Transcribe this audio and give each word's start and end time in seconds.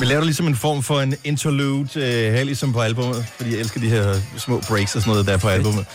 Vi 0.00 0.04
laver 0.04 0.24
ligesom 0.24 0.46
en 0.46 0.56
form 0.56 0.82
for 0.82 1.00
en 1.00 1.14
interlude, 1.24 1.88
øh, 1.96 2.32
her 2.32 2.44
ligesom 2.44 2.72
på 2.72 2.80
albumet, 2.80 3.26
fordi 3.36 3.50
jeg 3.50 3.60
elsker 3.60 3.80
de 3.80 3.88
her 3.88 4.14
små 4.38 4.60
breaks 4.68 4.96
og 4.96 5.02
sådan 5.02 5.10
noget, 5.10 5.26
der 5.26 5.32
er 5.32 5.38
på 5.38 5.48
albumet. 5.48 5.86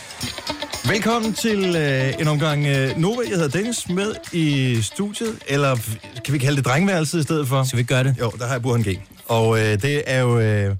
Velkommen 0.84 1.32
til 1.32 1.76
øh, 1.76 2.20
en 2.20 2.28
omgang 2.28 2.66
øh, 2.66 2.98
Nova. 2.98 3.22
Jeg 3.22 3.36
hedder 3.36 3.48
Dennis 3.58 3.88
med 3.88 4.14
i 4.32 4.78
studiet, 4.82 5.38
eller 5.46 5.76
kan 6.24 6.34
vi 6.34 6.38
kalde 6.38 6.56
det 6.56 6.64
drengværelset 6.64 7.18
i 7.18 7.22
stedet 7.22 7.48
for? 7.48 7.62
Så 7.62 7.76
vi 7.76 7.82
gør 7.82 8.02
det. 8.02 8.16
Jo, 8.20 8.32
der 8.38 8.46
har 8.46 8.52
jeg 8.52 8.62
Burhan 8.62 8.82
G. 8.82 9.00
Og 9.28 9.58
øh, 9.58 9.82
det 9.82 10.02
er 10.06 10.20
jo... 10.20 10.40
Øh, 10.40 10.76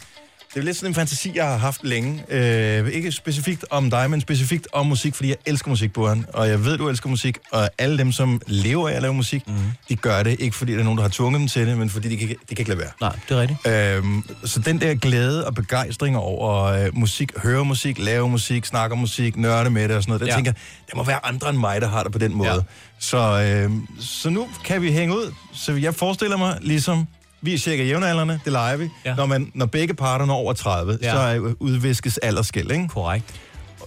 det 0.54 0.60
er 0.60 0.64
lidt 0.64 0.76
sådan 0.76 0.90
en 0.90 0.94
fantasi, 0.94 1.32
jeg 1.34 1.46
har 1.46 1.56
haft 1.56 1.84
længe. 1.84 2.24
Øh, 2.28 2.88
ikke 2.88 3.12
specifikt 3.12 3.64
om 3.70 3.90
dig, 3.90 4.10
men 4.10 4.20
specifikt 4.20 4.68
om 4.72 4.86
musik, 4.86 5.14
fordi 5.14 5.28
jeg 5.28 5.36
elsker 5.46 5.68
musik, 5.68 5.92
Burhan. 5.92 6.26
Og 6.32 6.48
jeg 6.48 6.64
ved, 6.64 6.78
du 6.78 6.88
elsker 6.88 7.08
musik, 7.08 7.38
og 7.50 7.70
alle 7.78 7.98
dem, 7.98 8.12
som 8.12 8.40
lever 8.46 8.88
af 8.88 8.92
at 8.92 9.02
lave 9.02 9.14
musik, 9.14 9.48
mm. 9.48 9.54
de 9.88 9.96
gør 9.96 10.22
det 10.22 10.40
ikke, 10.40 10.56
fordi 10.56 10.72
der 10.72 10.78
er 10.78 10.84
nogen, 10.84 10.96
der 10.96 11.02
har 11.02 11.10
tvunget 11.10 11.40
dem 11.40 11.48
til 11.48 11.66
det, 11.66 11.78
men 11.78 11.90
fordi 11.90 12.08
de 12.08 12.16
kan, 12.16 12.28
de 12.28 12.34
kan 12.48 12.58
ikke 12.58 12.70
lade 12.70 12.80
være. 12.80 12.90
Nej, 13.00 13.18
det 13.28 13.36
er 13.36 13.40
rigtigt. 13.40 13.66
Øhm, 13.66 14.24
så 14.44 14.60
den 14.60 14.80
der 14.80 14.94
glæde 14.94 15.46
og 15.46 15.54
begejstring 15.54 16.16
over 16.16 16.64
øh, 16.64 16.98
musik, 16.98 17.32
høre 17.38 17.64
musik, 17.64 17.98
lave 17.98 18.28
musik, 18.28 18.64
snakke 18.64 18.92
om 18.92 18.98
musik, 18.98 19.36
nørde 19.36 19.70
med 19.70 19.88
det 19.88 19.96
og 19.96 20.02
sådan 20.02 20.10
noget, 20.10 20.20
der 20.20 20.26
ja. 20.26 20.34
Tænker 20.34 20.52
der 20.90 20.96
må 20.96 21.04
være 21.04 21.26
andre 21.26 21.50
end 21.50 21.58
mig, 21.58 21.80
der 21.80 21.88
har 21.88 22.02
det 22.02 22.12
på 22.12 22.18
den 22.18 22.34
måde. 22.34 22.50
Ja. 22.50 22.58
Så, 22.98 23.18
øh, 23.18 23.70
så 24.00 24.30
nu 24.30 24.48
kan 24.64 24.82
vi 24.82 24.92
hænge 24.92 25.14
ud. 25.14 25.32
Så 25.54 25.72
jeg 25.72 25.94
forestiller 25.94 26.36
mig 26.36 26.58
ligesom, 26.60 27.06
vi 27.42 27.54
er 27.54 27.58
cirka 27.58 27.84
jævnaldrende, 27.84 28.40
det 28.44 28.52
leger 28.52 28.76
vi. 28.76 28.88
Ja. 29.04 29.14
Når, 29.14 29.26
man, 29.26 29.52
når 29.54 29.66
begge 29.66 29.94
parter 29.94 30.26
når 30.26 30.34
over 30.34 30.52
30, 30.52 30.98
ja. 31.02 31.10
Så 31.10 31.18
er 31.18 31.54
udviskes 31.60 32.18
aldersskæld, 32.18 32.70
ikke? 32.70 32.88
Korrekt. 32.88 33.24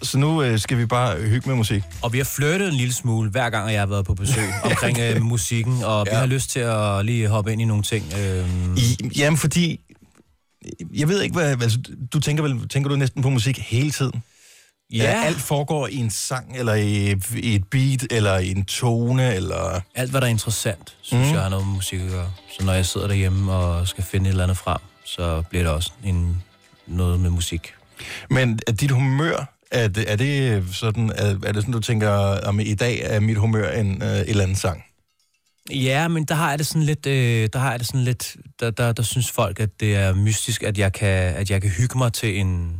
Så 0.03 0.17
nu 0.17 0.41
øh, 0.43 0.59
skal 0.59 0.77
vi 0.77 0.85
bare 0.85 1.17
hygge 1.17 1.49
med 1.49 1.55
musik. 1.55 1.83
Og 2.01 2.13
vi 2.13 2.17
har 2.17 2.25
flyttet 2.25 2.67
en 2.67 2.73
lille 2.73 2.93
smule, 2.93 3.29
hver 3.29 3.49
gang 3.49 3.71
jeg 3.71 3.81
har 3.81 3.85
været 3.85 4.05
på 4.05 4.13
besøg, 4.13 4.49
omkring 4.69 4.99
øh, 4.99 5.21
musikken, 5.21 5.83
og. 5.83 6.05
Ja. 6.07 6.11
vi 6.11 6.19
har 6.19 6.25
lyst 6.25 6.49
til 6.49 6.59
at 6.59 7.05
lige 7.05 7.27
hoppe 7.27 7.51
ind 7.51 7.61
i 7.61 7.65
nogle 7.65 7.83
ting. 7.83 8.13
Øh, 8.19 8.47
I, 8.77 9.11
jamen, 9.17 9.37
fordi... 9.37 9.79
Jeg 10.93 11.07
ved 11.07 11.21
ikke, 11.21 11.35
hvad... 11.35 11.61
Altså, 11.61 11.79
du 12.13 12.19
tænker 12.19 12.43
vel 12.43 12.69
tænker 12.69 12.89
du 12.89 12.95
næsten 12.95 13.21
på 13.21 13.29
musik 13.29 13.59
hele 13.59 13.91
tiden? 13.91 14.23
Ja. 14.93 15.23
Alt 15.25 15.37
foregår 15.37 15.87
i 15.87 15.95
en 15.95 16.09
sang, 16.09 16.57
eller 16.57 16.73
i, 16.73 17.15
i 17.35 17.55
et 17.55 17.67
beat, 17.71 18.07
eller 18.11 18.37
i 18.37 18.51
en 18.51 18.65
tone, 18.65 19.33
eller... 19.33 19.81
alt, 19.95 20.11
hvad 20.11 20.21
der 20.21 20.27
er 20.27 20.31
interessant, 20.31 20.95
synes 21.01 21.27
mm. 21.27 21.33
jeg 21.33 21.41
har 21.41 21.49
noget 21.49 21.65
med 21.65 21.75
musik 21.75 22.01
at 22.01 22.09
gøre. 22.09 22.31
Så 22.59 22.65
når 22.65 22.73
jeg 22.73 22.85
sidder 22.85 23.07
derhjemme 23.07 23.53
og 23.53 23.87
skal 23.87 24.03
finde 24.03 24.27
et 24.27 24.31
eller 24.31 24.43
andet 24.43 24.57
frem, 24.57 24.79
så 25.05 25.43
bliver 25.49 25.63
det 25.63 25.73
også 25.73 25.91
en, 26.03 26.43
noget 26.87 27.19
med 27.19 27.29
musik. 27.29 27.73
Men 28.29 28.59
er 28.67 28.71
dit 28.71 28.91
humør, 28.91 29.55
er 29.71 29.87
det, 29.87 30.11
er 30.11 30.15
det 30.15 30.63
sådan, 30.75 31.11
er, 31.15 31.39
er 31.45 31.51
det 31.51 31.55
sådan, 31.55 31.71
du 31.71 31.79
tænker, 31.79 32.09
om 32.45 32.59
i 32.59 32.73
dag 32.73 33.01
er 33.03 33.19
mit 33.19 33.37
humør 33.37 33.71
en 33.71 34.03
øh, 34.03 34.09
et 34.09 34.29
eller 34.29 34.43
anden 34.43 34.57
sang? 34.57 34.83
Ja, 35.71 36.07
men 36.07 36.25
der 36.25 36.35
har 36.35 36.49
jeg 36.49 36.59
det 36.59 36.67
sådan 36.67 36.83
lidt, 36.83 37.05
øh, 37.05 37.49
der 37.53 37.59
har 37.59 37.69
jeg 37.71 37.79
det 37.79 37.87
sådan 37.87 38.03
lidt, 38.03 38.35
der, 38.59 38.71
der, 38.71 38.91
der 38.91 39.03
synes 39.03 39.31
folk, 39.31 39.59
at 39.59 39.69
det 39.79 39.95
er 39.95 40.13
mystisk, 40.13 40.63
at 40.63 40.77
jeg 40.77 40.93
kan, 40.93 41.35
at 41.35 41.49
jeg 41.49 41.61
kan 41.61 41.71
hygge 41.71 41.97
mig 41.97 42.13
til 42.13 42.39
en, 42.39 42.77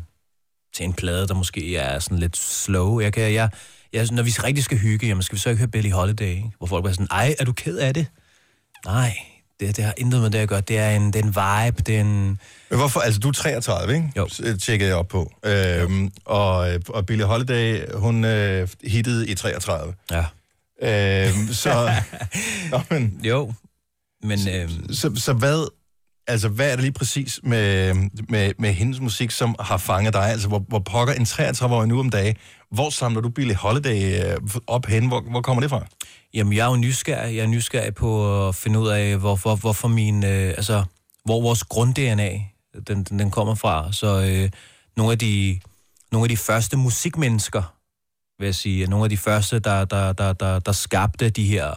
til 0.76 0.86
en 0.86 0.94
plade, 0.94 1.28
der 1.28 1.34
måske 1.34 1.78
er 1.78 2.00
sådan 2.00 2.20
lidt 2.20 2.38
slow. 2.38 3.00
Jeg 3.00 3.14
kan, 3.14 3.34
jeg, 3.34 3.50
jeg, 3.94 4.08
når 4.12 4.24
vi 4.24 4.32
rigtig 4.32 4.64
skal 4.64 4.78
hygge, 4.78 5.08
jamen 5.08 5.24
skal 5.24 5.36
vi 5.36 5.40
så 5.40 5.50
ikke 5.50 5.60
høre 5.60 5.68
Billie 5.68 5.92
Holiday, 5.92 6.26
ikke? 6.36 6.52
hvor 6.58 6.68
folk 6.68 6.86
er 6.86 6.92
sådan, 6.92 7.08
ej, 7.12 7.36
er 7.40 7.46
du 7.46 7.54
ked 7.54 7.78
af 7.78 7.94
det? 7.94 8.08
Nej, 8.86 9.18
det, 9.60 9.76
det 9.78 9.84
har 9.86 9.94
intet 9.98 10.22
med 10.22 10.30
det 10.30 10.38
at 10.40 10.50
gøre. 10.50 10.62
Det 10.62 10.78
er 10.78 10.90
en, 10.90 11.14
det 11.14 11.16
er 11.16 11.24
en 11.24 11.28
vibe, 11.70 11.82
det 11.82 11.96
er 11.96 12.02
en... 12.02 12.40
Men 12.70 12.80
hvorfor? 12.80 13.00
Altså, 13.00 13.20
du 13.20 13.28
er 13.28 13.32
33, 13.32 13.94
ikke? 13.96 14.12
Jo. 14.18 14.28
S- 14.30 14.42
Tjekkede 14.64 14.90
jeg 14.90 14.98
op 14.98 15.08
på. 15.08 15.32
Øhm, 15.46 16.12
og, 16.26 16.68
og 16.90 17.06
Billie 17.06 17.26
Holiday, 17.26 17.82
hun 17.94 18.26
øh, 18.26 18.68
hittede 18.84 19.28
i 19.28 19.36
33. 19.36 19.94
Ja. 20.12 20.26
Øhm, 21.28 21.54
så, 21.54 21.92
Nå, 22.72 22.82
men, 22.90 23.20
Jo, 23.24 23.54
men 24.24 24.40
øh, 24.50 24.70
så, 24.92 25.12
så 25.16 25.34
hvad, 25.34 25.68
altså, 26.28 26.50
hvad 26.50 26.72
er 26.72 26.76
det 26.76 26.84
lige 26.84 26.94
præcis 26.94 27.40
med, 27.44 27.94
med, 28.30 28.54
med 28.60 28.74
hendes 28.74 29.00
musik, 29.00 29.32
som 29.32 29.56
har 29.60 29.78
fanget 29.78 30.14
dig? 30.14 30.24
Altså, 30.24 30.48
hvor, 30.48 30.60
hvor 30.68 30.80
pokker 30.80 31.14
en 31.14 31.24
33-årig 31.24 31.88
nu 31.88 32.00
om 32.00 32.10
dagen, 32.10 32.36
hvor 32.72 32.90
samler 32.90 33.22
du 33.22 33.30
Billie 33.30 33.56
Holiday 33.56 34.24
øh, 34.24 34.38
op 34.68 34.86
hen? 34.86 35.08
Hvor, 35.08 35.22
hvor 35.22 35.42
kommer 35.42 35.62
det 35.62 35.70
fra? 35.70 35.86
Jamen, 36.34 36.54
jeg 36.54 36.66
er 36.66 36.70
jo 36.70 36.76
nysgerrig. 36.76 37.36
Jeg 37.36 37.44
er 37.44 37.48
nysgerrig 37.48 37.96
på 37.96 38.48
at 38.48 38.56
finde 38.56 38.80
ud 38.80 38.88
af, 38.88 39.18
hvorfor, 39.18 39.56
hvorfor 39.56 39.88
min, 39.88 40.24
øh, 40.26 40.50
altså, 40.58 40.84
hvor 41.26 41.42
vores 41.42 41.64
grund-DNA, 41.64 42.32
den, 42.88 43.04
den, 43.04 43.20
den 43.20 43.32
kommer 43.32 43.56
fra. 43.56 43.92
Så 43.92 44.22
øh, 44.22 44.50
nogle, 44.98 45.12
af 45.12 45.20
de, 45.20 45.60
nogle 46.12 46.26
af 46.26 46.30
de 46.30 46.38
første 46.38 46.78
musikmennesker, 46.78 47.76
vil 48.40 48.46
jeg 48.46 48.56
sige, 48.56 48.88
nogle 48.88 49.04
af 49.04 49.10
de 49.10 49.18
første, 49.18 49.60
der, 49.60 49.86
der, 49.86 50.14
der, 50.14 50.34
der, 50.34 50.60
der 50.60 50.72
skabte 50.72 51.30
de 51.30 51.46
her, 51.46 51.74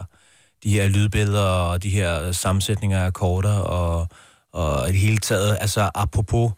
de 0.63 0.69
her 0.69 0.87
lydbilleder 0.87 1.45
og 1.45 1.83
de 1.83 1.89
her 1.89 2.31
sammensætninger 2.31 2.99
af 2.99 3.05
akkorder 3.05 3.59
og, 3.59 4.07
og 4.53 4.89
i 4.89 4.91
det 4.91 4.99
hele 4.99 5.17
taget, 5.17 5.57
altså 5.61 5.89
apropos 5.95 6.51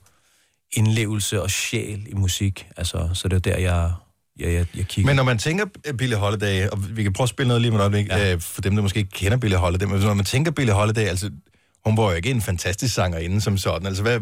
indlevelse 0.74 1.42
og 1.42 1.52
sjæl 1.52 2.06
i 2.10 2.14
musik. 2.14 2.68
Altså, 2.78 3.10
så 3.14 3.28
det 3.28 3.36
er 3.36 3.40
der, 3.40 3.58
jeg, 3.58 3.92
jeg, 4.40 4.54
jeg, 4.54 4.66
jeg 4.76 4.86
kigger. 4.88 5.10
Men 5.10 5.16
når 5.16 5.24
man 5.24 5.38
tænker 5.38 5.66
Billie 5.98 6.18
Holiday, 6.18 6.68
og 6.68 6.98
vi 6.98 7.04
kan 7.04 7.14
prøve 7.14 7.26
at 7.26 7.30
spille 7.30 7.48
noget 7.48 7.62
lige 7.62 7.72
med 7.72 7.80
et 7.80 7.82
øjeblik, 7.82 8.08
ja. 8.08 8.34
Øh, 8.34 8.42
for 8.42 8.62
dem, 8.62 8.76
der 8.76 8.82
måske 8.82 9.00
ikke 9.00 9.12
kender 9.12 9.38
Billie 9.38 9.58
Holiday, 9.58 9.86
men 9.86 10.00
når 10.00 10.14
man 10.14 10.26
tænker 10.26 10.52
Billie 10.52 10.74
Holiday, 10.74 11.02
altså, 11.02 11.30
hun 11.86 11.98
var 11.98 12.04
jo 12.04 12.12
ikke 12.12 12.32
en 12.32 12.42
fantastisk 12.42 12.94
sangerinde 12.96 13.42
som 13.42 13.58
sådan, 13.58 13.88
altså, 13.88 14.02
hvad, 14.02 14.20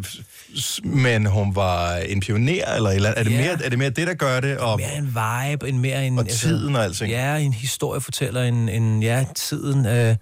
men 0.83 1.25
hun 1.25 1.55
var 1.55 1.95
en 1.95 2.19
pioner, 2.19 2.75
eller, 2.75 2.89
eller 2.89 3.09
er, 3.09 3.23
det 3.23 3.31
Ja. 3.31 3.37
mere, 3.41 3.65
er 3.65 3.69
det 3.69 3.79
mere 3.79 3.89
det, 3.89 4.07
der 4.07 4.13
gør 4.13 4.39
det? 4.39 4.57
Og, 4.57 4.79
mere 4.79 4.97
en 4.97 5.05
vibe, 5.51 5.69
en 5.69 5.79
mere 5.79 6.07
en... 6.07 6.19
og 6.19 6.27
tiden 6.27 6.75
og 6.75 6.83
alting? 6.83 7.11
Ja, 7.11 7.37
en 7.37 7.53
historiefortæller, 7.53 8.43
en, 8.43 8.69
en 8.69 9.03
ja, 9.03 9.25
tiden. 9.35 9.85
Øh, 9.85 10.15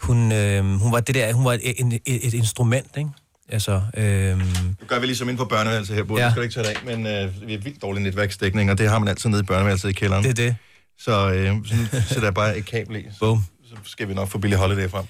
hun, 0.00 0.32
øh, 0.32 0.64
hun 0.64 0.92
var 0.92 1.00
det 1.00 1.14
der, 1.14 1.32
hun 1.32 1.44
var 1.44 1.52
et, 1.52 1.60
et, 1.64 2.00
et, 2.06 2.34
instrument, 2.34 2.96
ikke? 2.96 3.10
Altså, 3.48 3.82
øh, 3.96 4.38
Nu 4.38 4.86
gør 4.86 4.98
vi 4.98 5.06
ligesom 5.06 5.28
ind 5.28 5.36
på 5.36 5.44
børneværelset 5.44 5.96
her, 5.96 6.04
Burde. 6.04 6.22
Ja. 6.22 6.30
Skal 6.30 6.40
du 6.40 6.42
ikke 6.42 6.54
tage 6.54 6.68
det 6.68 6.70
af, 6.70 6.96
men 6.96 7.06
øh, 7.06 7.48
vi 7.48 7.54
er 7.54 7.58
vildt 7.58 7.82
dårlig 7.82 8.02
netværksdækning, 8.02 8.70
og 8.70 8.78
det 8.78 8.90
har 8.90 8.98
man 8.98 9.08
altid 9.08 9.30
nede 9.30 9.40
i 9.42 9.44
børneværelset 9.44 9.88
i 9.88 9.92
kælderen. 9.92 10.24
det 10.24 10.30
er 10.30 10.34
det. 10.34 10.56
Så 10.98 11.32
øh, 11.32 11.56
så 11.66 12.02
sætter 12.08 12.24
jeg 12.24 12.34
bare 12.34 12.58
et 12.58 12.66
kabel 12.66 12.96
i, 12.96 13.02
så, 13.12 13.18
Boom. 13.20 13.44
så 13.64 13.74
skal 13.84 14.08
vi 14.08 14.14
nok 14.14 14.28
få 14.28 14.38
Billie 14.38 14.58
Holiday 14.58 14.88
frem. 14.88 15.04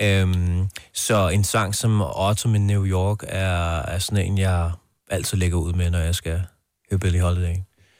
Øhm, 0.00 0.68
så 0.94 1.28
en 1.28 1.44
sang 1.44 1.74
som 1.74 2.00
Autumn 2.00 2.54
in 2.54 2.66
New 2.66 2.86
York 2.86 3.18
er, 3.28 3.82
er 3.82 3.98
sådan 3.98 4.26
en, 4.26 4.38
jeg 4.38 4.70
altid 5.10 5.38
lægger 5.38 5.58
ud 5.58 5.72
med, 5.72 5.90
når 5.90 5.98
jeg 5.98 6.14
skal 6.14 6.42
høre 6.90 6.98
Billie 7.00 7.20
Holiday. 7.20 7.54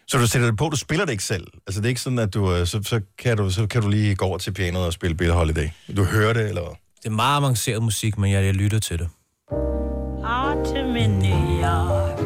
Så 0.09 0.19
du 0.19 0.27
sætter 0.27 0.49
det 0.49 0.57
på, 0.59 0.69
du 0.69 0.77
spiller 0.77 1.05
det 1.05 1.13
ikke 1.13 1.25
selv? 1.25 1.47
Altså 1.67 1.81
det 1.81 1.87
er 1.87 1.89
ikke 1.89 2.01
sådan, 2.01 2.19
at 2.19 2.35
du, 2.35 2.55
øh, 2.55 2.67
så, 2.67 2.81
så, 2.83 3.01
kan 3.19 3.37
du, 3.37 3.51
så 3.51 3.67
kan 3.67 3.83
du 3.83 3.89
lige 3.89 4.15
gå 4.15 4.25
over 4.25 4.39
til 4.39 4.53
pianoet 4.53 4.87
og 4.87 4.93
spille 4.93 5.17
Billie 5.17 5.35
Holiday? 5.35 5.69
Du 5.97 6.05
hører 6.05 6.33
det, 6.33 6.49
eller 6.49 6.63
hvad? 6.63 6.73
Det 7.03 7.09
er 7.09 7.11
meget 7.11 7.37
avanceret 7.37 7.83
musik, 7.83 8.19
men 8.19 8.33
jeg, 8.33 8.45
jeg 8.45 8.55
lytter 8.55 8.79
til 8.79 8.99
det. 8.99 9.09
Autumn 10.25 10.97
in 10.97 11.11
New 11.11 11.61
York. 11.63 12.19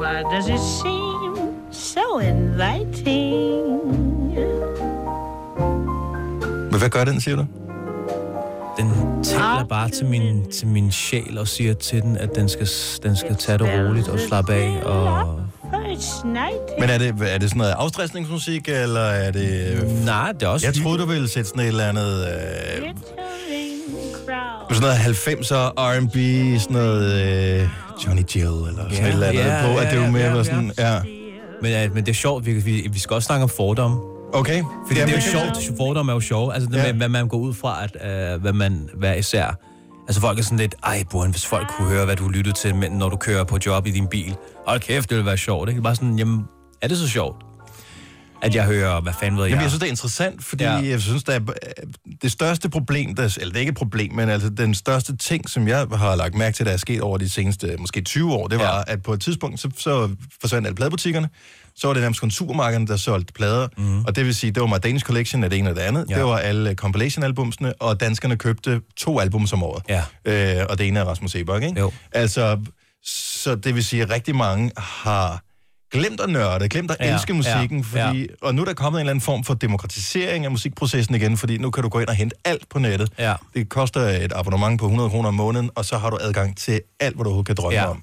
Why 0.00 0.22
does 0.22 0.48
it 0.48 0.60
seem 0.80 1.72
so 1.72 2.18
inviting? 2.18 3.70
Men 6.70 6.78
hvad 6.78 6.90
gør 6.90 7.04
den, 7.04 7.20
siger 7.20 7.36
du? 7.36 7.46
Den 8.76 8.90
taler 9.24 9.64
bare 9.68 9.88
til 9.88 10.06
min, 10.06 10.50
til 10.50 10.66
min 10.66 10.92
sjæl 10.92 11.38
og 11.38 11.48
siger 11.48 11.74
til 11.74 12.02
den, 12.02 12.16
at 12.16 12.30
den 12.34 12.48
skal, 12.48 12.68
den 13.02 13.16
skal 13.16 13.36
tage 13.36 13.58
det 13.58 13.88
roligt 13.88 14.08
og 14.08 14.20
slappe 14.20 14.52
af. 14.52 14.82
Og... 14.84 15.40
Night. 16.24 16.80
Men 16.80 16.90
er 16.90 16.98
det, 16.98 17.14
er 17.34 17.38
det 17.38 17.48
sådan 17.48 17.58
noget 17.58 17.74
afstressningsmusik, 17.78 18.68
eller 18.68 19.00
er 19.00 19.30
det... 19.30 19.78
Nej, 20.04 20.32
det 20.32 20.42
er 20.42 20.46
også... 20.46 20.66
Jeg 20.66 20.74
troede, 20.74 20.98
du 20.98 21.04
ville 21.06 21.28
sætte 21.28 21.48
sådan 21.48 21.62
et 21.62 21.68
eller 21.68 21.88
andet... 21.88 22.28
Øh, 22.28 22.88
sådan 24.74 24.82
noget 24.82 24.96
90'er 24.96 25.72
R&B, 25.76 26.16
sådan 26.60 26.76
noget 26.76 27.22
øh, 27.62 27.68
Johnny 28.06 28.22
Jill, 28.34 28.46
eller 28.46 28.82
sådan 28.90 28.92
Ja, 28.92 29.06
et 29.06 29.12
eller 29.12 29.26
andet 29.26 29.40
ja, 29.40 29.66
på, 29.66 29.78
at 29.78 29.94
ja, 29.94 30.00
det 30.02 30.12
mere 30.12 30.22
ja, 30.22 30.34
var 30.34 30.42
sådan... 30.42 30.72
Ja. 30.78 31.00
Men, 31.62 31.70
ja, 31.70 31.88
men 31.88 32.04
det 32.04 32.10
er 32.10 32.14
sjovt, 32.14 32.46
vi, 32.46 32.52
vi, 32.52 32.88
vi 32.92 32.98
skal 32.98 33.14
også 33.14 33.26
snakke 33.26 33.42
om 33.42 33.48
fordomme. 33.48 33.96
Okay. 34.32 34.62
Fordi 34.86 35.00
Jamen, 35.00 35.14
det 35.14 35.22
er 35.22 35.40
jo 35.42 35.52
sjovt, 35.62 35.76
fordomme 35.78 36.12
er 36.12 36.16
jo 36.16 36.20
sjovt. 36.20 36.54
Altså 36.54 36.70
det 36.70 36.76
Ja. 36.76 36.82
med, 36.86 36.92
hvad 36.94 37.08
man 37.08 37.28
går 37.28 37.38
ud 37.38 37.54
fra, 37.54 37.84
at, 37.84 37.96
øh, 38.34 38.40
hvad 38.40 38.52
man 38.52 38.88
hvad 38.94 39.16
især... 39.18 39.58
Altså 40.10 40.20
folk 40.20 40.38
er 40.38 40.42
sådan 40.42 40.58
lidt, 40.58 40.74
ej 40.82 41.04
Buren, 41.10 41.30
hvis 41.30 41.46
folk 41.46 41.68
kunne 41.68 41.88
høre, 41.88 42.04
hvad 42.04 42.16
du 42.16 42.28
lyttede 42.28 42.56
til, 42.56 42.74
men 42.74 42.92
når 42.92 43.08
du 43.08 43.16
kører 43.16 43.44
på 43.44 43.58
job 43.66 43.86
i 43.86 43.90
din 43.90 44.06
bil. 44.06 44.36
Hold 44.66 44.80
kæft, 44.80 45.10
det 45.10 45.16
ville 45.16 45.26
være 45.26 45.38
sjovt. 45.38 45.68
Ikke? 45.68 45.82
Bare 45.82 45.94
sådan, 45.94 46.18
jamen, 46.18 46.44
er 46.82 46.88
det 46.88 46.98
så 46.98 47.08
sjovt? 47.08 47.36
At 48.42 48.54
jeg 48.54 48.64
hører, 48.64 49.00
hvad 49.00 49.12
fanden 49.20 49.36
ved 49.36 49.44
jeg? 49.44 49.50
Jamen, 49.50 49.62
jeg 49.62 49.70
synes, 49.70 49.80
det 49.80 49.86
er 49.86 49.90
interessant, 49.90 50.44
fordi 50.44 50.64
ja. 50.64 50.72
Jeg 50.72 51.00
synes, 51.00 51.24
der 51.24 51.32
er 51.32 51.40
det 52.22 52.32
største 52.32 52.68
problem, 52.68 53.14
der, 53.14 53.22
eller 53.22 53.52
det 53.52 53.56
er 53.56 53.60
ikke 53.60 53.70
et 53.70 53.76
problem, 53.76 54.12
men 54.12 54.28
altså 54.28 54.48
den 54.48 54.74
største 54.74 55.16
ting, 55.16 55.50
som 55.50 55.68
jeg 55.68 55.86
har 55.92 56.16
lagt 56.16 56.34
mærke 56.34 56.56
til, 56.56 56.66
der 56.66 56.72
er 56.72 56.76
sket 56.76 57.00
over 57.00 57.18
de 57.18 57.30
seneste 57.30 57.76
måske 57.78 58.00
20 58.00 58.32
år, 58.32 58.48
det 58.48 58.58
var. 58.58 58.76
Ja. 58.76 58.92
at 58.92 59.02
på 59.02 59.12
et 59.12 59.20
tidspunkt, 59.20 59.60
så, 59.60 59.70
så 59.76 60.10
forsvandt 60.40 60.66
alle 60.66 60.76
pladebutikkerne, 60.76 61.28
så 61.80 61.86
var 61.86 61.94
det 61.94 62.00
nærmest 62.02 62.20
kun 62.20 62.30
supermarkederne, 62.30 62.86
der 62.86 62.96
solgte 62.96 63.32
plader, 63.32 63.68
mm. 63.76 64.04
og 64.04 64.16
det 64.16 64.24
vil 64.26 64.34
sige, 64.34 64.50
det 64.52 64.60
var 64.60 64.66
My 64.66 64.74
Danish 64.82 65.04
Collection 65.04 65.44
af 65.44 65.50
det 65.50 65.58
ene 65.58 65.70
og 65.70 65.76
det 65.76 65.82
andet, 65.82 66.06
ja. 66.10 66.14
Ja. 66.14 66.18
det 66.20 66.28
var 66.28 66.38
alle 66.38 66.74
compilation-albumsene, 66.74 67.72
og 67.82 68.00
danskerne 68.00 68.36
købte 68.36 68.80
to 68.96 69.18
album 69.20 69.46
om 69.52 69.62
året, 69.62 69.82
Ja. 69.88 70.02
øh, 70.60 70.66
og 70.70 70.78
det 70.78 70.88
ene 70.88 71.00
er 71.00 71.04
Rasmus 71.04 71.30
Sebak, 71.30 71.62
ikke? 71.62 71.80
Jo. 71.80 71.92
Altså, 72.12 72.58
så 73.04 73.54
det 73.54 73.74
vil 73.74 73.84
sige, 73.84 74.02
at 74.02 74.10
rigtig 74.10 74.36
mange 74.36 74.70
har 74.76 75.42
glemt 75.92 76.20
at 76.20 76.28
nørde, 76.30 76.68
glemt 76.68 76.90
at 76.90 76.96
Ja, 77.00 77.12
elske 77.14 77.34
musikken, 77.34 77.86
ja, 77.94 78.08
fordi, 78.08 78.26
og 78.42 78.54
nu 78.54 78.62
er 78.62 78.66
der 78.66 78.74
kommet 78.74 78.98
en 78.98 79.00
eller 79.00 79.10
anden 79.10 79.20
form 79.22 79.44
for 79.44 79.54
demokratisering 79.54 80.44
af 80.44 80.50
musikprocessen 80.50 81.14
igen, 81.14 81.36
fordi 81.36 81.58
nu 81.58 81.70
kan 81.70 81.82
du 81.82 81.88
gå 81.88 81.98
ind 82.00 82.08
og 82.08 82.14
hente 82.14 82.36
alt 82.44 82.68
på 82.68 82.78
nettet. 82.78 83.12
Ja. 83.18 83.34
Det 83.54 83.68
koster 83.68 84.00
et 84.00 84.32
abonnement 84.36 84.78
på 84.80 84.84
100 84.86 85.10
kroner 85.10 85.28
om 85.28 85.34
måneden, 85.34 85.70
og 85.74 85.84
så 85.84 85.98
har 85.98 86.10
du 86.10 86.18
adgang 86.20 86.56
til 86.56 86.80
alt, 87.00 87.14
hvad 87.14 87.24
du 87.24 87.28
overhovedet 87.30 87.46
kan 87.46 87.56
drømme 87.56 87.78
Ja. 87.78 87.86
om. 87.90 88.02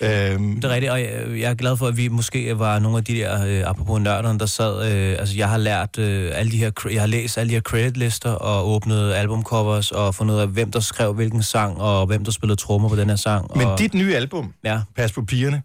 Øhm, 0.00 0.54
Det 0.60 0.64
er 0.64 0.68
rigtigt, 0.74 0.92
og 0.92 1.00
jeg, 1.00 1.24
jeg 1.40 1.50
er 1.50 1.54
glad 1.54 1.76
for, 1.76 1.86
at 1.86 1.96
vi 1.96 2.08
måske 2.08 2.58
var 2.58 2.78
nogle 2.78 2.98
af 2.98 3.04
de 3.04 3.14
der, 3.14 3.44
øh, 3.46 3.70
apropos 3.70 4.00
nørderne, 4.00 4.38
der 4.38 4.46
sad, 4.46 4.92
øh, 4.92 5.18
altså 5.18 5.36
jeg 5.36 5.48
har 5.48 5.56
lært 5.56 5.98
øh, 5.98 6.30
alle 6.34 6.52
de 6.52 6.56
her, 6.56 6.70
jeg 6.90 7.02
har 7.02 7.06
læst 7.06 7.38
alle 7.38 7.50
de 7.50 7.54
her 7.54 7.60
creditlister 7.60 8.30
og 8.30 8.68
åbnet 8.68 9.12
albumcovers 9.12 9.90
og 9.90 10.14
fundet 10.14 10.34
ud 10.34 10.40
af, 10.40 10.48
hvem 10.48 10.70
der 10.70 10.80
skrev 10.80 11.14
hvilken 11.14 11.42
sang, 11.42 11.80
og 11.80 12.06
hvem 12.06 12.24
der 12.24 12.32
spillede 12.32 12.60
trommer 12.60 12.88
på 12.88 12.96
den 12.96 13.08
her 13.08 13.16
sang. 13.16 13.56
men 13.56 13.66
og, 13.66 13.78
dit 13.78 13.94
nye 13.94 14.14
album, 14.16 14.54
Ja, 14.64 14.80
Pas 14.96 15.12
på 15.12 15.24
pigerne, 15.24 15.62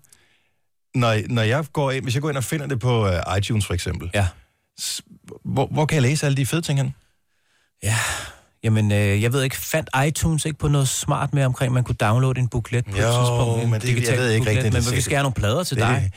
når, 0.95 1.15
når 1.29 1.41
jeg 1.41 1.65
går 1.73 1.91
ind, 1.91 2.03
hvis 2.03 2.13
jeg 2.13 2.21
går 2.21 2.29
ind 2.29 2.37
og 2.37 2.43
finder 2.43 2.67
det 2.67 2.79
på 2.79 3.05
uh, 3.07 3.37
iTunes 3.37 3.65
for 3.65 3.73
eksempel, 3.73 4.09
ja. 4.13 4.27
hvor, 5.45 5.67
hvor 5.71 5.85
kan 5.85 5.95
jeg 5.95 6.01
læse 6.01 6.25
alle 6.25 6.35
de 6.37 6.45
fede 6.45 6.61
ting 6.61 6.79
hen? 6.79 6.95
Ja, 7.83 7.95
jamen, 8.63 8.91
øh, 8.91 9.21
jeg 9.21 9.33
ved 9.33 9.43
ikke, 9.43 9.57
fandt 9.57 9.89
iTunes 10.07 10.45
ikke 10.45 10.57
på 10.59 10.67
noget 10.67 10.87
smart 10.87 11.33
med 11.33 11.45
omkring, 11.45 11.73
man 11.73 11.83
kunne 11.83 11.95
downloade 11.95 12.39
en 12.39 12.47
booklet 12.47 12.85
på 12.85 12.91
Jo, 12.91 13.07
et 13.07 13.13
tidspunkt? 13.13 13.63
En 13.63 13.69
men 13.71 13.81
det- 13.81 14.07
jeg 14.09 14.17
ved 14.17 14.29
ikke 14.31 14.49
rigtigt, 14.49 14.73
det 14.73 14.85
Men 14.85 14.95
vi 14.95 15.01
skal 15.01 15.15
have 15.17 15.23
nogle 15.23 15.33
plader 15.33 15.63
til 15.63 15.77
Det- 15.77 15.83
dig. 15.87 16.11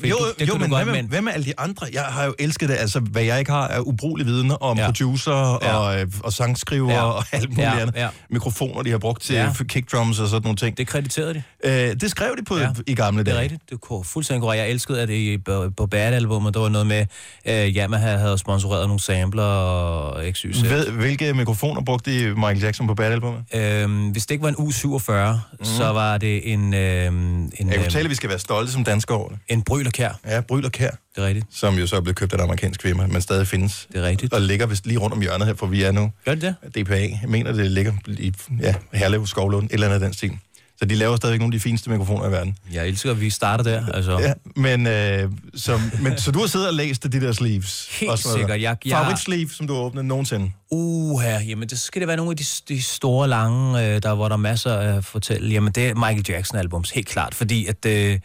Fordi 0.00 0.08
jo, 0.10 0.16
du- 0.16 0.24
det 0.38 0.48
jo 0.48 0.52
kunne 0.52 0.60
men 0.60 0.70
godt, 0.70 0.86
med, 0.86 1.02
men- 1.02 1.24
med 1.24 1.32
alle 1.32 1.44
de 1.46 1.52
andre? 1.58 1.86
Jeg 1.92 2.02
har 2.02 2.24
jo 2.24 2.34
elsket 2.38 2.68
det, 2.68 2.76
altså 2.76 3.00
hvad 3.00 3.22
jeg 3.22 3.38
ikke 3.38 3.50
har 3.50 3.68
er 3.68 3.80
ubrugelig 3.80 4.26
viden 4.26 4.52
om 4.60 4.78
ja. 4.78 4.84
Producer 4.86 5.58
Ja. 5.62 5.76
og, 5.76 6.00
øh, 6.00 6.06
og 6.24 6.32
sangskriver 6.32 6.92
Ja. 6.92 7.02
og 7.02 7.24
alt 7.32 7.48
muligt 7.48 7.62
Ja, 7.66 7.78
andet. 7.80 7.94
ja. 7.96 8.08
Mikrofoner, 8.30 8.82
de 8.82 8.90
har 8.90 8.98
brugt 8.98 9.22
til 9.22 9.34
ja. 9.36 9.52
Kickdrums 9.68 10.18
og 10.20 10.28
sådan 10.28 10.42
nogle 10.42 10.56
ting. 10.56 10.76
Det 10.78 10.86
krediterede 10.86 11.34
de. 11.34 11.42
Øh, 11.64 11.96
det 12.00 12.10
skrev 12.10 12.36
de 12.38 12.44
på 12.44 12.58
ja. 12.58 12.68
I 12.86 12.94
gamle 12.94 13.18
Det 13.18 13.26
dage. 13.26 13.36
er 13.38 13.42
rigtigt. 13.42 13.62
Det 13.70 13.78
er 13.90 14.02
fuldstændig 14.04 14.40
korrekt. 14.42 14.60
Jeg 14.60 14.70
elskede, 14.70 15.00
at 15.02 15.08
det 15.08 15.44
på, 15.44 15.70
på 15.76 15.86
Bad-albumet, 15.86 16.54
der 16.54 16.60
var 16.60 16.68
noget 16.68 16.86
med, 16.86 17.06
øh, 17.46 17.54
Yamaha 17.76 18.16
havde 18.16 18.38
sponsoreret 18.38 18.86
nogle 18.86 19.00
sampler 19.00 19.42
og 19.44 20.22
XY. 20.32 20.46
Ved, 20.46 20.90
hvilke 20.90 21.34
mikrofoner 21.34 21.80
brugte 21.92 22.34
Michael 22.34 22.60
Jackson 22.62 22.86
på 22.86 22.94
Bad-albumet? 22.94 23.42
Øhm, 23.54 24.08
hvis 24.10 24.26
det 24.26 24.34
ikke 24.34 24.42
var 24.42 24.48
en 24.48 24.54
U47, 24.54 25.12
mm. 25.58 25.64
så 25.64 25.84
var 25.92 26.18
det 26.18 26.52
en, 26.52 26.74
øhm, 26.74 27.14
en, 27.14 27.50
Jeg 27.58 27.66
kunne 27.66 27.74
øhm, 27.74 27.90
tale, 27.90 28.04
at 28.04 28.10
vi 28.10 28.14
skal 28.14 28.28
være 28.28 28.38
stolte 28.38 28.72
som 28.72 28.84
danskere 28.84 29.18
over 29.18 29.28
det. 29.28 29.38
en 29.48 29.62
brylerkær. 29.62 30.18
Ja, 30.26 30.40
Bryl 30.40 30.64
og 30.64 30.72
Kær, 30.72 30.90
Det 30.90 31.22
er 31.22 31.26
rigtigt. 31.26 31.46
som 31.50 31.74
jo 31.74 31.86
så 31.86 31.96
er 31.96 32.00
blevet 32.00 32.16
købt 32.16 32.32
af 32.32 32.36
en 32.36 32.42
amerikansk 32.42 32.82
firma, 32.82 33.06
men 33.06 33.20
stadig 33.22 33.46
findes. 33.46 33.88
Det 33.92 34.00
er 34.00 34.08
rigtigt. 34.08 34.32
Og 34.32 34.40
ligger 34.40 34.66
vist 34.66 34.86
lige 34.86 34.98
rundt 34.98 35.14
om 35.14 35.20
hjørnet 35.20 35.46
her, 35.46 35.54
for 35.54 35.66
vi 35.66 35.82
er 35.82 35.92
nu. 35.92 36.12
Gør 36.24 36.34
det 36.34 36.54
det? 36.74 36.86
DPA. 36.86 36.94
Jeg 37.00 37.20
mener, 37.28 37.52
det 37.52 37.70
ligger 37.70 37.92
i 38.08 38.32
ja, 38.60 38.74
Herlev, 38.92 39.26
Skovlund, 39.26 39.66
et 39.66 39.72
eller 39.72 39.86
andet 39.86 39.94
af 39.94 40.00
den 40.00 40.12
stil. 40.12 40.38
Så 40.82 40.86
de 40.86 40.94
laver 40.94 41.16
stadigvæk 41.16 41.40
nogle 41.40 41.54
af 41.54 41.58
de 41.58 41.62
fineste 41.62 41.90
mikrofoner 41.90 42.28
i 42.28 42.30
verden. 42.32 42.56
Jeg 42.72 42.88
elsker, 42.88 43.10
at 43.10 43.20
vi 43.20 43.30
starter 43.30 43.64
der. 43.64 43.86
Altså. 43.94 44.18
Ja, 44.18 44.32
men, 44.56 44.86
øh, 44.86 45.30
som, 45.54 45.80
men 46.00 46.18
så 46.18 46.30
du 46.30 46.38
har 46.40 46.46
siddet 46.46 46.68
og 46.68 46.74
læst 46.74 47.02
de 47.02 47.20
der 47.20 47.32
sleeves? 47.32 47.88
Helt 48.00 48.18
sikkert. 48.18 48.60
Jeg- 48.60 48.76
jeg- 48.86 48.92
Favorit 48.98 49.18
sleeve, 49.18 49.50
som 49.50 49.66
du 49.66 49.74
har 49.74 49.80
åbnet 49.80 50.04
nogensinde? 50.04 50.52
Uha, 50.70 51.38
jamen 51.48 51.68
det 51.68 51.78
skal 51.78 52.00
det 52.00 52.08
være 52.08 52.16
nogle 52.16 52.30
af 52.30 52.36
de, 52.36 52.44
de 52.68 52.82
store, 52.82 53.28
lange, 53.28 53.86
øh, 53.94 54.02
der 54.02 54.14
hvor 54.14 54.28
der 54.28 54.32
er 54.32 54.38
masser 54.38 54.74
at 54.76 55.04
fortælle. 55.04 55.52
Jamen 55.52 55.72
det 55.72 55.88
er 55.88 55.94
Michael 55.94 56.24
Jackson-albums, 56.28 56.90
helt 56.90 57.08
klart. 57.08 57.34
Fordi 57.34 57.66
at, 57.66 57.86
øh, 57.86 58.18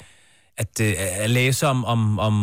at, 0.58 0.82
øh, 0.82 0.94
at 0.98 1.30
læse 1.30 1.68
om, 1.68 1.86
om, 1.86 2.20
om 2.20 2.34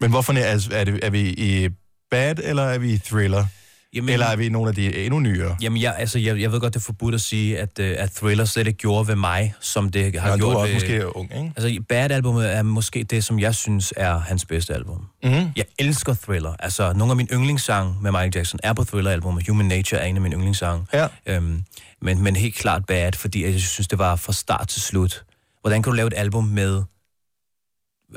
Men 0.00 0.10
hvorfor 0.10 0.32
er, 0.32 0.68
er, 0.72 0.84
det, 0.84 1.00
er 1.02 1.10
vi 1.10 1.20
i 1.30 1.68
Bad, 2.10 2.34
eller 2.42 2.62
er 2.62 2.78
vi 2.78 2.92
i 2.92 2.98
Thriller? 2.98 3.46
Jamen, 3.94 4.08
Eller 4.08 4.26
er 4.26 4.36
vi 4.36 4.48
nogle 4.48 4.68
af 4.68 4.74
de 4.74 4.96
endnu 5.04 5.20
nyere? 5.20 5.56
Jamen, 5.62 5.82
jeg, 5.82 5.94
altså, 5.98 6.18
jeg, 6.18 6.40
jeg 6.40 6.52
ved 6.52 6.60
godt, 6.60 6.74
det 6.74 6.80
er 6.80 6.84
forbudt 6.84 7.14
at 7.14 7.20
sige, 7.20 7.58
at, 7.58 7.78
uh, 7.78 7.86
at 7.86 8.10
Thriller 8.10 8.44
slet 8.44 8.66
ikke 8.66 8.78
gjorde 8.78 9.08
ved 9.08 9.16
mig, 9.16 9.54
som 9.60 9.88
det 9.88 10.20
har 10.20 10.28
Nå, 10.28 10.36
du 10.36 10.38
gjort 10.38 10.54
er 10.54 10.58
også 10.58 10.72
ved... 10.72 10.74
måske 10.74 11.16
ung, 11.16 11.30
ikke? 11.36 11.52
Altså, 11.56 11.82
Bad-albumet 11.88 12.54
er 12.54 12.62
måske 12.62 13.04
det, 13.04 13.24
som 13.24 13.38
jeg 13.38 13.54
synes 13.54 13.94
er 13.96 14.18
hans 14.18 14.44
bedste 14.44 14.74
album. 14.74 15.06
Mm-hmm. 15.22 15.50
Jeg 15.56 15.64
elsker 15.78 16.14
Thriller. 16.14 16.54
Altså, 16.58 16.92
nogle 16.92 17.12
af 17.12 17.16
mine 17.16 17.28
yndlingssange 17.32 17.94
med 18.02 18.10
Michael 18.10 18.32
Jackson 18.34 18.60
er 18.62 18.72
på 18.72 18.84
Thriller-albumet. 18.84 19.48
Human 19.48 19.66
Nature 19.66 20.00
er 20.00 20.06
en 20.06 20.16
af 20.16 20.22
mine 20.22 20.36
yndlingssange. 20.36 20.86
Ja. 20.92 21.08
Øhm, 21.26 21.64
men, 22.02 22.22
men 22.22 22.36
helt 22.36 22.54
klart 22.54 22.86
Bad, 22.86 23.12
fordi 23.12 23.44
jeg 23.44 23.60
synes, 23.60 23.88
det 23.88 23.98
var 23.98 24.16
fra 24.16 24.32
start 24.32 24.68
til 24.68 24.82
slut. 24.82 25.24
Hvordan 25.60 25.82
kan 25.82 25.90
du 25.90 25.96
lave 25.96 26.06
et 26.06 26.14
album 26.16 26.44
med... 26.44 26.82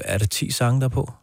Er 0.06 0.18
der 0.18 0.26
10 0.26 0.52
sange 0.52 0.82
der 0.82 0.88
på? 0.88 1.14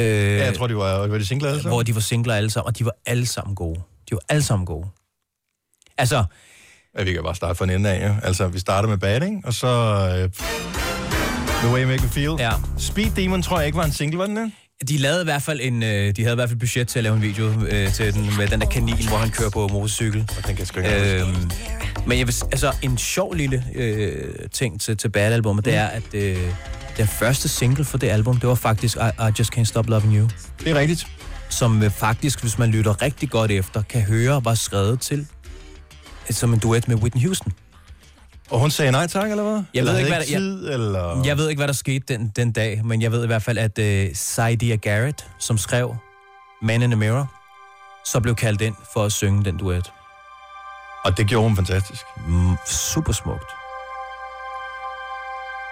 Øh, 0.00 0.06
Ja, 0.06 0.44
jeg 0.44 0.54
tror, 0.56 0.66
de 0.66 0.76
var, 0.76 1.06
var 1.06 1.18
de 1.18 1.26
singler 1.26 1.48
alle 1.48 1.62
sammen? 1.62 1.74
hvor 1.74 1.82
de 1.82 1.94
var 1.94 2.00
singler 2.00 2.34
alle 2.34 2.50
sammen, 2.50 2.66
og 2.66 2.78
de 2.78 2.84
var 2.84 2.92
alle 3.06 3.26
sammen 3.26 3.54
gode. 3.54 3.80
De 4.10 4.14
var 4.14 4.20
alle 4.28 4.42
sammen 4.42 4.66
gode. 4.66 4.86
Altså, 5.98 6.24
Ja, 6.98 7.04
vi 7.04 7.12
kan 7.12 7.22
bare 7.22 7.34
starte 7.34 7.54
fra 7.54 7.64
en 7.64 7.70
ende 7.70 7.90
af, 7.90 8.08
jo. 8.08 8.14
Altså, 8.22 8.48
vi 8.48 8.58
starter 8.58 8.88
med 8.88 8.98
Bad, 8.98 9.22
ikke? 9.22 9.40
Og 9.44 9.54
så... 9.54 9.66
Øh, 9.66 10.30
The 11.62 11.72
Way 11.74 11.80
You 11.82 11.88
Make 11.88 12.02
Me 12.02 12.08
Feel. 12.08 12.34
Ja. 12.38 12.50
Speed 12.78 13.10
Demon 13.10 13.42
tror 13.42 13.58
jeg 13.58 13.66
ikke 13.66 13.78
var 13.78 13.84
en 13.84 13.92
single, 13.92 14.18
var 14.18 14.26
den 14.26 14.36
det? 14.36 14.52
De 14.88 14.96
lavede 14.96 15.20
i 15.20 15.24
hvert 15.24 15.42
fald 15.42 15.60
en, 15.62 15.82
øh, 15.82 16.16
de 16.16 16.22
havde 16.22 16.32
i 16.32 16.34
hvert 16.34 16.48
fald 16.48 16.58
budget 16.58 16.88
til 16.88 16.98
at 16.98 17.02
lave 17.02 17.16
en 17.16 17.22
video 17.22 17.52
øh, 17.68 17.92
til 17.92 18.14
den, 18.14 18.36
med 18.38 18.48
den 18.48 18.60
der 18.60 18.66
kanin, 18.66 19.08
hvor 19.08 19.16
han 19.16 19.30
kører 19.30 19.50
på 19.50 19.68
motorcykel. 19.68 20.30
Og 20.36 20.46
den 20.46 20.56
kan 20.56 20.66
sgu 20.66 20.80
ikke. 20.80 21.20
Øhm, 21.20 21.50
men 22.06 22.18
jeg 22.18 22.26
vil, 22.26 22.34
altså, 22.52 22.72
en 22.82 22.98
sjov 22.98 23.34
lille 23.34 23.64
øh, 23.74 24.34
ting 24.52 24.80
til, 24.80 24.96
til 24.96 25.08
Bad-albumet, 25.08 25.64
det 25.64 25.74
er, 25.74 25.86
at 25.86 26.14
øh, 26.14 26.36
den 26.96 27.06
første 27.06 27.48
single 27.48 27.84
for 27.84 27.98
det 27.98 28.08
album, 28.08 28.36
det 28.36 28.48
var 28.48 28.54
faktisk 28.54 28.96
I, 28.96 29.22
I 29.22 29.32
Just 29.38 29.56
Can't 29.56 29.64
Stop 29.64 29.88
Loving 29.88 30.16
You. 30.16 30.28
Det 30.60 30.70
er 30.70 30.74
rigtigt. 30.74 31.06
Som 31.48 31.82
øh, 31.82 31.90
faktisk, 31.90 32.40
hvis 32.40 32.58
man 32.58 32.70
lytter 32.70 33.02
rigtig 33.02 33.30
godt 33.30 33.50
efter, 33.50 33.82
kan 33.82 34.02
høre 34.02 34.44
var 34.44 34.54
skrevet 34.54 35.00
til 35.00 35.26
som 36.30 36.52
en 36.52 36.58
duet 36.58 36.88
med 36.88 36.96
Whitney 36.96 37.22
Houston. 37.22 37.52
Og 38.50 38.58
hun 38.60 38.70
sagde 38.70 38.92
nej 38.92 39.06
tak, 39.06 39.30
eller 39.30 39.42
hvad? 39.44 39.52
Jeg 39.52 39.62
eller 39.80 39.92
ved 39.92 39.98
ikke, 39.98 40.10
hvad 40.10 40.20
der- 40.20 40.26
tid, 40.26 40.68
eller... 40.72 41.22
Jeg 41.24 41.36
ved 41.38 41.48
ikke, 41.48 41.58
hvad 41.60 41.68
der 41.68 41.74
skete 41.74 42.04
den, 42.14 42.32
den 42.36 42.52
dag, 42.52 42.80
men 42.84 43.02
jeg 43.02 43.12
ved 43.12 43.24
i 43.24 43.26
hvert 43.26 43.42
fald, 43.42 43.58
at 43.58 43.78
øh, 43.78 44.08
Saidia 44.14 44.76
Garrett, 44.76 45.26
som 45.38 45.58
skrev 45.58 45.96
Man 46.62 46.82
in 46.82 46.90
the 46.90 46.98
Mirror, 46.98 47.32
så 48.04 48.20
blev 48.20 48.34
kaldt 48.34 48.60
ind 48.60 48.74
for 48.92 49.04
at 49.04 49.12
synge 49.12 49.44
den 49.44 49.56
duet. 49.58 49.92
Og 51.04 51.16
det 51.16 51.26
gjorde 51.26 51.48
hun 51.48 51.56
fantastisk. 51.56 52.02
Mm, 52.28 52.56
super 52.66 53.12
smukt. 53.12 53.50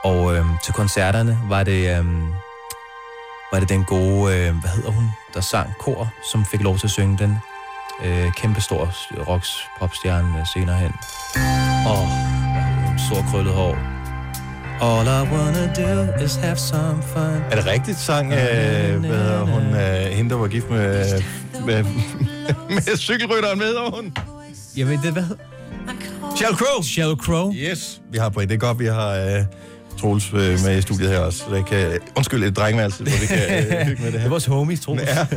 Og 0.04 0.36
øhm, 0.36 0.50
til 0.64 0.74
koncerterne 0.74 1.38
var 1.48 1.62
det, 1.62 1.98
øhm, 1.98 2.26
var 3.52 3.60
det 3.60 3.68
den 3.68 3.84
gode, 3.84 4.36
øh, 4.36 4.54
hvad 4.60 4.70
hedder 4.70 4.90
hun, 4.90 5.10
der 5.34 5.40
sang 5.40 5.70
kor, 5.80 6.12
som 6.32 6.44
fik 6.44 6.60
lov 6.62 6.78
til 6.78 6.86
at 6.86 6.90
synge 6.90 7.18
den. 7.18 7.38
Øh, 8.04 8.32
kæmpe 8.32 8.60
stor 8.60 8.90
rocks 9.28 9.50
popstjerne 9.78 10.46
senere 10.54 10.76
hen. 10.78 10.92
Og 11.86 12.08
øh, 13.04 13.10
stor 13.10 13.24
krøllet 13.30 13.54
hår. 13.54 13.76
All 14.80 15.06
I 15.06 15.32
wanna 15.32 15.72
do 15.74 16.24
is 16.24 16.36
have 16.36 16.56
some 16.56 17.02
fun. 17.02 17.22
Er 17.50 17.56
det 17.56 17.66
rigtigt 17.66 17.98
sang, 17.98 18.32
øh, 18.32 18.38
hvad 19.00 19.10
hedder 19.10 19.40
hun, 19.40 19.62
øh, 19.62 20.16
hende, 20.16 20.30
der 20.30 20.36
var 20.36 20.48
gift 20.48 20.70
med, 20.70 21.22
med, 21.66 21.84
med 22.74 22.96
cykelrytteren 22.96 23.58
med, 23.58 23.72
og 23.72 23.94
hun? 23.96 24.16
Jeg 24.76 24.88
ved 24.88 24.98
det, 25.02 25.12
hvad? 25.12 25.24
Sheryl 26.36 26.56
Crow. 26.56 26.82
Sheryl 26.82 27.16
Crow. 27.16 27.52
Yes. 27.54 28.00
Vi 28.12 28.18
har 28.18 28.28
Britt. 28.28 28.48
Det 28.50 28.54
er 28.54 28.60
godt, 28.60 28.78
vi 28.78 28.86
har 28.86 29.10
øh, 29.10 29.44
Troels 30.04 30.32
øh, 30.32 30.38
med 30.64 30.78
i 30.78 30.82
studiet 30.82 31.08
her 31.10 31.18
også. 31.18 31.38
Så 31.38 31.54
jeg 31.54 31.64
kan, 31.64 31.98
undskyld, 32.16 32.44
et 32.44 32.56
drengeværelse, 32.56 33.02
hvor 33.02 33.12
vi 33.20 33.26
kan 33.26 33.38
øh, 33.80 33.86
hygge 33.86 34.02
med 34.02 34.06
det 34.06 34.12
Det 34.12 34.14
er 34.14 34.22
her. 34.22 34.28
vores 34.28 34.44
homies, 34.46 34.80
tror 34.80 34.94
jeg. 34.98 35.06
Ja. 35.06 35.36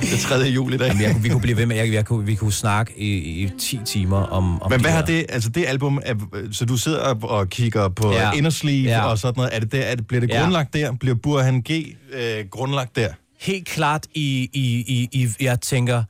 Det 0.00 0.12
er 0.12 0.18
3. 0.28 0.34
juli 0.44 0.74
i 0.74 0.78
dag. 0.78 0.86
Jamen, 0.88 1.02
jeg, 1.02 1.16
vi 1.22 1.28
kunne 1.28 1.40
blive 1.40 1.56
ved 1.56 1.66
med, 1.66 1.76
jeg, 1.76 1.92
jeg 1.92 2.04
kunne, 2.04 2.26
vi 2.26 2.34
kunne 2.34 2.52
snakke 2.52 2.92
i, 2.98 3.16
i 3.42 3.50
10 3.60 3.80
timer 3.84 4.16
om, 4.16 4.62
om 4.62 4.70
Men 4.70 4.78
de 4.78 4.82
hvad 4.82 4.90
her- 4.90 4.98
har 4.98 5.06
det, 5.06 5.26
altså 5.28 5.48
det 5.50 5.64
album, 5.68 6.00
er, 6.04 6.14
så 6.52 6.64
du 6.64 6.76
sidder 6.76 6.98
og- 7.00 7.30
og 7.30 7.48
kigger 7.48 7.88
på 7.88 8.12
ja. 8.12 8.28
Ja. 8.28 8.32
Inner 8.32 8.50
Sleeve 8.50 8.88
Ja. 8.88 9.04
og 9.04 9.18
sådan 9.18 9.34
noget, 9.36 9.50
er 9.56 9.60
det 9.60 9.72
der, 9.72 9.80
er 9.82 9.94
det, 9.94 10.06
bliver 10.06 10.20
det 10.20 10.30
Ja. 10.30 10.40
grundlagt 10.40 10.74
der? 10.74 10.92
Bliver 11.00 11.14
Burhan 11.22 11.60
G 11.60 11.70
øh, 12.12 12.44
grundlagt 12.50 12.96
der? 12.96 13.08
helt 13.40 13.66
klart 13.68 14.06
i, 14.14 14.50
i, 14.52 14.84
i, 14.88 15.08
i, 15.12 15.28
jeg 15.40 15.60
tænker, 15.60 16.02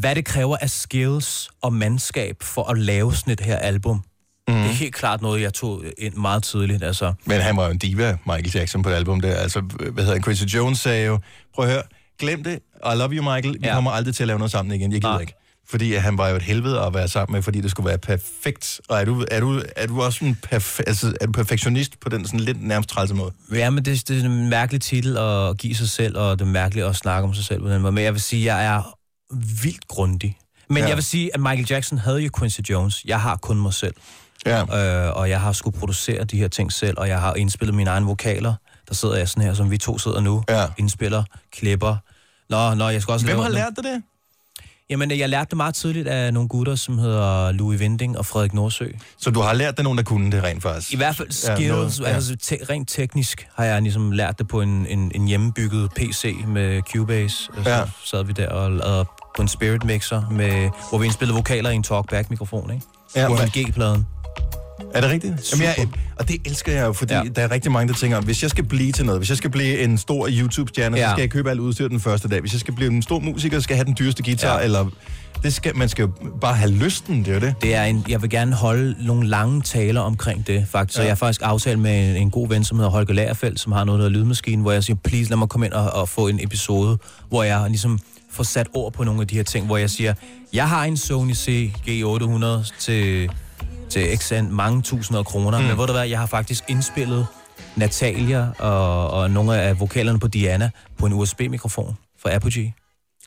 hvad 0.00 0.14
det 0.14 0.24
kræver 0.24 0.56
af 0.60 0.70
skills 0.70 1.48
og 1.62 1.72
mandskab 1.72 2.36
for 2.42 2.70
at 2.70 2.78
lave 2.78 3.14
sådan 3.14 3.32
et 3.32 3.40
her 3.40 3.56
album. 3.58 4.00
Mm. 4.48 4.54
Det 4.54 4.64
er 4.64 4.68
helt 4.68 4.94
klart 4.94 5.22
noget, 5.22 5.40
jeg 5.42 5.54
tog 5.54 5.82
ind 5.98 6.14
meget 6.14 6.42
tidligt. 6.42 6.82
Altså, 6.82 7.12
Men 7.24 7.40
han 7.40 7.56
var 7.56 7.64
jo 7.64 7.70
en 7.70 7.78
diva, 7.78 8.18
Michael 8.26 8.50
Jackson, 8.54 8.82
på 8.82 8.90
det 8.90 8.96
album 8.96 9.20
der. 9.20 9.34
Altså, 9.34 9.60
hvad 9.60 10.04
hedder 10.04 10.12
han, 10.12 10.22
Quincy 10.22 10.42
Jones 10.42 10.78
sagde 10.78 11.06
jo, 11.06 11.18
prøv 11.54 11.64
at 11.64 11.70
høre, 11.70 11.82
glem 12.18 12.44
det, 12.44 12.58
I 12.84 12.96
love 12.96 13.12
you, 13.12 13.22
Michael, 13.34 13.56
vi 13.60 13.66
ja. 13.66 13.74
Kommer 13.74 13.90
aldrig 13.90 14.14
til 14.14 14.22
at 14.22 14.26
lave 14.26 14.38
noget 14.38 14.52
sammen 14.52 14.74
igen, 14.80 14.92
jeg 14.92 15.00
gider 15.00 15.12
Nej. 15.12 15.20
ikke. 15.20 15.34
Fordi 15.68 15.94
han 15.94 16.18
var 16.18 16.28
jo 16.28 16.36
et 16.36 16.42
helvede 16.42 16.80
at 16.80 16.94
være 16.94 17.08
sammen 17.08 17.34
med, 17.36 17.42
fordi 17.42 17.60
det 17.60 17.70
skulle 17.70 17.88
være 17.88 17.98
perfekt. 17.98 18.80
Og 18.88 19.00
er 19.00 19.04
du, 19.04 19.24
er 19.30 19.40
du, 19.40 19.62
er 19.76 19.86
du 19.86 20.02
også 20.02 20.24
en 20.24 20.36
perfe- 20.46 20.82
altså, 20.86 21.14
er 21.20 21.26
du 21.26 21.32
perfektionist 21.32 22.00
på 22.00 22.08
den 22.08 22.26
sådan 22.26 22.40
lidt 22.40 22.62
nærmest 22.62 22.88
trælse 22.90 23.14
måde? 23.14 23.32
ja, 23.52 23.70
men 23.70 23.84
det, 23.84 24.08
det 24.08 24.20
er 24.20 24.24
en 24.24 24.48
mærkelig 24.50 24.80
titel 24.80 25.16
at 25.18 25.58
give 25.58 25.74
sig 25.74 25.88
selv, 25.88 26.18
og 26.18 26.38
det 26.38 26.44
er 26.44 26.50
mærkeligt 26.50 26.86
at 26.86 26.96
snakke 26.96 27.28
om 27.28 27.34
sig 27.34 27.44
selv 27.44 27.60
på 27.60 27.68
den 27.68 27.82
måde. 27.82 27.92
Men 27.92 28.04
jeg 28.04 28.12
vil 28.12 28.20
sige, 28.20 28.52
at 28.52 28.64
jeg 28.64 28.74
er 28.76 28.98
vildt 29.62 29.88
grundig. 29.88 30.38
Men 30.68 30.78
ja. 30.78 30.86
jeg 30.88 30.96
vil 30.96 31.04
sige, 31.04 31.30
at 31.34 31.40
Michael 31.40 31.66
Jackson 31.70 31.98
havde 31.98 32.18
jo 32.18 32.30
Quincy 32.38 32.60
Jones. 32.70 33.02
Jeg 33.04 33.20
har 33.20 33.36
kun 33.36 33.56
mig 33.60 33.74
selv. 33.74 33.94
Ja. 34.46 35.06
øh, 35.08 35.16
og 35.16 35.28
jeg 35.30 35.40
har 35.40 35.52
skulle 35.52 35.78
producere 35.78 36.24
de 36.24 36.36
her 36.38 36.48
ting 36.48 36.72
selv, 36.72 36.94
og 36.98 37.08
jeg 37.08 37.20
har 37.20 37.34
indspillet 37.34 37.74
mine 37.74 37.90
egne 37.90 38.06
vokaler. 38.06 38.54
Der 38.88 38.94
sidder 38.94 39.16
jeg 39.16 39.28
sådan 39.28 39.42
her, 39.42 39.54
som 39.54 39.70
vi 39.70 39.78
to 39.78 39.98
sidder 39.98 40.20
nu, 40.20 40.42
Ja. 40.48 40.64
indspiller, 40.78 41.22
klipper. 41.52 41.96
Nå, 42.50 42.74
nå, 42.74 42.88
jeg 42.88 43.02
skal 43.02 43.12
også 43.12 43.26
Hvem 43.26 43.36
lave 43.36 43.42
har 43.42 43.50
lært 43.50 43.72
dig 43.76 43.84
det? 43.84 44.02
Jamen, 44.90 45.10
jeg 45.10 45.28
lærte 45.28 45.48
det 45.50 45.56
meget 45.56 45.74
tidligt 45.74 46.08
af 46.08 46.34
nogle 46.34 46.48
gutter, 46.48 46.74
som 46.74 46.98
hedder 46.98 47.52
Louis 47.52 47.80
Vinding 47.80 48.18
og 48.18 48.26
Frederik 48.26 48.54
Nordsø. 48.54 48.86
Så 49.20 49.30
du 49.30 49.40
har 49.40 49.52
lært 49.52 49.76
det 49.76 49.84
nogen, 49.84 49.98
der 49.98 50.04
kunne 50.04 50.30
det 50.32 50.42
rent 50.42 50.62
faktisk? 50.62 50.92
I 50.92 50.96
hvert 50.96 51.16
fald 51.16 51.28
Ja, 51.48 51.54
skills, 51.56 51.70
noget, 51.70 52.00
ja, 52.00 52.08
ja. 52.08 52.14
altså 52.14 52.36
te- 52.36 52.58
rent 52.70 52.88
teknisk 52.88 53.48
har 53.54 53.64
jeg 53.64 53.82
ligesom 53.82 54.12
lært 54.12 54.38
det 54.38 54.48
på 54.48 54.60
en, 54.60 54.86
en, 54.86 55.12
en 55.14 55.28
hjemmebygget 55.28 55.90
PC 55.96 56.34
med 56.46 56.82
Cubase. 56.82 57.50
Og 57.56 57.64
så 57.64 57.70
Ja. 57.70 57.82
sad 58.04 58.24
vi 58.24 58.32
der 58.32 58.48
og 58.48 58.70
lavede 58.72 59.04
på 59.36 59.42
en 59.42 59.48
Spirit 59.48 59.84
Mixer, 59.84 60.30
med, 60.30 60.70
hvor 60.88 60.98
vi 60.98 61.04
indspillede 61.04 61.36
vokaler 61.36 61.70
i 61.70 61.74
en 61.74 61.82
talkback-mikrofon, 61.82 62.70
ikke? 62.70 62.86
Ja, 63.16 63.20
Ja, 63.22 63.28
men- 63.28 63.38
G-pladen. 63.66 64.06
Er 64.94 65.00
det 65.00 65.10
rigtigt? 65.10 65.46
Super. 65.46 65.64
Jamen, 65.64 65.76
jeg, 65.78 65.88
og 66.16 66.28
det 66.28 66.36
elsker 66.44 66.72
jeg 66.72 66.86
jo, 66.86 66.92
fordi 66.92 67.14
ja. 67.14 67.22
Der 67.36 67.42
er 67.42 67.50
rigtig 67.50 67.72
mange, 67.72 67.88
der 67.92 67.98
tænker, 67.98 68.20
hvis 68.20 68.42
jeg 68.42 68.50
skal 68.50 68.64
blive 68.64 68.92
til 68.92 69.04
noget, 69.04 69.20
hvis 69.20 69.28
jeg 69.28 69.36
skal 69.36 69.50
blive 69.50 69.80
en 69.80 69.98
stor 69.98 70.28
YouTube-stjerne, 70.30 70.96
ja. 70.96 71.04
så 71.06 71.10
skal 71.10 71.22
jeg 71.22 71.30
købe 71.30 71.50
alt 71.50 71.60
udstyr 71.60 71.88
den 71.88 72.00
første 72.00 72.28
dag. 72.28 72.40
Hvis 72.40 72.52
jeg 72.52 72.60
skal 72.60 72.74
blive 72.74 72.90
en 72.90 73.02
stor 73.02 73.18
musiker, 73.18 73.58
så 73.58 73.62
skal 73.62 73.74
jeg 73.74 73.78
have 73.78 73.84
den 73.84 73.96
dyreste 73.98 74.22
guitar, 74.22 74.58
ja. 74.58 74.64
Eller... 74.64 74.86
Det 75.42 75.54
skal, 75.54 75.76
man 75.76 75.88
skal 75.88 76.02
jo 76.02 76.10
bare 76.40 76.54
have 76.54 76.70
lysten, 76.70 77.24
det 77.24 77.34
er 77.34 77.38
det. 77.40 77.54
Det 77.62 77.74
er 77.74 77.84
en, 77.84 78.04
jeg 78.08 78.22
vil 78.22 78.30
gerne 78.30 78.54
holde 78.54 78.96
nogle 79.06 79.28
lange 79.28 79.62
taler 79.62 80.00
omkring 80.00 80.46
det, 80.46 80.66
faktisk. 80.68 80.94
Så 80.96 81.00
Ja. 81.02 81.06
jeg 81.06 81.10
har 81.10 81.16
faktisk 81.16 81.40
aftalt 81.44 81.78
med 81.78 82.10
en, 82.10 82.16
en 82.16 82.30
god 82.30 82.48
ven, 82.48 82.64
som 82.64 82.76
hedder 82.78 82.90
Holger 82.90 83.14
Lagerfeldt, 83.14 83.60
som 83.60 83.72
har 83.72 83.84
noget, 83.84 83.98
der 83.98 84.04
hedder 84.08 84.18
Lydmaskinen, 84.20 84.60
hvor 84.62 84.72
jeg 84.72 84.84
siger, 84.84 84.96
please 85.04 85.30
lad 85.30 85.36
mig 85.36 85.48
komme 85.48 85.66
ind 85.66 85.74
og, 85.74 85.90
og 85.90 86.08
få 86.08 86.28
en 86.28 86.40
episode, 86.44 86.98
hvor 87.28 87.42
jeg 87.42 87.64
ligesom 87.68 87.98
får 88.30 88.44
sat 88.44 88.66
ord 88.74 88.92
på 88.92 89.04
nogle 89.04 89.20
af 89.20 89.26
de 89.26 89.34
her 89.34 89.42
ting, 89.42 89.66
hvor 89.66 89.76
jeg 89.76 89.90
siger, 89.90 90.14
jeg 90.52 90.68
har 90.68 90.84
en 90.84 90.96
Sony 90.96 91.32
CG800 91.32 92.72
til, 92.80 93.30
til 93.90 94.18
x 94.18 94.32
an- 94.32 94.52
mange 94.52 94.82
tusinder 94.82 95.18
af 95.18 95.26
kroner, 95.26 95.58
mm. 95.58 95.64
men 95.64 95.78
ved 95.78 95.86
du 95.86 95.92
hvad, 95.92 96.08
jeg 96.08 96.18
har 96.18 96.26
faktisk 96.26 96.64
indspillet 96.68 97.26
Natalia 97.76 98.48
og, 98.58 99.10
og 99.10 99.30
nogle 99.30 99.60
af 99.60 99.80
vokalerne 99.80 100.18
på 100.18 100.28
Diana 100.28 100.70
på 100.98 101.06
en 101.06 101.12
USB-mikrofon 101.12 101.96
fra 102.22 102.34
Apogee. 102.34 102.72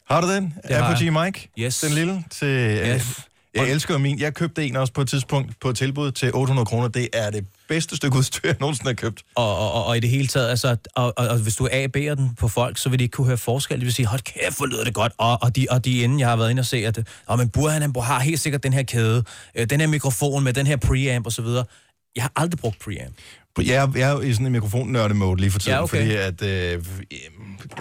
Har 0.10 0.22
du 0.22 0.28
den? 0.34 0.54
Det 0.68 0.75
Apogee 0.75 1.12
Mic? 1.12 1.46
Yes. 1.60 1.80
Den 1.80 1.92
lille? 1.94 2.24
Til, 2.32 2.48
Yes. 2.88 3.20
Jeg 3.60 3.72
elsker 3.72 3.98
min. 3.98 4.20
Jeg 4.20 4.34
købte 4.34 4.66
en 4.68 4.75
også 4.75 4.94
på 4.94 5.01
et 5.01 5.10
tidspunkt 5.10 5.60
på 5.60 5.70
et 5.70 5.78
tilbud 5.78 6.12
til 6.12 6.32
800 6.34 6.66
kroner. 6.66 6.88
Det 6.88 7.10
er 7.13 7.30
det 7.30 7.46
bedste 7.68 7.96
stykke 7.96 8.18
udstyr, 8.18 8.39
jeg 8.48 8.56
nogensinde 8.60 8.89
har 8.89 8.94
købt. 8.94 9.24
Og, 9.36 9.58
og, 9.58 9.72
og, 9.72 9.86
og 9.86 9.98
i 9.98 10.00
det 10.00 10.10
hele 10.10 10.28
taget, 10.28 10.50
altså, 10.50 10.78
og, 10.96 11.13
og, 11.18 11.28
og 11.28 11.38
hvis 11.38 11.56
du 11.56 11.68
A 11.72 11.88
den 11.88 12.36
på 12.36 12.48
folk, 12.48 12.78
så 12.78 12.89
vil 12.89 13.00
de 13.00 13.04
ikke 13.04 13.13
kunne 13.13 13.28
høre 13.28 13.38
forskel. 13.38 13.80
De 13.80 13.86
vil 13.86 13.94
sige, 13.94 14.06
hold 14.06 14.22
kæft, 14.22 14.58
hvor 14.58 14.66
lyder 14.66 14.84
det 14.84 14.94
godt. 14.94 15.13
Og, 15.18 15.38
og, 15.42 15.56
de, 15.56 15.68
og 15.70 15.86
de 15.86 16.00
inden, 16.00 16.20
jeg 16.20 16.30
har 16.30 16.36
været 16.36 16.50
inde 16.50 16.60
og 16.60 16.66
se, 16.66 16.78
at 16.78 17.00
og, 17.25 17.38
men 17.38 17.50
Burhan, 17.50 17.82
han 17.82 17.94
har 17.96 18.20
helt 18.20 18.39
sikkert 18.39 18.63
den 18.63 18.74
her 18.74 18.84
kæde, 18.84 19.24
øh, 19.56 19.70
den 19.70 19.80
her 19.80 19.88
mikrofon 19.88 20.44
med 20.44 20.54
den 20.54 20.68
her 20.68 20.78
preamp 20.78 21.25
og 21.25 21.32
så 21.32 21.42
videre. 21.42 21.66
Jeg 22.16 22.24
har 22.24 22.32
aldrig 22.36 22.60
brugt 22.60 22.80
preamp. 22.80 23.16
Jeg 23.68 23.75
er, 23.84 23.88
jeg 23.96 24.12
er 24.12 24.22
i 24.22 24.34
sådan 24.34 24.46
en 24.46 24.51
mikrofonnørde-mode 24.51 25.39
lige 25.42 25.51
for 25.51 25.60
tiden, 25.60 25.74
Ja, 25.78 25.84
okay. 25.84 25.98
fordi 25.98 26.16
at, 26.16 26.42
øh, 26.44 26.84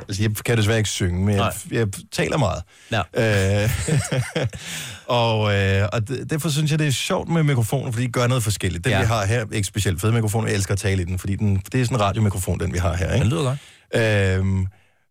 altså 0.08 0.22
jeg 0.22 0.30
kan 0.44 0.56
desværre 0.58 0.78
ikke 0.78 0.90
synge, 0.90 1.24
men 1.24 1.34
jeg, 1.34 1.52
jeg 1.70 1.86
taler 2.12 2.38
meget. 2.38 2.62
Ja. 2.92 3.62
Øh, 3.64 3.70
og 5.06 5.54
øh, 5.54 5.88
og 5.92 6.08
det- 6.08 6.30
derfor 6.30 6.48
synes 6.48 6.70
jeg, 6.70 6.78
det 6.78 6.86
er 6.86 6.90
sjovt 6.90 7.28
med 7.28 7.42
mikrofonen, 7.42 7.92
fordi 7.92 8.06
de 8.06 8.12
gør 8.12 8.26
noget 8.26 8.42
forskelligt. 8.42 8.84
Den, 8.84 8.92
ja. 8.92 9.00
Vi 9.00 9.06
har 9.06 9.26
her, 9.26 9.44
ikke 9.52 9.66
specielt 9.66 10.00
fed 10.00 10.12
mikrofon, 10.12 10.46
jeg 10.46 10.54
elsker 10.54 10.72
at 10.72 10.78
tale 10.78 11.02
i 11.02 11.04
den, 11.04 11.18
fordi 11.18 11.36
den, 11.36 11.62
det 11.72 11.80
er 11.80 11.84
sådan 11.84 11.96
en 11.96 12.00
radiomikrofon, 12.00 12.60
den 12.60 12.72
vi 12.72 12.78
har 12.78 12.96
her. 12.96 13.06
Den 13.08 13.16
Ikke? 13.16 13.28
lyder 13.28 13.42
godt. 13.42 13.58
Øhm, 14.38 14.66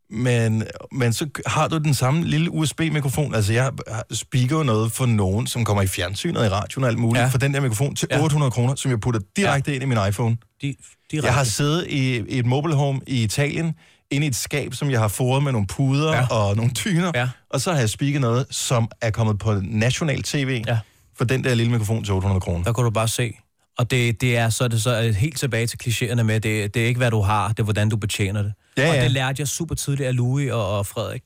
men, 0.10 0.64
men 0.92 1.14
så 1.14 1.30
har 1.46 1.68
du 1.68 1.78
den 1.78 1.94
samme 1.94 2.26
lille 2.26 2.52
USB-mikrofon. 2.52 3.36
Altså, 3.36 3.54
jeg 3.54 3.72
speaker 4.12 4.64
noget 4.64 4.92
for 4.92 5.06
nogen, 5.06 5.48
som 5.48 5.66
kommer 5.66 5.84
i 5.84 5.88
fjernsynet 5.88 6.46
i 6.46 6.50
radioen 6.50 6.84
og 6.84 6.90
alt 6.90 7.00
muligt, 7.00 7.22
ja. 7.22 7.28
For 7.28 7.38
den 7.38 7.54
der 7.54 7.60
mikrofon 7.60 7.96
til 7.96 8.08
Ja. 8.12 8.24
800 8.24 8.52
kroner, 8.52 8.76
som 8.76 8.92
jeg 8.92 9.00
putter 9.00 9.22
direkte 9.36 9.72
ja. 9.72 9.76
ind 9.76 9.84
i 9.84 9.86
min 9.86 9.98
iPhone. 10.10 10.38
De, 10.62 10.76
de 11.12 11.20
Jeg 11.24 11.34
har 11.34 11.44
siddet 11.44 11.86
i, 11.90 12.18
i 12.18 12.40
et 12.40 12.46
mobile 12.46 12.76
home 12.76 13.02
i 13.08 13.24
Italien, 13.24 13.74
inde 14.12 14.26
i 14.26 14.30
et 14.30 14.36
skab, 14.36 14.74
som 14.74 14.92
jeg 14.92 15.00
har 15.00 15.08
foret 15.08 15.44
med 15.44 15.52
nogle 15.52 15.68
puder 15.68 16.14
ja. 16.14 16.28
Og 16.28 16.56
nogle 16.56 16.72
dyner, 16.72 17.12
ja. 17.16 17.30
Og 17.50 17.62
så 17.62 17.72
har 17.72 17.80
jeg 17.80 17.90
speaket 17.90 18.22
noget, 18.22 18.46
som 18.50 18.88
er 19.02 19.10
kommet 19.10 19.40
på 19.40 19.62
national 19.64 20.24
tv, 20.24 20.64
ja. 20.68 20.80
For 21.18 21.26
den 21.26 21.44
der 21.44 21.56
lille 21.56 21.72
mikrofon 21.72 22.04
til 22.04 22.14
800 22.14 22.42
kroner. 22.42 22.64
Der 22.64 22.74
kan 22.74 22.84
du 22.84 22.90
bare 22.90 23.08
se. 23.08 23.34
Og 23.78 23.92
det, 23.92 24.22
det 24.22 24.38
er 24.38 24.50
så, 24.50 24.64
er 24.64 24.68
det 24.68 24.82
så 24.82 24.90
er 24.90 25.12
helt 25.12 25.38
tilbage 25.38 25.68
til 25.68 25.80
klichéerne 25.84 26.24
med, 26.24 26.40
det, 26.40 26.74
det 26.74 26.82
er 26.82 26.88
ikke, 26.88 26.98
hvad 26.98 27.12
du 27.12 27.22
har, 27.22 27.48
det 27.48 27.60
er, 27.60 27.64
hvordan 27.64 27.90
du 27.90 27.98
betjener 27.98 28.44
det. 28.44 28.54
Ja, 28.78 28.90
og 28.90 28.96
ja. 28.96 29.04
det 29.04 29.12
lærte 29.12 29.36
jeg 29.40 29.48
super 29.48 29.76
tidligt 29.76 30.08
af 30.08 30.16
Louis 30.16 30.52
og, 30.52 30.78
og 30.78 30.86
Frederik, 30.86 31.22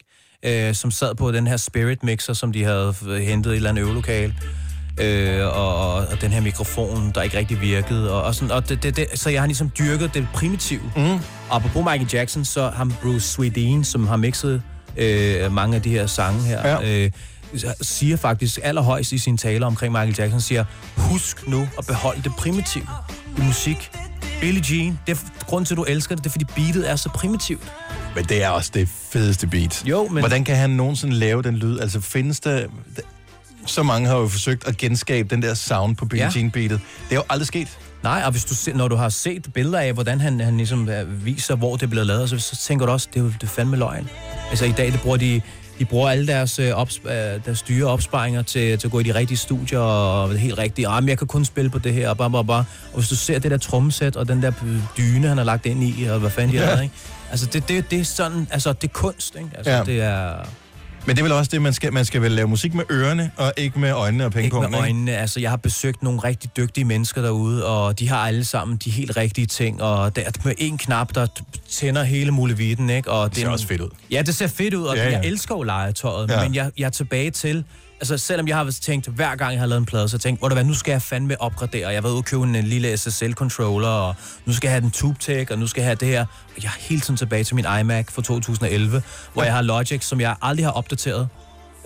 øh, 0.46 0.76
som 0.76 0.92
sad 0.92 1.16
på 1.16 1.32
den 1.32 1.48
her 1.48 1.58
Spirit 1.58 2.04
Mixer, 2.04 2.34
som 2.34 2.54
de 2.54 2.64
havde 2.64 2.94
hentet 3.22 3.50
i 3.50 3.54
et 3.54 3.56
eller 3.56 3.70
andet 3.70 3.82
øvelokale. 3.82 4.36
Øh, 5.02 5.46
og, 5.48 5.76
og, 5.76 5.94
og 5.94 6.22
den 6.22 6.32
her 6.32 6.42
mikrofon, 6.42 7.12
der 7.16 7.22
ikke 7.22 7.38
rigtig 7.38 7.62
virkede. 7.62 8.12
Og, 8.14 8.24
og, 8.24 8.36
sådan, 8.36 8.52
og 8.52 8.70
det, 8.70 8.84
det, 8.84 8.96
det, 8.96 9.08
så 9.16 9.30
jeg 9.30 9.42
har 9.42 9.48
ligesom 9.48 9.72
dyrket 9.80 10.14
det 10.14 10.28
primitive. 10.34 10.82
Mm. 10.96 11.02
Og 11.14 11.20
apropos 11.56 11.84
Michael 11.86 12.08
Jackson, 12.14 12.46
så 12.46 12.70
ham 12.70 12.94
Bruce 13.02 13.28
Swedeen, 13.28 13.84
som 13.84 14.08
har 14.08 14.16
mixet 14.18 14.62
øh, 14.98 15.52
mange 15.54 15.76
af 15.76 15.82
de 15.82 15.90
her 15.90 16.08
sange 16.08 16.42
her, 16.42 16.68
Ja. 16.82 17.04
øh, 17.06 17.12
siger 17.82 18.18
faktisk 18.18 18.60
allerhøjst 18.64 19.12
i 19.12 19.18
sine 19.18 19.38
taler 19.38 19.68
omkring 19.68 19.92
Michael 19.92 20.16
Jackson, 20.18 20.42
siger, 20.42 20.66
husk 20.98 21.48
nu 21.48 21.68
at 21.78 21.86
beholde 21.88 22.22
det 22.24 22.32
primitive 22.38 22.88
i 23.38 23.42
musik. 23.42 23.92
Billie 24.42 24.64
Jean, 24.72 25.00
det 25.08 25.18
er 25.18 25.46
grund 25.46 25.66
til, 25.66 25.74
at 25.74 25.78
du 25.78 25.84
elsker 25.84 26.16
det, 26.16 26.24
det 26.24 26.30
er, 26.30 26.32
fordi 26.32 26.46
beatet 26.56 26.90
er 26.92 26.96
så 26.96 27.10
primitivt. 27.10 27.72
Men 28.16 28.26
det 28.26 28.44
er 28.44 28.50
også 28.50 28.72
det 28.74 28.90
fedeste 29.12 29.48
beat. 29.48 29.84
Jo, 29.86 30.08
men- 30.08 30.20
Hvordan 30.22 30.44
kan 30.44 30.56
han 30.56 30.70
nogensinde 30.70 31.14
lave 31.16 31.42
den 31.42 31.56
lyd? 31.58 31.80
Altså 31.80 32.02
findes 32.02 32.40
der... 32.40 32.68
Så 33.66 33.84
mange 33.84 34.08
har 34.08 34.16
jo 34.18 34.28
forsøgt 34.28 34.68
at 34.68 34.78
genskabe 34.78 35.30
den 35.36 35.42
der 35.42 35.54
sound 35.54 35.96
på 35.96 36.06
Billie 36.06 36.26
Ja. 36.26 36.32
Jean 36.36 36.52
beatet. 36.52 36.80
Det 37.10 37.12
er 37.12 37.16
jo 37.16 37.24
aldrig 37.30 37.48
sket. 37.48 37.80
Nej, 38.04 38.22
og 38.26 38.32
hvis 38.32 38.46
du 38.46 38.56
se, 38.56 38.74
når 38.74 38.88
du 38.88 38.96
har 38.96 39.10
set 39.10 39.48
billeder 39.54 39.80
af, 39.80 39.94
hvordan 39.94 40.22
han, 40.22 40.40
han 40.40 40.58
ligesom 40.58 40.90
øh, 40.90 41.26
viser, 41.26 41.56
hvor 41.56 41.76
det 41.76 41.84
er 41.84 41.88
blevet 41.88 42.08
lavet, 42.08 42.30
så, 42.30 42.40
så 42.40 42.56
tænker 42.56 42.86
du 42.86 42.92
også, 42.92 43.08
det 43.14 43.20
er 43.20 43.24
jo 43.24 43.32
det 43.42 43.50
fandme 43.50 43.78
løgn. 43.78 44.10
Altså 44.50 44.66
i 44.66 44.72
dag, 44.72 44.92
det 44.92 45.02
bruger 45.02 45.18
de, 45.18 45.42
de 45.82 45.86
bruger 45.86 46.10
alle 46.10 46.28
deres, 46.28 46.60
øh, 46.60 46.72
ops, 46.74 47.02
øh, 47.06 47.12
deres 47.46 47.62
dyre 47.62 47.88
opsparinger 47.88 48.42
til, 48.42 48.78
til 48.80 48.88
at 48.88 48.92
gå 48.92 49.00
i 49.00 49.04
de 49.04 49.16
rigtige 49.16 49.38
studier, 49.38 49.80
og 49.80 50.30
det 50.30 50.40
helt 50.40 50.58
rigtigt, 50.58 50.88
ah, 50.88 51.04
men 51.04 51.10
jeg 51.10 51.18
kan 51.18 51.28
kun 51.28 51.46
spille 51.46 51.70
på 51.70 51.80
det 51.80 51.94
her, 51.94 52.10
og 52.10 52.18
bare, 52.18 52.32
bare, 52.32 52.46
bare. 52.46 52.66
Og 52.94 53.00
hvis 53.00 53.10
du 53.10 53.16
ser 53.16 53.40
det 53.40 53.52
der 53.52 53.58
trommesæt, 53.58 54.16
og 54.16 54.28
den 54.28 54.42
der 54.42 54.52
dyne, 54.98 55.28
han 55.28 55.38
har 55.38 55.44
lagt 55.46 55.66
ind 55.66 55.84
i, 55.84 56.04
og 56.04 56.20
hvad 56.20 56.30
fanden 56.30 56.56
de 56.58 56.62
Ja. 56.62 56.76
har 56.76 56.82
ikke? 56.82 56.96
Altså 57.32 57.46
det, 57.46 57.68
det, 57.68 57.92
det 57.92 58.00
er 58.00 58.04
sådan, 58.06 58.48
altså 58.52 58.74
det 58.74 58.88
er 58.88 58.92
kunst, 58.94 59.36
ikke? 59.36 59.50
Altså 59.56 59.72
Ja. 59.72 59.84
det 59.84 60.02
er... 60.02 60.34
Men 61.06 61.16
det 61.16 61.22
er 61.22 61.24
vel 61.24 61.32
også 61.32 61.50
det, 61.54 61.62
man 61.62 61.74
skal, 61.74 61.94
man 61.94 62.06
skal 62.06 62.22
vel 62.22 62.32
lave 62.32 62.48
musik 62.48 62.74
med 62.74 62.84
ørerne, 62.92 63.32
og 63.38 63.54
ikke 63.58 63.80
med 63.80 63.92
øjnene 63.92 64.24
og 64.24 64.28
Ikke 64.28 64.36
pengepungen. 64.38 64.72
med 64.72 64.80
øjnene. 64.80 65.18
Altså, 65.18 65.40
jeg 65.40 65.50
har 65.50 65.58
besøgt 65.58 66.04
nogle 66.04 66.20
rigtig 66.20 66.58
dygtige 66.58 66.86
mennesker 66.86 67.22
derude, 67.22 67.66
og 67.66 68.00
de 68.00 68.10
har 68.10 68.28
alle 68.28 68.44
sammen 68.46 68.78
de 68.78 68.90
helt 68.92 69.18
rigtige 69.18 69.46
ting, 69.48 69.82
og 69.84 70.16
der 70.16 70.22
er 70.22 70.32
med 70.44 70.54
en 70.58 70.78
knap, 70.78 71.16
der 71.16 71.28
tænder 71.70 72.04
hele 72.04 72.32
muligheden, 72.32 72.90
ikke? 72.90 73.12
Og 73.12 73.30
Det 73.30 73.38
ser 73.38 73.48
er- 73.48 73.52
også 73.52 73.68
fedt 73.68 73.82
ud. 73.82 73.90
Ja, 74.12 74.22
det 74.22 74.36
ser 74.36 74.48
fedt 74.48 74.74
ud, 74.74 74.84
og 74.84 74.96
Ja, 74.96 75.04
ja, 75.04 75.12
jeg 75.12 75.26
elsker 75.26 75.56
jo 75.56 75.64
legetøjet, 75.64 76.30
ja. 76.30 76.44
men 76.44 76.56
jeg, 76.56 76.72
jeg 76.78 76.86
er 76.86 76.90
tilbage 76.90 77.32
til... 77.32 77.64
Altså, 78.02 78.18
selvom 78.18 78.48
jeg 78.48 78.56
har 78.58 78.72
tænkt, 78.82 79.08
hver 79.08 79.36
gang 79.36 79.52
jeg 79.52 79.60
har 79.60 79.68
lavet 79.68 79.80
en 79.80 79.86
plade, 79.86 80.10
så 80.10 80.18
tænkt, 80.18 80.40
hvor 80.42 80.50
hvad, 80.50 80.64
nu 80.64 80.74
skal 80.74 80.92
jeg 80.92 81.02
fandme 81.02 81.42
opgradere. 81.42 81.88
Jeg 81.88 81.96
har 81.98 82.02
været 82.02 82.12
ude 82.14 82.20
og 82.20 82.26
købe 82.26 82.44
en, 82.44 82.56
en 82.56 82.64
lille 82.64 82.98
SSL-controller, 82.98 83.88
og 83.88 84.16
nu 84.46 84.54
skal 84.54 84.68
jeg 84.68 84.74
have 84.74 84.82
den 84.82 84.92
TubeTech, 84.92 85.52
og 85.52 85.60
nu 85.60 85.68
skal 85.68 85.82
jeg 85.82 85.88
have 85.88 85.96
det 85.96 86.08
her. 86.08 86.22
Og 86.58 86.64
jeg 86.64 86.68
er 86.68 86.80
hele 86.80 87.02
tiden 87.02 87.18
tilbage 87.18 87.44
til 87.44 87.56
min 87.56 87.66
iMac 87.82 88.06
fra 88.12 88.22
2011, 88.22 89.04
hvor 89.34 89.44
jeg 89.44 89.54
har 89.54 89.62
Logic, 89.62 90.04
som 90.06 90.22
jeg 90.22 90.36
aldrig 90.42 90.66
har 90.66 90.72
opdateret. 90.72 91.28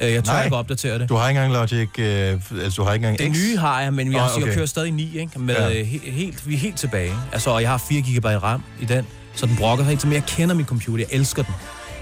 Øh, 0.01 0.12
Jeg 0.13 0.24
tør 0.24 0.34
Nej. 0.34 0.43
ikke 0.43 0.55
opdatere 0.55 1.00
det. 1.00 1.10
Du 1.10 1.15
har 1.15 1.29
ikke 1.29 1.41
engang 1.43 1.53
Logic, 1.60 2.00
øh, 2.00 2.41
altså 2.63 2.75
du 2.77 2.84
har 2.84 2.93
ikke 2.93 3.07
engang 3.07 3.29
Det 3.31 3.36
X. 3.38 3.39
nye 3.48 3.57
har 3.57 3.81
jeg, 3.81 3.93
men 3.93 4.12
jeg, 4.13 4.22
Åh, 4.22 4.25
oh, 4.27 4.36
okay. 4.36 4.45
jeg 4.48 4.55
kører 4.55 4.65
stadig 4.65 4.91
9, 4.91 5.17
ikke? 5.19 5.39
Med, 5.39 5.55
Ja. 5.55 5.67
ja. 5.69 5.84
he, 5.84 6.00
helt, 6.12 6.48
vi 6.48 6.53
er 6.53 6.57
helt 6.57 6.77
tilbage. 6.77 7.03
ikke? 7.05 7.17
Altså, 7.34 7.50
og 7.50 7.62
jeg 7.62 7.69
har 7.69 7.77
4 7.77 8.01
GB 8.01 8.25
RAM 8.43 8.63
i 8.81 8.86
den, 8.86 9.05
så 9.36 9.45
den 9.45 9.55
brokker 9.55 9.86
sig 9.86 9.91
ikke, 9.91 10.07
men 10.07 10.13
jeg 10.13 10.24
kender 10.27 10.55
min 10.55 10.65
computer, 10.65 11.05
jeg 11.10 11.17
elsker 11.19 11.43
den, 11.43 11.53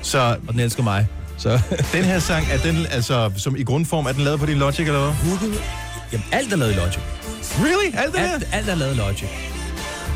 Så 0.01 0.20
og 0.48 0.53
den 0.53 0.60
elsker 0.60 0.84
mig. 0.84 1.08
Så 1.44 1.60
den 1.98 2.04
her 2.04 2.20
sang, 2.20 2.46
er 2.52 2.58
den, 2.58 2.86
altså, 2.92 3.32
som 3.38 3.56
i 3.56 3.64
grundform, 3.64 4.06
er 4.06 4.12
den 4.12 4.22
lavet 4.24 4.40
på 4.40 4.46
din 4.46 4.58
Logic, 4.58 4.80
eller 4.88 5.00
hvad? 5.12 5.40
Jamen, 6.12 6.26
alt 6.32 6.54
er 6.54 6.58
lavet 6.58 6.72
i 6.72 6.76
Logic. 6.76 7.00
Really? 7.60 7.96
Alt 7.98 8.12
det 8.14 8.20
her? 8.22 8.34
Alt, 8.34 8.48
alt 8.52 8.70
er 8.70 8.76
lavet 8.76 8.94
i 8.96 8.98
Logic. 8.98 9.24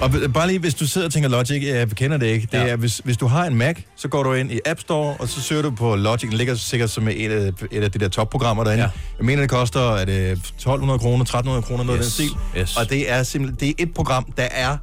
Og 0.02 0.12
bare 0.34 0.48
lige, 0.48 0.60
hvis 0.60 0.74
du 0.74 0.88
sidder 0.88 1.08
og 1.08 1.14
tænker 1.14 1.30
Logic, 1.30 1.64
jeg 1.64 1.90
kender 1.90 2.18
det 2.18 2.26
ikke. 2.28 2.48
Det 2.52 2.58
Ja. 2.58 2.68
er, 2.68 2.76
hvis, 2.76 3.02
hvis 3.04 3.18
du 3.18 3.28
har 3.28 3.46
en 3.46 3.56
Mac, 3.56 3.76
så 3.96 4.08
går 4.08 4.24
du 4.24 4.34
ind 4.34 4.52
i 4.52 4.60
App 4.66 4.80
Store, 4.80 5.16
og 5.20 5.30
så 5.30 5.42
søger 5.42 5.62
du 5.62 5.72
på 5.72 5.96
Logic. 5.96 6.30
Den 6.30 6.38
ligger 6.38 6.56
sikkert 6.56 6.90
som 6.90 7.08
et 7.08 7.32
af, 7.32 7.52
et 7.72 7.84
af 7.84 7.92
de 7.92 8.00
der 8.00 8.10
topprogrammer 8.10 8.64
derinde. 8.64 8.84
Ja. 8.84 8.90
Jeg 9.18 9.26
mener, 9.26 9.42
det 9.42 9.50
koster 9.50 9.96
er 9.96 10.06
det 10.06 10.32
1200 10.32 11.00
kroner, 11.00 11.24
1300 11.24 11.62
kroner, 11.64 11.84
noget 11.84 12.00
Yes, 12.06 12.20
af 12.20 12.24
den 12.26 12.36
stil. 12.54 12.62
yes. 12.62 12.78
Og 12.78 12.90
det 12.90 13.12
er 13.12 13.24
simpelthen, 13.24 13.60
det 13.60 13.70
er 13.70 13.74
et 13.88 13.94
program, 13.94 14.26
der 14.38 14.48
er 14.52 14.78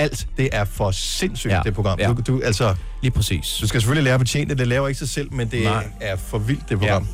alt. 0.00 0.26
Det 0.36 0.48
er 0.52 0.64
for 0.64 0.90
sindssygt, 0.90 1.52
Ja, 1.52 1.60
det 1.64 1.74
program. 1.74 1.98
ja. 2.00 2.08
Du, 2.08 2.14
du, 2.26 2.40
altså, 2.44 2.74
Lige 3.02 3.10
præcis. 3.10 3.58
du 3.60 3.66
skal 3.68 3.80
selvfølgelig 3.80 4.04
lære 4.04 4.14
at 4.14 4.20
betjene 4.20 4.50
det. 4.50 4.58
Det 4.58 4.68
laver 4.68 4.88
ikke 4.88 4.98
sig 4.98 5.08
selv, 5.08 5.32
men 5.32 5.50
det 5.50 5.62
Nej. 5.64 5.84
er 6.00 6.16
for 6.16 6.38
vildt, 6.38 6.68
det 6.68 6.78
program. 6.78 7.06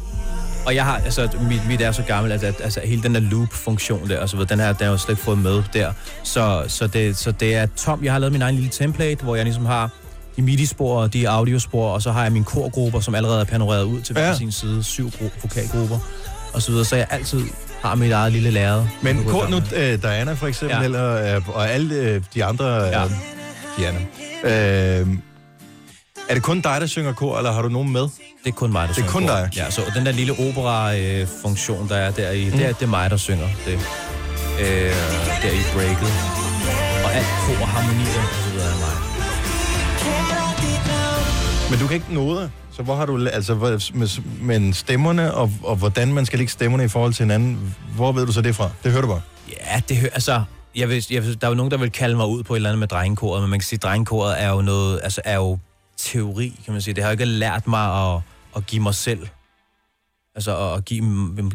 Og 0.66 0.74
jeg 0.74 0.84
har, 0.84 0.96
altså, 0.98 1.28
mit, 1.40 1.66
mit 1.68 1.80
er 1.80 1.92
så 1.92 2.02
gammelt, 2.02 2.34
at, 2.34 2.42
at 2.44 2.54
altså, 2.64 2.80
hele 2.84 3.02
den 3.02 3.14
der 3.14 3.20
loop-funktion 3.20 4.08
der, 4.08 4.20
og 4.20 4.28
så 4.28 4.36
videre, 4.36 4.48
den 4.48 4.60
her, 4.60 4.72
den 4.72 4.84
har 4.86 4.92
jeg 4.92 5.00
slet 5.00 5.12
ikke 5.12 5.22
fået 5.22 5.38
med 5.38 5.62
der. 5.72 5.92
Så, 6.22 6.64
så, 6.68 6.86
det, 6.86 7.16
så 7.16 7.30
det 7.32 7.54
er 7.54 7.66
tom. 7.76 8.04
Jeg 8.04 8.12
har 8.12 8.18
lavet 8.18 8.32
min 8.32 8.42
egen 8.42 8.54
lille 8.54 8.70
template, 8.70 9.24
hvor 9.24 9.36
jeg 9.36 9.44
ligesom 9.44 9.66
har 9.66 9.90
de 10.36 10.42
MIDI-spor 10.42 11.02
og 11.02 11.12
de 11.12 11.28
audio-spor, 11.28 11.90
og 11.90 12.02
så 12.02 12.12
har 12.12 12.22
jeg 12.22 12.32
mine 12.32 12.44
korgrupper, 12.44 13.00
som 13.00 13.14
allerede 13.14 13.40
er 13.40 13.44
panoreret 13.44 13.84
ud 13.84 14.00
til 14.00 14.12
hver 14.12 14.28
Ja. 14.28 14.36
sin 14.36 14.52
side, 14.52 14.82
syv 14.84 15.08
gru- 15.08 15.40
vokalgrupper, 15.42 15.98
og 16.54 16.62
så 16.62 16.70
videre, 16.70 16.84
så 16.84 16.96
jeg 16.96 17.06
altid 17.10 17.40
har 17.82 17.94
mit 17.94 18.12
eget 18.12 18.32
lille 18.32 18.50
lærred. 18.50 18.84
Men 19.02 19.24
kort 19.24 19.40
gang 19.40 19.50
nu, 19.50 19.76
øh, 19.76 20.02
Diana 20.02 20.32
for 20.32 20.46
eksempel, 20.46 20.74
ja. 20.76 20.78
Ja. 20.80 20.84
eller, 20.84 21.36
øh, 21.36 21.48
og 21.48 21.68
alle 21.70 21.94
øh, 21.94 22.22
de 22.34 22.44
andre... 22.44 22.66
Ja. 22.84 23.04
Øh, 23.04 23.10
Diana. 23.78 23.98
Øh, 24.44 25.06
er 26.28 26.34
det 26.34 26.42
kun 26.42 26.60
dig, 26.60 26.80
der 26.80 26.86
synger 26.86 27.12
kor, 27.12 27.38
eller 27.38 27.52
har 27.52 27.62
du 27.62 27.68
nogen 27.68 27.92
med? 27.92 28.02
Det 28.02 28.10
er 28.44 28.50
kun 28.52 28.72
mig, 28.72 28.80
der 28.80 28.86
Det 28.86 28.90
er 28.90 28.94
synger 28.94 29.10
kun 29.12 29.22
kor. 29.22 29.28
dig? 29.34 29.50
Ja, 29.56 29.70
så 29.70 29.80
den 29.94 30.06
der 30.06 30.12
lille 30.12 30.32
opera-funktion, 30.32 31.88
der 31.88 31.96
er 31.96 32.10
der 32.10 32.30
i, 32.30 32.44
mm. 32.44 32.50
det, 32.50 32.66
er, 32.66 32.72
det 32.72 32.82
er 32.82 32.86
mig, 32.86 33.10
der 33.10 33.16
synger 33.16 33.48
det. 33.66 33.72
Øh, 34.60 34.94
der 35.42 35.50
i 35.50 35.62
breaket. 35.74 36.12
Og 37.04 37.14
alt 37.14 37.26
kor 37.46 37.62
og 37.62 37.68
harmonier, 37.68 38.22
Men 41.70 41.78
du 41.78 41.86
kan 41.86 41.94
ikke 41.94 42.14
noder. 42.14 42.48
Så 42.72 42.82
hvor 42.82 42.94
har 42.94 43.06
du, 43.06 43.26
altså, 43.26 43.54
med, 43.94 44.22
men 44.40 44.72
stemmerne, 44.72 45.34
og, 45.34 45.52
og 45.62 45.76
hvordan 45.76 46.12
man 46.12 46.26
skal 46.26 46.38
lægge 46.38 46.52
stemmerne 46.52 46.84
i 46.84 46.88
forhold 46.88 47.12
til 47.12 47.22
hinanden, 47.22 47.74
hvor 47.94 48.12
ved 48.12 48.26
du 48.26 48.32
så 48.32 48.40
det 48.40 48.56
fra? 48.56 48.70
Det 48.84 48.90
hører 48.92 49.02
du 49.02 49.08
bare. 49.08 49.20
Ja, 49.50 49.82
det 49.88 49.96
hører, 49.96 50.10
altså... 50.12 50.42
Jeg 50.74 50.88
vil, 50.88 51.06
jeg 51.10 51.22
vil, 51.22 51.40
der 51.40 51.46
er 51.46 51.50
jo 51.50 51.54
nogen, 51.54 51.70
der 51.70 51.78
vil 51.78 51.90
kalde 51.90 52.16
mig 52.16 52.26
ud 52.26 52.42
på 52.42 52.54
et 52.54 52.56
eller 52.58 52.70
andet 52.70 52.78
med 52.78 52.88
drengekoret, 52.88 53.42
men 53.42 53.50
man 53.50 53.58
kan 53.58 53.64
sige, 53.64 53.76
at 53.76 53.82
drengekoret 53.82 54.42
er 54.42 54.50
jo 54.50 54.62
noget, 54.62 55.00
altså 55.02 55.20
er 55.24 55.36
jo 55.36 55.58
teori, 55.96 56.60
kan 56.64 56.72
man 56.72 56.82
sige. 56.82 56.94
Det 56.94 57.02
har 57.04 57.10
jo 57.10 57.12
ikke 57.12 57.24
lært 57.24 57.66
mig 57.66 58.14
at, 58.14 58.20
at 58.56 58.66
give 58.66 58.82
mig 58.82 58.94
selv, 58.94 59.26
altså 60.34 60.72
at 60.74 60.84
give, 60.84 61.04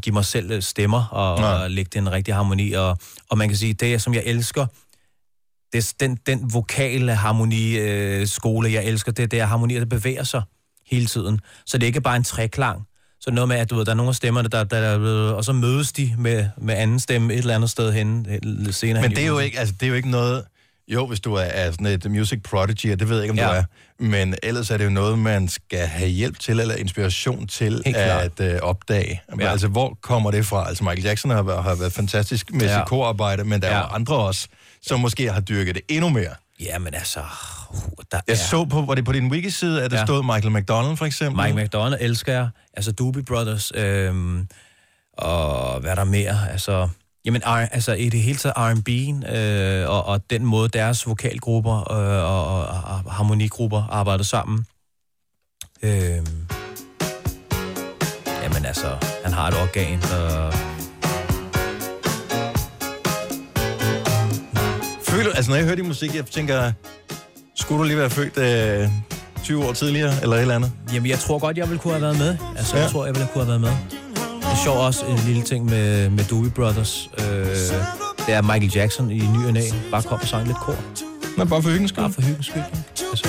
give 0.02 0.14
mig 0.14 0.26
selv 0.26 0.62
stemmer 0.62 1.08
og, 1.12 1.40
Nej. 1.40 1.64
og 1.64 1.72
lægge 1.72 1.90
den 1.94 2.12
rigtige 2.12 2.36
harmoni. 2.36 2.72
Og, 2.72 2.98
og 3.30 3.38
man 3.38 3.48
kan 3.48 3.58
sige, 3.58 3.74
det 3.74 4.02
som 4.02 4.14
jeg 4.14 4.24
elsker, 4.26 4.66
det 5.74 5.94
den, 6.00 6.18
den 6.28 6.54
vokale 6.54 7.16
harmoni 7.16 7.78
øh, 7.78 8.28
skole, 8.28 8.72
jeg 8.74 8.86
elsker, 8.86 9.12
det, 9.12 9.32
det 9.32 9.40
er 9.40 9.46
harmonier, 9.46 9.80
der 9.80 9.86
bevæger 9.86 10.24
sig 10.24 10.42
hele 10.92 11.06
tiden. 11.06 11.40
Så 11.66 11.78
det 11.78 11.84
er 11.84 11.88
ikke 11.88 12.02
bare 12.02 12.16
en 12.16 12.24
træklang. 12.24 12.82
Så 13.20 13.32
noget 13.32 13.48
med, 13.48 13.58
at 13.58 13.70
du 13.70 13.76
ved, 13.76 13.86
der 13.86 13.92
er 13.92 13.96
nogle 13.96 14.10
af 14.10 14.16
stemmerne, 14.16 14.50
der, 14.50 14.64
der, 14.64 14.98
der 14.98 15.32
og 15.32 15.44
så 15.46 15.54
mødes 15.54 15.92
de 15.92 16.16
med, 16.18 16.46
med 16.58 16.76
anden 16.76 17.00
stemme 17.00 17.34
et 17.34 17.40
eller 17.40 17.56
andet 17.56 17.70
sted 17.70 17.94
henne 17.94 18.40
øh, 18.68 18.74
senere. 18.74 19.02
Men 19.02 19.12
det 19.12 19.24
er 19.24 19.28
jo 19.28 19.40
ikke, 19.40 19.60
altså, 19.60 19.76
det 19.80 19.86
er 19.86 19.90
jo 19.90 19.96
ikke 19.96 20.10
noget... 20.10 20.44
Jo, 20.88 21.08
hvis 21.08 21.20
du 21.20 21.34
er, 21.34 21.42
er 21.42 21.72
sådan 21.72 21.86
et 21.86 22.12
music 22.12 22.40
prodigy, 22.44 22.92
og 22.92 23.00
det 23.00 23.10
ved 23.10 23.16
jeg 23.16 23.24
ikke, 23.24 23.32
om 23.32 23.38
ja. 23.38 23.54
Ja. 23.56 23.62
du 23.62 23.66
er. 24.00 24.06
Men 24.06 24.36
ellers 24.44 24.72
er 24.72 24.78
det 24.78 24.86
jo 24.86 24.90
noget, 24.90 25.20
man 25.20 25.48
skal 25.48 25.80
have 25.88 26.10
hjælp 26.10 26.40
til, 26.40 26.60
eller 26.60 26.76
inspiration 26.76 27.48
til 27.48 27.82
at 27.86 28.40
øh, 28.40 28.60
opdage. 28.62 29.22
Ja. 29.40 29.46
Ja. 29.46 29.52
Altså, 29.52 29.68
hvor 29.68 29.98
kommer 30.02 30.32
det 30.32 30.46
fra? 30.46 30.68
Altså, 30.68 30.84
Michael 30.84 31.04
Jackson 31.04 31.32
har, 31.32 31.44
været- 31.44 31.64
har 31.64 31.76
været 31.76 31.94
fantastisk 31.94 32.52
med 32.54 32.62
ja. 32.62 32.72
Ja. 32.72 32.80
sit 32.80 32.88
korarbejde, 32.88 33.44
men 33.44 33.62
der 33.62 33.68
er 33.68 33.72
jo 33.78 33.78
Ja. 33.78 33.96
andre 33.96 34.16
også, 34.16 34.48
som 34.84 35.00
måske 35.00 35.32
har 35.32 35.42
dyrket 35.42 35.76
det 35.76 35.84
endnu 35.90 36.10
mere. 36.10 36.34
Ja, 36.60 36.80
men 36.80 36.94
altså... 36.94 37.20
Uh, 37.70 37.78
der 38.12 38.20
Jeg 38.28 38.34
er... 38.34 38.38
så 38.38 38.66
på, 38.66 38.82
var 38.82 38.96
det 38.96 39.06
på 39.06 39.12
din 39.12 39.32
wiki-side, 39.32 39.84
at 39.84 39.92
der 39.92 39.98
ja. 39.98 40.06
Stod 40.06 40.24
Michael 40.24 40.52
McDonald, 40.52 40.98
for 40.98 41.06
eksempel. 41.06 41.44
Mike 41.44 41.64
McDonald 41.64 42.02
elsker 42.02 42.34
jeg. 42.34 42.50
Altså 42.74 42.92
Doobie 42.92 43.24
Brothers. 43.24 43.72
Øhm, 43.76 44.48
og 45.18 45.80
hvad 45.80 45.92
er 45.92 45.96
der 45.96 46.04
mere? 46.04 46.52
Altså... 46.52 46.90
Jamen, 47.26 47.44
R- 47.44 47.48
altså 47.72 47.94
i 47.94 48.10
det 48.10 48.22
hele 48.22 48.38
taget 48.38 48.54
R&B'en, 48.58 49.36
øh, 49.36 49.90
og, 49.90 50.06
og 50.06 50.30
den 50.30 50.46
måde 50.46 50.70
deres 50.70 51.08
vokalgrupper 51.08 51.92
øh, 51.92 52.24
og, 52.24 52.46
og, 52.46 52.66
og 53.06 53.12
harmonigrupper 53.14 53.84
arbejder 53.90 54.24
sammen. 54.24 54.66
Øh, 55.84 56.26
jamen 58.44 58.66
altså, 58.66 58.98
han 59.24 59.34
har 59.34 59.48
et 59.48 59.54
organ, 59.62 60.02
der... 60.02 60.52
Føler, 65.12 65.32
altså, 65.34 65.52
når 65.52 65.56
jeg 65.56 65.66
hører 65.66 65.76
din 65.76 65.88
musik, 65.88 66.16
jeg 66.16 66.26
tænker, 66.26 66.72
skulle 67.56 67.80
du 67.80 67.84
lige 67.84 67.98
være 67.98 68.10
født 68.10 68.38
øh, 68.84 68.90
20 69.44 69.66
år 69.66 69.74
tidligere, 69.74 70.14
eller 70.22 70.36
et 70.36 70.42
eller 70.42 70.56
andet? 70.56 70.72
Jamen, 70.94 71.10
jeg 71.10 71.20
tror 71.20 71.40
godt, 71.40 71.58
jeg 71.58 71.68
ville 71.70 71.80
kunne 71.80 71.94
have 71.94 72.02
været 72.02 72.18
med. 72.18 72.38
Altså, 72.58 72.76
Ja. 72.78 72.82
jeg 72.84 72.92
tror, 72.92 73.06
jeg 73.06 73.16
ville 73.16 73.28
kunne 73.34 73.44
have 73.46 73.48
været 73.50 73.62
med. 73.62 73.72
Det 74.42 74.48
er 74.58 74.64
sjovt 74.64 74.80
også 74.80 75.06
en 75.06 75.18
lille 75.26 75.42
ting 75.44 75.66
med, 75.66 76.10
med 76.10 76.24
Doobie 76.24 76.52
Brothers. 76.52 77.10
Øh, 77.20 77.26
det 78.26 78.34
er 78.34 78.42
Michael 78.42 78.72
Jackson 78.76 79.12
i 79.12 79.18
ny 79.20 79.46
og 79.48 79.54
næ. 79.54 79.62
Bare 79.92 80.02
kom 80.04 80.20
og 80.22 80.28
sang 80.28 80.48
lidt 80.48 80.58
kor. 80.58 80.76
Nå, 81.38 81.46
bare 81.46 81.62
for 81.64 81.70
hyggens 81.70 81.90
skyld. 81.90 82.04
Bare 82.04 82.14
for 82.14 82.22
hyggens 82.22 82.46
skyld. 82.46 82.62
ja. 82.62 83.06
Altså, 83.12 83.28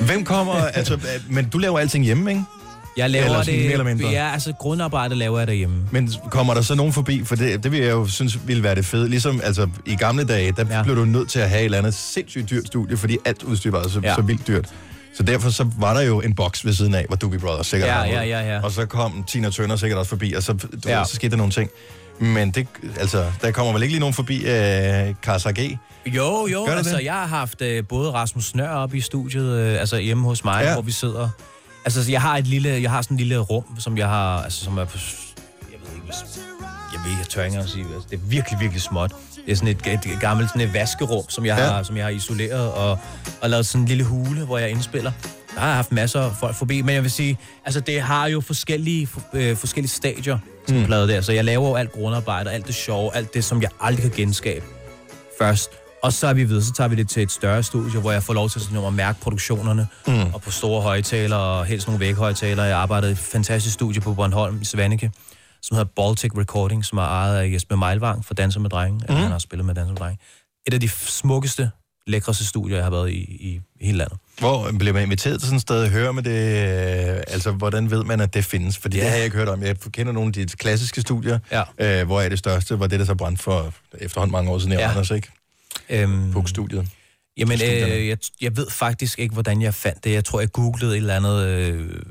Hvem 0.00 0.24
kommer, 0.24 0.52
altså, 0.54 0.94
øh, 0.94 1.00
men 1.30 1.48
du 1.48 1.58
laver 1.58 1.78
alting 1.78 2.04
hjemme, 2.04 2.30
ikke? 2.30 2.42
Jeg 2.96 3.10
laver 3.10 3.24
Eller 3.24 3.42
sådan 3.42 3.54
det... 3.54 3.62
mere 3.62 3.72
eller 3.72 3.84
mindre. 3.84 4.08
Ja, 4.08 4.32
altså 4.32 4.52
grundarbejde 4.58 5.14
laver 5.14 5.38
jeg 5.38 5.46
derhjemme. 5.46 5.76
Men 5.90 6.12
kommer 6.30 6.54
der 6.54 6.62
så 6.62 6.74
nogen 6.74 6.92
forbi? 6.92 7.24
For 7.24 7.36
det, 7.36 7.64
det 7.64 7.72
vil 7.72 7.80
jeg 7.80 7.90
jo 7.90 8.06
synes 8.06 8.38
ville 8.46 8.62
være 8.62 8.74
det 8.74 8.84
fede. 8.84 9.08
Ligesom 9.08 9.40
altså, 9.44 9.68
i 9.86 9.96
gamle 9.96 10.24
dage, 10.24 10.52
der 10.52 10.64
ja. 10.70 10.82
Blev 10.82 10.96
du 10.96 11.04
nødt 11.04 11.28
til 11.28 11.40
at 11.40 11.48
have 11.48 11.60
et 11.60 11.64
eller 11.64 11.78
andet 11.78 11.94
sindssygt 11.94 12.50
dyrt 12.50 12.66
studie, 12.66 12.96
fordi 12.96 13.18
alt 13.24 13.42
udstyr 13.42 13.70
var 13.70 13.88
så, 13.88 14.00
ja. 14.02 14.14
Så 14.14 14.22
vildt 14.22 14.46
dyrt. 14.46 14.68
Så 15.14 15.22
derfor 15.22 15.50
så 15.50 15.66
var 15.78 15.94
der 15.94 16.00
jo 16.00 16.20
en 16.20 16.34
boks 16.34 16.64
ved 16.64 16.72
siden 16.72 16.94
af, 16.94 17.04
hvor 17.08 17.16
Doobie 17.16 17.38
Brothers 17.38 17.66
sikkert 17.66 17.88
Ja, 17.88 18.02
ja, 18.02 18.22
ja, 18.22 18.54
ja. 18.54 18.62
Og 18.62 18.72
så 18.72 18.86
kom 18.86 19.24
Tina 19.26 19.50
Turner 19.50 19.76
sikkert 19.76 19.98
også 19.98 20.08
forbi, 20.08 20.32
og 20.32 20.42
så, 20.42 20.52
du 20.52 20.68
ja. 20.86 20.98
Ved, 20.98 21.06
så 21.06 21.14
skete 21.14 21.30
der 21.30 21.36
nogle 21.36 21.52
ting. 21.52 21.70
Men 22.20 22.50
det, 22.50 22.66
altså, 23.00 23.24
der 23.42 23.50
kommer 23.50 23.72
vel 23.72 23.82
ikke 23.82 23.92
lige 23.92 24.00
nogen 24.00 24.14
forbi 24.14 24.36
øh, 24.36 25.14
Kasa 25.22 25.50
G? 25.50 25.78
Jo, 26.06 26.46
jo, 26.46 26.66
altså 26.66 26.96
det? 26.96 27.04
jeg 27.04 27.12
har 27.12 27.26
haft 27.26 27.62
øh, 27.62 27.84
både 27.88 28.10
Rasmus 28.10 28.44
Snør 28.44 28.68
op 28.68 28.94
i 28.94 29.00
studiet, 29.00 29.58
øh, 29.58 29.80
altså 29.80 29.98
hjemme 29.98 30.24
hos 30.24 30.44
mig, 30.44 30.64
ja. 30.64 30.72
hvor 30.72 30.82
vi 30.82 30.92
sidder. 30.92 31.28
Altså 31.84 32.04
så 32.04 32.10
jeg 32.10 32.20
har 32.22 32.36
et 32.36 32.46
lille, 32.46 32.82
jeg 32.82 32.90
har 32.90 33.02
sådan 33.02 33.14
et 33.14 33.20
lille 33.20 33.38
rum, 33.38 33.64
som 33.78 33.98
jeg 33.98 34.08
har, 34.08 34.42
altså 34.42 34.64
som 34.64 34.78
er 34.78 34.84
på, 34.84 34.98
jeg 35.72 35.78
ved 35.86 35.94
ikke, 35.94 36.06
hvis, 36.06 36.16
jeg 36.92 37.00
ved 37.04 37.18
jeg 37.18 37.26
tør 37.28 37.44
ikke 37.44 37.58
at 37.58 37.68
sige, 37.68 37.84
altså, 37.94 38.08
det 38.10 38.16
er 38.16 38.20
virkelig, 38.24 38.60
virkelig 38.60 38.82
småt. 38.82 39.12
Det 39.46 39.52
er 39.52 39.56
sådan 39.56 39.68
et, 39.68 39.86
et 39.86 40.20
gammelt 40.20 40.50
sådan 40.50 40.62
et 40.68 40.74
vaskerum, 40.74 41.24
som 41.28 41.46
jeg, 41.46 41.58
Ja. 41.58 41.64
har, 41.64 41.82
som 41.82 41.96
jeg 41.96 42.04
har 42.04 42.10
isoleret 42.10 42.72
og, 42.72 42.98
og 43.42 43.50
lavet 43.50 43.66
sådan 43.66 43.82
en 43.82 43.88
lille 43.88 44.04
hule, 44.04 44.44
hvor 44.44 44.58
jeg 44.58 44.70
indspiller. 44.70 45.12
Der 45.54 45.60
har 45.60 45.66
jeg 45.66 45.76
haft 45.76 45.92
masser 45.92 46.20
af 46.20 46.32
folk 46.40 46.54
forbi, 46.56 46.82
men 46.82 46.94
jeg 46.94 47.02
vil 47.02 47.10
sige, 47.10 47.38
altså 47.64 47.80
det 47.80 48.00
har 48.00 48.26
jo 48.26 48.40
forskellige, 48.40 49.08
øh, 49.32 49.56
forskellige 49.56 49.90
stadier, 49.90 50.38
sådan 50.66 50.80
mm. 50.80 50.86
plade 50.86 51.08
der. 51.08 51.20
Så 51.20 51.32
jeg 51.32 51.44
laver 51.44 51.68
jo 51.68 51.74
alt 51.74 51.92
grundarbejde, 51.92 52.50
alt 52.52 52.66
det 52.66 52.74
sjove, 52.74 53.16
alt 53.16 53.34
det, 53.34 53.44
som 53.44 53.62
jeg 53.62 53.70
aldrig 53.80 54.02
kan 54.02 54.12
genskabe 54.16 54.64
først. 55.38 55.70
Og 56.02 56.12
så 56.12 56.26
er 56.26 56.32
vi 56.32 56.44
videre, 56.44 56.62
så 56.62 56.72
tager 56.72 56.88
vi 56.88 56.96
det 56.96 57.08
til 57.08 57.22
et 57.22 57.30
større 57.30 57.62
studie, 57.62 58.00
hvor 58.00 58.12
jeg 58.12 58.22
får 58.22 58.34
lov 58.34 58.50
til 58.50 58.60
sådan, 58.60 58.84
at 58.84 58.92
mærke 58.92 59.20
produktionerne, 59.20 59.86
mm. 60.06 60.34
og 60.34 60.42
på 60.42 60.50
store 60.50 60.82
højtalere, 60.82 61.40
og 61.40 61.66
helst 61.66 61.86
nogle 61.86 62.00
væghøjtalere. 62.00 62.66
Jeg 62.66 62.76
arbejdede 62.78 63.10
i 63.10 63.12
et 63.12 63.18
fantastisk 63.18 63.74
studie 63.74 64.00
på 64.00 64.14
Bornholm 64.14 64.58
i 64.62 64.64
Svanike, 64.64 65.10
som 65.62 65.76
hedder 65.76 65.90
Baltic 65.96 66.30
Recording, 66.38 66.84
som 66.84 66.98
er 66.98 67.02
ejet 67.02 67.36
af 67.38 67.52
Jesper 67.52 67.76
Meilvang 67.76 68.24
fra 68.24 68.34
Danser 68.34 68.60
med 68.60 68.70
Drenge. 68.70 69.04
Mm. 69.08 69.14
Han 69.14 69.30
har 69.30 69.38
spillet 69.38 69.66
med 69.66 69.74
Danser 69.74 69.92
med 69.92 69.98
Drenge. 69.98 70.18
Et 70.66 70.74
af 70.74 70.80
de 70.80 70.88
smukkeste, 70.88 71.70
lækreste 72.06 72.46
studier, 72.46 72.76
jeg 72.76 72.84
har 72.84 72.90
været 72.90 73.10
i, 73.10 73.14
i, 73.14 73.60
i 73.80 73.84
hele 73.86 73.98
landet. 73.98 74.18
Hvor 74.38 74.70
bliver 74.78 74.92
man 74.92 75.02
inviteret 75.02 75.40
til 75.40 75.46
sådan 75.46 75.56
et 75.56 75.62
sted? 75.62 75.88
Hører 75.88 76.12
man 76.12 76.24
det? 76.24 76.30
Øh, 77.10 77.22
altså, 77.28 77.50
hvordan 77.50 77.90
ved 77.90 78.04
man, 78.04 78.20
at 78.20 78.34
det 78.34 78.44
findes? 78.44 78.78
Fordi 78.78 78.96
ja. 78.96 79.02
Det 79.02 79.10
har 79.10 79.16
jeg 79.16 79.24
ikke 79.24 79.36
hørt 79.36 79.48
om. 79.48 79.62
Jeg 79.62 79.76
kender 79.92 80.12
nogle 80.12 80.28
af 80.28 80.32
de 80.32 80.46
klassiske 80.46 81.00
studier, 81.00 81.38
Ja. 81.52 82.00
øh, 82.00 82.06
hvor 82.06 82.20
er 82.20 82.28
det 82.28 82.38
største, 82.38 82.80
var 82.80 82.86
det, 82.86 83.00
der 83.00 83.06
så 83.06 83.14
brændte 83.14 83.42
for 83.42 83.72
efterhånden 83.98 84.32
mange 84.32 84.50
år 84.50 84.58
siden 84.58 84.72
i. 84.72 84.74
Ja. 84.74 84.90
Anders, 84.90 85.10
ikke? 85.10 85.28
Øhm, 85.90 86.32
Puk-studiet. 86.32 86.88
Jamen, 87.36 87.58
øh, 87.62 88.08
jeg, 88.08 88.18
jeg 88.40 88.56
ved 88.56 88.70
faktisk 88.70 89.18
ikke, 89.18 89.32
hvordan 89.32 89.62
jeg 89.62 89.74
fandt 89.74 90.04
det. 90.04 90.12
Jeg 90.12 90.24
tror, 90.24 90.40
jeg 90.40 90.52
googlede 90.52 90.92
et 90.92 90.96
eller 90.96 91.16
andet... 91.16 91.46
Øh, 91.46 92.02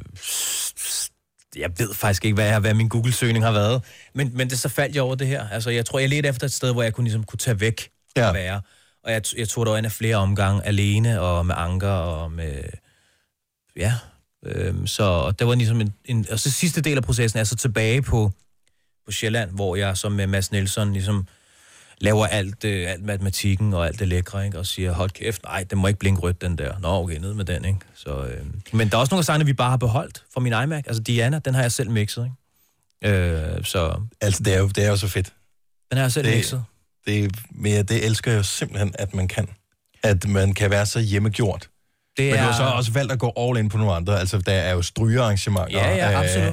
jeg 1.55 1.71
ved 1.77 1.93
faktisk 1.93 2.25
ikke, 2.25 2.35
hvad, 2.35 2.45
jeg, 2.47 2.59
hvad 2.59 2.73
min 2.73 2.89
Google-søgning 2.89 3.45
har 3.45 3.51
været. 3.51 3.83
Men, 4.13 4.31
men 4.33 4.49
det, 4.49 4.59
så 4.59 4.69
faldt 4.69 4.95
jeg 4.95 5.03
over 5.03 5.15
det 5.15 5.27
her. 5.27 5.47
Altså, 5.49 5.69
jeg 5.69 5.85
tror, 5.85 5.99
jeg 5.99 6.09
ledte 6.09 6.29
efter 6.29 6.45
et 6.47 6.53
sted, 6.53 6.71
hvor 6.73 6.83
jeg 6.83 6.93
kunne, 6.93 7.03
ligesom, 7.03 7.23
kunne 7.23 7.37
tage 7.37 7.59
væk 7.59 7.89
Ja. 8.17 8.27
og 8.27 8.33
være. 8.33 8.61
Og 9.03 9.11
jeg, 9.11 9.21
jeg 9.37 9.49
tog 9.49 9.65
der 9.65 9.77
ind 9.77 9.85
af 9.85 9.91
flere 9.91 10.15
omgange 10.15 10.65
alene, 10.65 11.21
og 11.21 11.45
med 11.45 11.55
Anker, 11.57 11.89
og 11.89 12.31
med... 12.31 12.63
Ja. 13.75 13.93
Øhm, 14.45 14.87
så 14.87 15.03
og 15.03 15.39
det 15.39 15.47
var 15.47 15.55
ligesom 15.55 15.81
en, 15.81 15.93
en... 16.05 16.25
Og 16.31 16.39
så 16.39 16.51
sidste 16.51 16.81
del 16.81 16.97
af 16.97 17.03
processen 17.03 17.39
er 17.39 17.43
så 17.43 17.55
tilbage 17.55 18.01
på, 18.01 18.31
på 19.05 19.11
Sjælland, 19.11 19.51
hvor 19.51 19.75
jeg 19.75 19.97
som 19.97 20.11
med 20.11 20.27
Mads 20.27 20.51
Nielsen 20.51 20.93
ligesom 20.93 21.27
laver 22.01 22.27
alt, 22.27 22.63
øh, 22.63 22.91
alt 22.91 23.05
matematikken 23.05 23.73
og 23.73 23.85
alt 23.87 23.99
det 23.99 24.07
lækre, 24.07 24.45
ikke? 24.45 24.59
og 24.59 24.65
siger, 24.65 24.91
hold 24.91 25.09
kæft, 25.09 25.43
nej, 25.43 25.63
den 25.63 25.77
må 25.79 25.87
ikke 25.87 25.99
blinke 25.99 26.21
rødt, 26.21 26.41
den 26.41 26.57
der. 26.57 26.79
Nå, 26.79 26.87
okay, 26.87 27.17
ned 27.17 27.33
med 27.33 27.45
den, 27.45 27.65
ikke? 27.65 27.79
Så, 27.95 28.09
øh. 28.23 28.45
Men 28.73 28.89
der 28.89 28.95
er 28.97 28.99
også 28.99 29.11
nogle 29.11 29.19
af 29.21 29.25
sangene, 29.25 29.45
vi 29.45 29.53
bare 29.53 29.69
har 29.69 29.77
beholdt 29.77 30.23
fra 30.33 30.39
min 30.41 30.53
iMac. 30.63 30.83
Altså 30.87 31.03
Diana, 31.03 31.39
den 31.45 31.53
har 31.53 31.61
jeg 31.61 31.71
selv 31.71 31.89
mixet, 31.91 32.31
ikke? 33.03 33.17
Øh, 33.17 33.63
så 33.65 34.01
Altså, 34.21 34.43
det 34.43 34.53
er, 34.55 34.59
jo, 34.59 34.67
det 34.67 34.85
er 34.85 34.89
jo 34.89 34.97
så 34.97 35.07
fedt. 35.07 35.33
den 35.91 35.97
har 35.97 36.03
jeg 36.05 36.11
selv 36.11 36.27
Det- 36.27 36.35
mixet. 36.35 36.63
Det, 37.05 37.23
er- 37.25 37.29
men 37.51 37.71
jeg- 37.73 37.89
det 37.89 38.05
elsker 38.05 38.31
jeg 38.31 38.37
jo 38.37 38.43
simpelthen, 38.43 38.93
at 38.99 39.13
man 39.13 39.27
kan. 39.27 39.47
At 40.03 40.27
man 40.27 40.53
kan 40.53 40.69
være 40.71 40.85
så 40.85 40.99
hjemmegjort. 40.99 41.69
Det 42.17 42.25
Men 42.25 42.33
du 42.33 42.39
har 42.39 42.57
så 42.57 42.63
også 42.63 42.91
valgt 42.91 43.11
at 43.11 43.19
gå 43.19 43.33
all 43.37 43.57
in 43.57 43.69
på 43.69 43.77
nogle 43.77 43.93
andre. 43.93 44.19
Altså, 44.19 44.37
der 44.37 44.51
er 44.53 44.71
jo 44.73 44.81
strygearrangementer. 44.81 45.79
Ja, 45.79 45.95
ja, 45.95 46.19
absolut. 46.23 46.47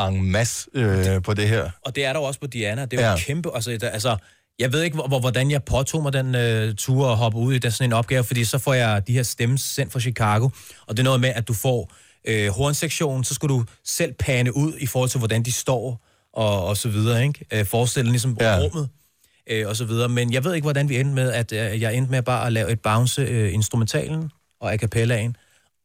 Øh, 0.00 0.08
en 0.08 0.30
masse 0.32 0.68
øh, 0.74 1.22
på 1.22 1.34
det 1.34 1.48
her. 1.48 1.70
Og 1.86 1.96
det 1.96 2.04
er 2.04 2.12
der 2.12 2.20
jo 2.20 2.24
også 2.24 2.40
på 2.40 2.46
Diana. 2.46 2.84
Det 2.84 3.00
er 3.00 3.04
jo 3.04 3.10
ja. 3.10 3.16
kæmpe... 3.18 3.50
Altså, 3.54 3.78
der, 3.80 3.88
altså, 3.88 4.16
jeg 4.58 4.72
ved 4.72 4.82
ikke, 4.82 4.94
hvor, 4.94 5.06
hvor- 5.08 5.20
hvordan 5.20 5.50
jeg 5.50 5.64
påtog 5.64 6.02
mig 6.02 6.12
den 6.12 6.34
øh, 6.34 6.74
tur 6.74 7.06
og 7.06 7.16
hoppe 7.16 7.38
ud 7.38 7.54
i 7.54 7.58
den, 7.58 7.70
sådan 7.70 7.88
en 7.88 7.92
opgave, 7.92 8.24
fordi 8.24 8.44
så 8.44 8.58
får 8.58 8.74
jeg 8.74 9.06
de 9.06 9.12
her 9.12 9.22
stemmes 9.22 9.60
sendt 9.60 9.92
fra 9.92 10.00
Chicago, 10.00 10.48
og 10.86 10.96
det 10.96 10.98
er 10.98 11.04
noget 11.04 11.20
med, 11.20 11.28
at 11.28 11.48
du 11.48 11.54
får 11.54 11.92
øh, 12.24 12.48
hornsektionen, 12.48 13.24
så 13.24 13.34
skal 13.34 13.48
du 13.48 13.64
selv 13.84 14.12
pane 14.18 14.56
ud 14.56 14.72
i 14.78 14.86
forhold 14.86 15.10
til, 15.10 15.18
hvordan 15.18 15.42
de 15.42 15.52
står, 15.52 16.04
og, 16.32 16.64
og 16.64 16.76
så 16.76 16.88
videre, 16.88 17.22
ikke? 17.26 17.44
Øh, 17.52 17.66
forestille 17.66 18.10
ligesom 18.10 18.36
ja. 18.40 18.58
rummet, 18.58 18.88
øh, 19.50 19.68
og 19.68 19.76
så 19.76 19.84
videre. 19.84 20.08
Men 20.08 20.32
jeg 20.32 20.44
ved 20.44 20.54
ikke, 20.54 20.64
hvordan 20.64 20.88
vi 20.88 20.96
endte 21.00 21.14
med, 21.14 21.32
at 21.32 21.52
øh, 21.52 21.80
jeg 21.82 21.94
endte 21.94 22.10
med 22.10 22.22
bare 22.22 22.46
at 22.46 22.52
lave 22.52 22.70
et 22.72 22.80
bounce 22.80 23.22
øh, 23.22 23.54
instrumentalen 23.54 24.30
og 24.60 24.72
a 24.72 24.76
cappellaen, 24.76 25.36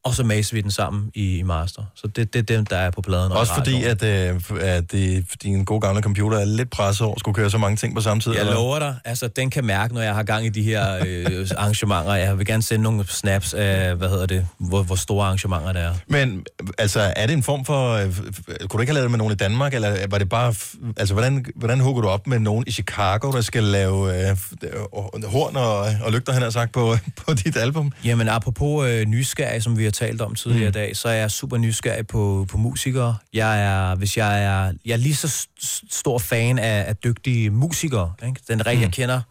og 0.04 0.14
så 0.16 0.24
maser 0.24 0.56
vi 0.56 0.62
den 0.62 0.72
sammen 0.72 1.12
i, 1.16 1.38
i 1.38 1.44
master. 1.44 1.82
Så 1.96 2.08
det, 2.08 2.34
det 2.34 2.40
er 2.40 2.56
dem, 2.56 2.66
der 2.66 2.78
er 2.78 2.92
på 2.92 3.02
pladen. 3.02 3.32
og 3.32 3.38
Også 3.40 3.54
fordi, 3.54 3.84
at, 3.84 4.04
øh, 4.04 4.42
at 4.60 4.92
det, 4.92 5.26
din 5.44 5.66
gode 5.66 5.82
gamle 5.82 6.02
computer 6.02 6.38
er 6.38 6.46
lidt 6.46 6.70
presset 6.70 7.06
over 7.06 7.16
at 7.16 7.20
skulle 7.20 7.36
køre 7.36 7.50
så 7.50 7.58
mange 7.58 7.78
ting 7.78 7.96
på 7.96 8.02
samme 8.02 8.22
tid. 8.22 8.32
Jeg 8.32 8.40
eller? 8.40 8.54
lover 8.54 8.80
dig, 8.80 8.96
altså 9.06 9.28
den 9.28 9.50
kan 9.50 9.66
mærke, 9.66 9.94
når 9.94 10.02
jeg 10.02 10.16
har 10.16 10.24
gang 10.24 10.46
i 10.46 10.50
de 10.50 10.64
her 10.64 11.04
øh, 11.08 11.48
arrangementer. 11.58 12.14
Jeg 12.14 12.38
vil 12.38 12.46
gerne 12.46 12.64
sende 12.64 12.84
nogle 12.84 13.08
snaps 13.08 13.54
af, 13.54 13.96
hvad 13.96 14.10
hedder 14.10 14.26
det, 14.26 14.48
hvor, 14.58 14.84
hvor 14.84 14.96
store 14.96 15.26
arrangementer 15.26 15.74
det 15.74 15.82
er. 15.82 15.94
Men 16.08 16.46
altså, 16.78 17.14
er 17.16 17.28
det 17.28 17.34
en 17.34 17.44
form 17.44 17.66
for... 17.66 17.94
øh, 17.94 18.06
Kunne 18.06 18.68
du 18.74 18.80
ikke 18.80 18.92
have 18.92 18.94
lavet 18.94 19.04
det 19.04 19.12
med 19.12 19.18
nogen 19.18 19.34
i 19.34 19.36
Danmark, 19.36 19.74
eller 19.74 20.08
var 20.10 20.18
det 20.18 20.30
bare... 20.30 20.56
Altså, 20.98 21.14
hvordan, 21.14 21.46
hvordan 21.56 21.80
hugger 21.80 22.02
du 22.02 22.08
op 22.08 22.28
med 22.28 22.40
nogen 22.40 22.64
i 22.68 22.72
Chicago, 22.72 23.32
der 23.32 23.42
skal 23.42 23.64
lave 23.64 24.30
øh, 24.30 24.38
øh, 24.64 25.24
horn 25.24 25.56
og, 25.56 25.78
og 26.06 26.12
lygter, 26.12 26.34
han 26.34 26.42
har 26.42 26.50
sagt, 26.50 26.72
på, 26.72 26.96
på 27.28 27.34
dit 27.34 27.58
album? 27.58 27.92
Jamen, 28.06 28.30
apropos 28.30 28.88
øh, 28.88 29.06
nysgerrig, 29.06 29.64
som 29.64 29.78
vi 29.78 29.84
har 29.84 29.93
talt 29.94 30.22
om 30.22 30.36
tidligere 30.36 30.66
mm. 30.66 30.70
i 30.70 30.72
dag, 30.72 30.98
så 30.98 31.08
er 31.08 31.14
jeg 31.14 31.32
super 31.32 31.58
nysgerrig 31.58 32.08
på, 32.08 32.46
på 32.50 32.58
musikere. 32.58 33.18
Jeg 33.34 33.62
er, 33.64 33.96
hvis 33.96 34.18
jeg 34.18 34.44
er, 34.44 34.74
jeg 34.86 34.94
er 34.94 34.98
lige 34.98 35.16
så 35.16 35.28
st- 35.28 35.88
stor 35.92 36.20
fan 36.20 36.60
af, 36.60 36.86
af 36.88 36.96
dygtige 36.96 37.50
musikere. 37.50 38.14
Ikke? 38.26 38.40
Den 38.48 38.66
regel, 38.66 38.78
mm. 38.78 38.84
jeg 38.84 38.92
kender, 38.92 39.22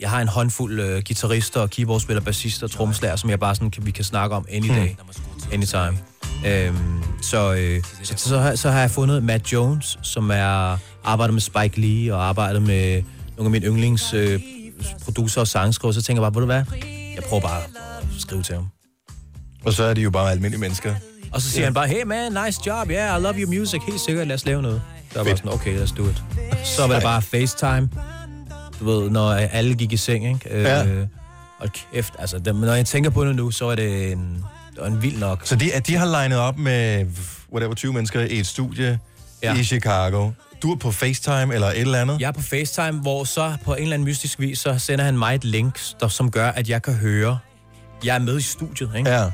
jeg 0.00 0.10
har 0.10 0.20
en 0.20 0.28
håndfuld 0.28 0.80
øh, 0.80 1.02
guitarister 1.06 1.66
keyboardspillere, 1.66 2.24
bassister 2.24 2.66
og 2.66 2.70
trommeslager, 2.70 3.16
som 3.16 3.30
jeg 3.30 3.40
bare 3.40 3.54
sådan, 3.54 3.70
kan, 3.70 3.86
vi 3.86 3.90
kan 3.90 4.04
snakke 4.04 4.36
om 4.36 4.46
any 4.50 4.68
day, 4.68 4.88
anytime. 5.52 5.98
Øhm, 6.46 7.02
så, 7.22 7.54
øh, 7.54 7.82
så, 8.02 8.14
så, 8.16 8.38
har, 8.38 8.54
så 8.54 8.70
har 8.70 8.80
jeg 8.80 8.90
fundet 8.90 9.22
Matt 9.22 9.52
Jones, 9.52 9.98
som 10.02 10.30
er 10.30 10.78
arbejder 11.04 11.32
med 11.32 11.40
Spike 11.40 11.80
Lee 11.80 12.14
og 12.14 12.28
arbejder 12.28 12.60
med 12.60 13.02
nogle 13.36 13.46
af 13.46 13.50
mine 13.50 13.66
yndlings 13.66 14.14
øh, 14.14 14.40
producer 15.04 15.40
og 15.40 15.48
sangskriver. 15.48 15.92
Så 15.92 16.02
tænker 16.02 16.22
jeg 16.22 16.32
bare, 16.32 16.34
ved 16.34 16.42
du 16.42 16.46
hvad, 16.46 16.64
jeg 17.14 17.22
prøver 17.28 17.42
bare 17.42 17.62
at 17.62 17.68
skrive 18.18 18.42
til 18.42 18.54
ham. 18.54 18.79
Og 19.64 19.72
så 19.72 19.84
er 19.84 19.94
de 19.94 20.00
jo 20.00 20.10
bare 20.10 20.30
almindelige 20.30 20.60
mennesker. 20.60 20.94
Og 21.32 21.40
så 21.42 21.50
siger 21.50 21.60
yeah. 21.60 21.66
han 21.66 21.74
bare, 21.74 21.88
hey 21.88 22.02
man, 22.02 22.32
nice 22.46 22.60
job, 22.66 22.90
yeah, 22.90 23.20
I 23.20 23.22
love 23.22 23.34
your 23.38 23.50
music, 23.58 23.80
helt 23.86 24.00
sikkert, 24.00 24.26
lad 24.26 24.34
os 24.34 24.46
lave 24.46 24.62
noget. 24.62 24.82
Der 25.12 25.18
var 25.18 25.24
bare 25.24 25.36
sådan, 25.36 25.52
okay, 25.52 25.78
let's 25.78 25.96
do 25.96 26.08
it. 26.08 26.22
Så 26.64 26.86
var 26.86 26.94
det 26.94 27.02
bare 27.02 27.22
FaceTime, 27.22 27.88
du 28.80 28.84
ved, 28.84 29.10
når 29.10 29.32
alle 29.32 29.74
gik 29.74 29.92
i 29.92 29.96
seng, 29.96 30.28
ikke? 30.28 30.40
Ja. 30.50 30.86
Øh, 30.86 31.06
og 31.58 31.68
kæft, 31.92 32.14
altså, 32.18 32.52
når 32.54 32.74
jeg 32.74 32.86
tænker 32.86 33.10
på 33.10 33.24
det 33.24 33.36
nu, 33.36 33.50
så 33.50 33.66
er 33.66 33.74
det 33.74 34.12
en, 34.12 34.44
det 34.76 34.86
en 34.86 35.02
vild 35.02 35.18
nok. 35.18 35.40
Så 35.44 35.56
de, 35.56 35.74
at 35.74 35.86
de 35.86 35.96
har 35.96 36.06
legnet 36.06 36.38
op 36.38 36.58
med, 36.58 37.06
whatever, 37.52 37.74
20 37.74 37.92
mennesker 37.92 38.20
i 38.20 38.38
et 38.38 38.46
studie 38.46 38.98
ja. 39.42 39.52
Ja. 39.52 39.60
i 39.60 39.64
Chicago. 39.64 40.30
Du 40.62 40.72
er 40.72 40.76
på 40.76 40.90
FaceTime 40.90 41.54
eller 41.54 41.66
et 41.66 41.78
eller 41.78 42.00
andet? 42.00 42.20
Jeg 42.20 42.28
er 42.28 42.32
på 42.32 42.42
FaceTime, 42.42 43.00
hvor 43.00 43.24
så 43.24 43.56
på 43.64 43.74
en 43.74 43.82
eller 43.82 43.94
anden 43.94 44.04
mystisk 44.04 44.40
vis, 44.40 44.58
så 44.58 44.78
sender 44.78 45.04
han 45.04 45.18
mig 45.18 45.34
et 45.34 45.44
link, 45.44 45.80
der, 46.00 46.08
som 46.08 46.30
gør, 46.30 46.48
at 46.48 46.68
jeg 46.68 46.82
kan 46.82 46.94
høre, 46.94 47.38
jeg 48.04 48.14
er 48.14 48.18
med 48.18 48.38
i 48.38 48.42
studiet, 48.42 48.90
ikke? 48.96 49.10
Ja. 49.10 49.30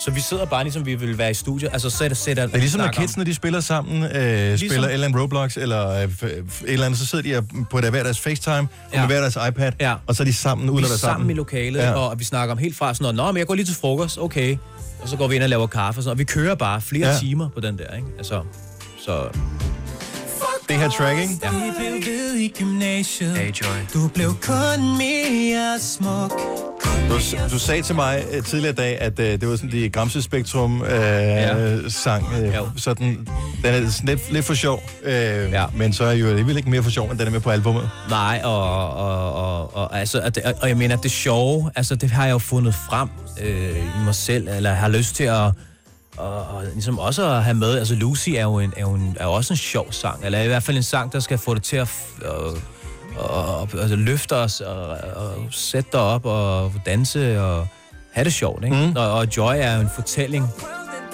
Så 0.00 0.10
vi 0.10 0.20
sidder 0.20 0.44
bare 0.44 0.64
ligesom 0.64 0.86
vi 0.86 0.94
vil 0.94 1.18
være 1.18 1.30
i 1.30 1.34
studiet. 1.34 1.70
Altså 1.72 1.90
sætter, 1.90 2.14
sætter 2.16 2.46
Det 2.46 2.54
er 2.54 2.58
ligesom, 2.58 2.80
når 2.80 2.88
kidsene 2.88 3.24
de 3.24 3.34
spiller 3.34 3.60
sammen, 3.60 4.02
øh, 4.02 4.10
ligesom. 4.12 4.58
spiller 4.68 4.88
et 4.88 4.92
eller 4.92 5.06
andet 5.06 5.20
Roblox, 5.22 5.56
eller 5.56 5.88
øh, 5.90 6.02
et 6.04 6.44
eller 6.66 6.86
andet, 6.86 7.00
så 7.00 7.06
sidder 7.06 7.24
de 7.24 7.36
og- 7.38 7.66
på 7.70 7.80
der 7.80 7.90
hver 7.90 8.02
deres 8.02 8.20
FaceTime, 8.20 8.54
ja. 8.54 8.60
Ja. 8.92 9.02
og 9.02 9.08
med 9.08 9.16
hver 9.16 9.20
deres 9.20 9.38
iPad, 9.48 9.72
Ja. 9.80 9.94
og 10.06 10.14
så 10.16 10.22
er 10.22 10.24
de 10.24 10.32
sammen, 10.32 10.70
uden 10.70 10.78
at 10.78 10.84
er 10.84 10.88
være 10.92 10.98
sammen, 10.98 11.14
sammen. 11.14 11.30
i 11.30 11.34
lokalet, 11.34 11.80
Ja. 11.80 11.88
ja. 11.90 11.94
og 11.94 12.18
vi 12.18 12.24
snakker 12.24 12.52
om 12.52 12.58
helt 12.58 12.76
fra 12.76 12.94
sådan 12.94 13.02
noget, 13.02 13.16
Nå, 13.16 13.32
men 13.32 13.38
jeg 13.38 13.46
går 13.46 13.54
lige 13.54 13.66
til 13.66 13.76
frokost, 13.76 14.18
okay. 14.18 14.56
Og 15.02 15.08
så 15.08 15.16
går 15.16 15.28
vi 15.28 15.34
ind 15.34 15.42
og 15.42 15.48
laver 15.48 15.66
kaffe 15.66 15.98
og 15.98 16.02
sådan. 16.04 16.12
Og 16.12 16.18
vi 16.18 16.24
kører 16.24 16.54
bare 16.54 16.80
flere 16.80 17.06
Ja. 17.06 17.12
ja. 17.12 17.18
timer 17.18 17.48
på 17.54 17.60
den 17.60 17.78
der, 17.78 17.96
ikke? 17.96 18.08
Altså, 18.18 18.42
så... 19.04 19.28
Det 20.68 20.78
her 20.78 20.88
tracking, 20.90 21.40
Ja. 21.42 21.50
Vi 21.50 21.56
blev 21.78 21.92
ved 22.14 22.34
i 22.34 22.52
gymnasiet. 22.58 23.36
Hey, 23.36 23.46
Joy. 23.46 23.76
Du 23.94 24.08
blev 24.08 24.34
kun 24.42 24.96
mere 24.98 25.78
smuk. 25.80 26.32
Du, 27.10 27.18
du 27.52 27.58
sagde 27.58 27.82
til 27.82 27.94
mig 27.94 28.24
øh, 28.32 28.42
tidligere 28.44 28.72
i 28.72 28.76
dag, 28.76 29.00
at 29.00 29.18
øh, 29.20 29.40
det 29.40 29.48
var 29.48 29.56
sådan 29.56 29.70
de 29.72 29.90
Gramse 29.90 30.22
Spektrum 30.22 30.82
øh, 30.82 30.90
ja. 30.90 31.78
sang. 31.88 32.26
Øh, 32.42 32.54
Jo. 32.54 32.68
sådan, 32.76 33.28
den 33.64 33.74
er 33.74 33.90
sådan 33.90 34.08
lidt, 34.08 34.32
lidt 34.32 34.44
for 34.44 34.54
sjov, 34.54 34.82
øh, 35.02 35.12
ja. 35.52 35.64
Men 35.74 35.92
så 35.92 36.04
er 36.04 36.12
jo 36.12 36.28
alligevel 36.28 36.56
ikke 36.56 36.70
mere 36.70 36.82
for 36.82 36.90
sjov, 36.90 37.10
end 37.10 37.18
den 37.18 37.26
er 37.26 37.30
med 37.30 37.40
på 37.40 37.50
albumet. 37.50 37.90
Nej, 38.10 38.40
og, 38.44 38.90
og, 38.96 39.32
og, 39.34 39.76
og, 39.76 39.98
altså, 39.98 40.20
og, 40.24 40.34
det, 40.34 40.42
og 40.62 40.68
jeg 40.68 40.76
mener, 40.76 40.96
det 40.96 41.10
sjove, 41.10 41.70
altså, 41.76 41.94
det 41.94 42.10
har 42.10 42.24
jeg 42.24 42.32
jo 42.32 42.38
fundet 42.38 42.74
frem 42.74 43.08
øh, 43.42 43.76
i 43.76 44.04
mig 44.04 44.14
selv, 44.14 44.48
eller 44.48 44.72
har 44.74 44.88
lyst 44.88 45.14
til 45.14 45.24
at 45.24 45.50
og, 46.16 46.42
og 46.42 46.64
ligesom 46.72 46.98
også 46.98 47.30
at 47.30 47.44
have 47.44 47.54
med. 47.54 47.78
Altså, 47.78 47.94
Lucy 47.94 48.28
er 48.30 48.42
jo, 48.42 48.58
en, 48.58 48.72
er 48.76 48.80
jo 48.80 48.90
en, 48.90 49.16
er 49.20 49.26
også 49.26 49.52
en 49.52 49.56
sjov 49.56 49.92
sang, 49.92 50.24
eller 50.24 50.40
i 50.42 50.46
hvert 50.46 50.62
fald 50.62 50.76
en 50.76 50.82
sang, 50.82 51.12
der 51.12 51.20
skal 51.20 51.38
få 51.38 51.54
det 51.54 51.62
til 51.62 51.76
at 51.76 51.88
f- 51.88 52.26
og, 53.16 53.68
altså, 53.80 53.96
løfte 53.96 54.36
os 54.36 54.60
og, 54.60 54.88
og 55.16 55.34
sætte 55.50 55.90
dig 55.92 56.00
op 56.00 56.26
og 56.26 56.72
danse 56.86 57.40
og 57.42 57.66
have 58.12 58.24
det 58.24 58.32
sjovt. 58.32 58.64
Ikke? 58.64 58.76
Mm. 58.76 58.96
Og, 58.96 59.12
og 59.12 59.26
Joy 59.36 59.54
er 59.56 59.74
jo 59.74 59.80
en 59.80 59.90
fortælling, 59.94 60.48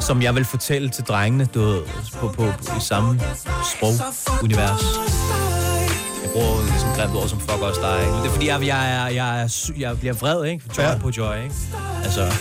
som 0.01 0.23
jeg 0.23 0.35
vil 0.35 0.45
fortælle 0.45 0.89
til 0.89 1.05
drengene 1.05 1.49
du 1.55 1.83
på, 2.21 2.29
på, 2.29 2.35
på, 2.37 2.77
i 2.77 2.81
samme 2.81 3.21
sprogunivers. 3.77 5.56
Bruger 6.37 6.63
ligesom 6.71 6.89
grimt 6.97 7.15
ord 7.17 7.29
som 7.29 7.41
fuck 7.41 7.61
også 7.63 7.81
dig, 7.81 8.01
ikke? 8.01 8.17
Det 8.17 8.27
er 8.27 8.31
fordi, 8.31 8.47
jeg, 8.49 8.67
jeg, 8.67 9.03
er, 9.03 9.09
jeg, 9.09 9.43
er, 9.43 9.47
sy- 9.47 9.71
jeg 9.79 9.99
bliver 9.99 10.13
vred, 10.15 10.45
ikke? 10.45 10.65
Joy 10.79 10.85
Ja. 10.85 10.99
på 10.99 11.11
Joy, 11.17 11.35
ikke? 11.43 11.55
Altså... 12.05 12.33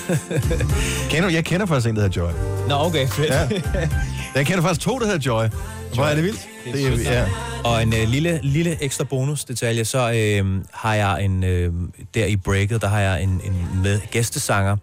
Kender, 1.11 1.29
jeg 1.29 1.45
kender 1.45 1.65
faktisk 1.65 1.89
en, 1.89 1.95
der 1.95 2.01
hedder 2.01 2.21
Joy. 2.21 2.31
Nå, 2.69 2.75
okay, 2.75 3.07
fedt. 3.07 3.29
Ja. 3.29 3.47
Jeg 4.35 4.45
kender 4.45 4.61
faktisk 4.61 4.81
to, 4.81 4.99
der 4.99 5.05
hedder 5.05 5.19
Joy. 5.19 5.45
Hvor 5.93 6.03
er 6.05 6.15
det 6.15 6.23
vildt? 6.23 6.47
Det 6.65 6.85
er 6.87 6.91
sødt, 6.97 7.05
ja. 7.05 7.25
Og 7.63 7.83
en 7.83 7.93
øh, 7.93 8.07
lille, 8.07 8.39
lille 8.43 8.83
ekstra 8.83 9.03
bonusdetalje, 9.03 9.85
så 9.85 10.11
øh, 10.11 10.61
har 10.73 10.93
jeg 10.93 11.23
en, 11.25 11.43
øh, 11.43 11.73
der 12.13 12.25
i 12.25 12.35
breaket, 12.35 12.81
der 12.81 12.87
har 12.87 12.99
jeg 12.99 13.23
en, 13.23 13.29
en 13.29 13.67
med 13.83 13.99
gæstesanger, 14.11 14.77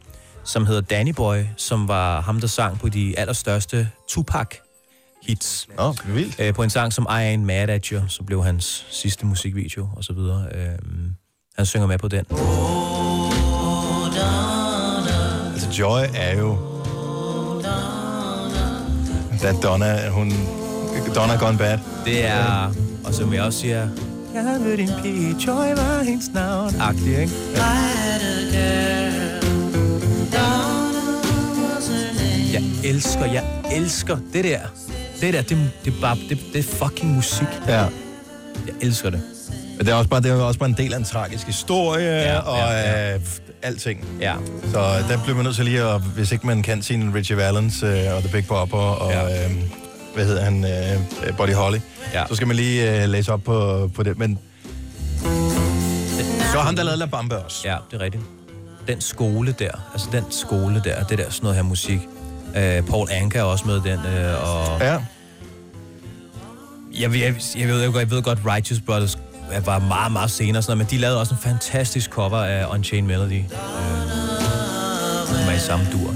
som 0.44 0.66
hedder 0.66 0.81
Danny 0.81 1.11
Boy, 1.12 1.37
som 1.57 1.88
var 1.88 2.20
ham, 2.20 2.40
der 2.40 2.46
sang 2.46 2.79
på 2.81 2.88
de 2.88 3.14
allerstørste 3.18 3.88
Tupac 4.09 4.46
hits. 5.23 5.69
Nå, 5.79 5.95
vildt. 6.07 6.41
Øh, 6.41 6.55
på 6.55 6.63
en 6.63 6.71
sang 6.71 6.93
som 6.93 7.07
I 7.11 7.35
Ain't 7.35 7.45
Mad 7.45 7.69
At 7.69 7.87
You, 7.87 8.01
som 8.09 8.27
blev 8.27 8.45
hans 8.45 8.87
sidste 8.91 9.27
musikvideo 9.27 9.89
og 9.97 10.05
så 10.05 10.13
videre. 10.13 10.47
Øh, 10.55 10.79
han 11.57 11.67
synger 11.67 11.87
med 11.87 11.99
på 11.99 12.09
den. 12.09 12.25
Altså, 15.53 15.71
Joy 15.79 16.01
er 16.15 16.39
jo... 16.39 16.59
Da 19.43 19.53
Donna, 19.63 20.09
hun... 20.09 20.33
Donna 21.15 21.37
Gone 21.37 21.59
Bad. 21.59 21.79
Det 22.05 22.27
er, 22.27 22.75
og 23.05 23.15
som 23.15 23.35
jeg 23.35 23.43
også 23.43 23.59
siger, 23.59 23.89
jeg 24.35 24.61
ved 24.61 24.77
din 24.77 24.91
pige, 25.03 25.37
Joy 25.47 25.77
var 25.77 26.03
hendes 26.03 26.31
navn. 26.35 26.75
Agtig, 26.81 27.19
ikke? 27.19 27.33
Jeg 32.53 32.63
elsker, 32.85 33.25
jeg 33.25 33.45
elsker 33.73 34.19
det 34.33 34.45
der. 34.45 34.61
Det 35.23 35.35
der, 35.35 35.43
det, 35.43 35.71
det 35.85 35.95
er 35.97 36.01
bare, 36.01 36.17
det, 36.29 36.39
det 36.53 36.59
er 36.59 36.63
fucking 36.63 37.15
musik. 37.15 37.47
Ja. 37.69 37.79
Jeg 37.81 37.89
elsker 38.81 39.11
det. 39.11 39.23
Men 39.77 39.87
det 39.87 39.93
er, 39.93 39.97
også 39.97 40.11
bare, 40.11 40.21
det 40.21 40.31
er 40.31 40.35
også 40.35 40.59
bare 40.59 40.69
en 40.69 40.77
del 40.77 40.93
af 40.93 40.97
en 40.99 41.05
tragisk 41.05 41.47
historie, 41.47 42.05
ja, 42.11 42.39
og 42.39 42.59
ja, 42.59 42.71
ja. 43.09 43.15
Øh, 43.15 43.21
alting. 43.63 44.07
Ja. 44.21 44.35
Så 44.73 44.79
der 45.09 45.23
bliver 45.23 45.37
man 45.37 45.45
nødt 45.45 45.57
til 45.57 45.65
lige 45.65 45.83
at, 45.83 46.01
hvis 46.15 46.33
ikke 46.33 46.47
man 46.47 46.63
kan 46.63 46.83
sin 46.83 47.15
Richie 47.15 47.37
Valens 47.37 47.83
øh, 47.83 47.91
og 48.17 48.23
The 48.23 48.29
Big 48.33 48.47
Bopper 48.47 48.79
og, 48.79 49.11
Ja. 49.13 49.45
øh, 49.47 49.51
hvad 50.15 50.25
hedder 50.27 50.43
han, 50.45 50.65
øh, 50.65 51.37
Buddy 51.37 51.53
Holly, 51.55 51.79
Ja. 52.15 52.25
så 52.29 52.35
skal 52.35 52.47
man 52.47 52.57
lige 52.57 53.03
øh, 53.03 53.09
læse 53.09 53.33
op 53.33 53.43
på, 53.43 53.91
på 53.95 54.03
det. 54.03 54.19
Men 54.19 54.39
så 56.53 56.59
har 56.59 56.61
han 56.67 56.77
der 56.77 56.83
lavet 56.83 56.99
La 56.99 57.07
Bamba 57.07 57.35
også. 57.37 57.69
Ja, 57.69 57.77
det 57.91 58.01
er 58.01 58.05
rigtigt. 58.05 58.25
Den 58.89 59.01
skole 59.01 59.55
der, 59.59 59.71
altså 59.93 60.09
den 60.13 60.25
skole 60.31 60.83
der, 60.85 61.05
det 61.05 61.19
der 61.19 61.31
sådan 61.31 61.43
noget 61.43 61.57
her 61.57 61.63
musik. 61.63 62.01
Uh, 62.57 62.87
Paul 62.88 63.09
Anka 63.11 63.38
er 63.38 63.43
også 63.43 63.67
med 63.67 63.75
den, 63.81 63.99
uh, 63.99 64.49
og 64.55 64.81
Ja. 64.81 64.99
jeg, 67.01 67.12
ved, 67.12 67.19
jeg, 67.19 67.35
jeg, 67.57 67.69
ved, 67.69 67.81
jeg, 67.81 67.95
jeg 67.95 68.11
ved 68.11 68.23
godt, 68.23 68.38
Righteous 68.47 68.81
Brothers 68.81 69.19
var 69.65 69.79
meget, 69.79 70.12
meget 70.12 70.31
senere, 70.31 70.62
sådan 70.62 70.77
noget, 70.77 70.91
men 70.93 70.99
de 70.99 71.01
lavede 71.03 71.21
også 71.21 71.35
en 71.35 71.41
fantastisk 71.41 72.11
cover 72.11 72.38
af 72.38 72.67
Unchained 72.75 73.09
Melody. 73.09 73.41
Uh, 73.41 73.49
som 75.29 75.47
var 75.47 75.53
i 75.53 75.59
samme 75.59 75.87
dur. 75.93 76.15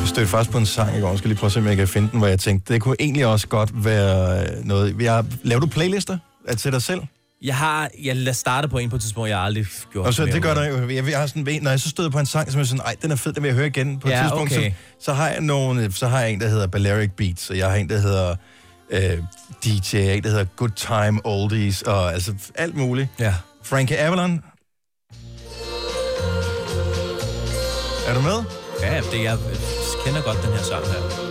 Jeg 0.00 0.08
stødte 0.08 0.30
først 0.30 0.50
på 0.50 0.58
en 0.58 0.66
sang 0.66 0.96
i 0.96 1.00
går. 1.00 1.08
Jeg 1.08 1.18
skal 1.18 1.28
lige 1.28 1.38
prøve 1.38 1.48
at 1.48 1.52
se, 1.52 1.58
om 1.60 1.66
jeg 1.66 1.76
kan 1.76 1.88
finde 1.88 2.08
den, 2.10 2.18
hvor 2.18 2.26
jeg 2.28 2.38
tænkte, 2.40 2.72
det 2.72 2.82
kunne 2.82 2.96
egentlig 3.00 3.26
også 3.26 3.48
godt 3.48 3.84
være 3.84 4.40
øh, 4.42 4.64
noget... 4.64 4.96
Jeg, 5.00 5.24
laver 5.42 5.60
du 5.60 5.66
playlister 5.66 6.18
at 6.48 6.58
til 6.58 6.72
dig 6.72 6.82
selv? 6.82 7.00
Jeg 7.42 7.56
har, 7.56 7.90
jeg 8.02 8.36
startede 8.36 8.70
på 8.70 8.78
en 8.78 8.90
på 8.90 8.96
et 8.96 9.02
tidspunkt, 9.02 9.28
jeg 9.28 9.38
har 9.38 9.44
aldrig 9.44 9.66
gjort 9.92 10.06
Og 10.06 10.14
så 10.14 10.24
det 10.24 10.42
gør 10.42 10.54
der 10.54 10.64
jo. 10.68 10.88
Jeg, 10.88 11.10
jeg 11.10 11.18
har 11.18 11.26
sådan, 11.26 11.58
når 11.62 11.70
jeg 11.70 11.80
så 11.80 11.88
støder 11.88 12.10
på 12.10 12.18
en 12.18 12.26
sang, 12.26 12.52
som 12.52 12.60
er 12.60 12.64
sådan, 12.64 12.80
ej, 12.84 12.96
den 13.02 13.10
er 13.10 13.16
fed, 13.16 13.32
den 13.32 13.42
vil 13.42 13.48
jeg 13.48 13.56
høre 13.56 13.66
igen 13.66 13.98
på 13.98 14.08
et 14.08 14.12
Ja, 14.12 14.22
tidspunkt, 14.22 14.52
okay. 14.52 14.70
så, 14.70 15.04
så, 15.04 15.12
har 15.12 15.28
jeg 15.28 15.40
nogle, 15.40 15.92
så 15.92 16.08
har 16.08 16.20
jeg 16.20 16.30
en, 16.30 16.40
der 16.40 16.48
hedder 16.48 16.66
Balearic 16.66 17.10
Beats, 17.16 17.50
og 17.50 17.58
jeg 17.58 17.68
har 17.70 17.76
en, 17.76 17.88
der 17.88 17.98
hedder 17.98 18.36
øh, 18.90 19.18
DJ, 19.64 19.96
en, 19.96 20.22
der 20.22 20.28
hedder 20.28 20.44
Good 20.44 20.70
Time 20.76 21.20
Oldies, 21.24 21.82
og 21.82 22.12
altså 22.12 22.34
alt 22.54 22.74
muligt. 22.74 23.08
Ja. 23.18 23.34
Frankie 23.62 23.98
Avalon. 23.98 24.42
Er 28.08 28.14
du 28.14 28.20
med? 28.20 28.44
Ja, 28.82 29.00
det, 29.12 29.24
jeg 29.24 29.38
kender 30.04 30.22
godt 30.22 30.42
den 30.42 30.52
her 30.52 30.62
sang 30.62 30.86
her. 30.86 31.25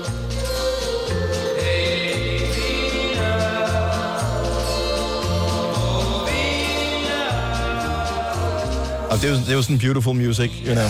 Og 9.15 9.21
det 9.21 9.27
er 9.29 9.33
jo, 9.33 9.39
det 9.39 9.49
er 9.49 9.53
jo 9.53 9.61
sådan 9.61 9.79
beautiful 9.79 10.15
music, 10.15 10.51
you 10.67 10.73
know. 10.73 10.85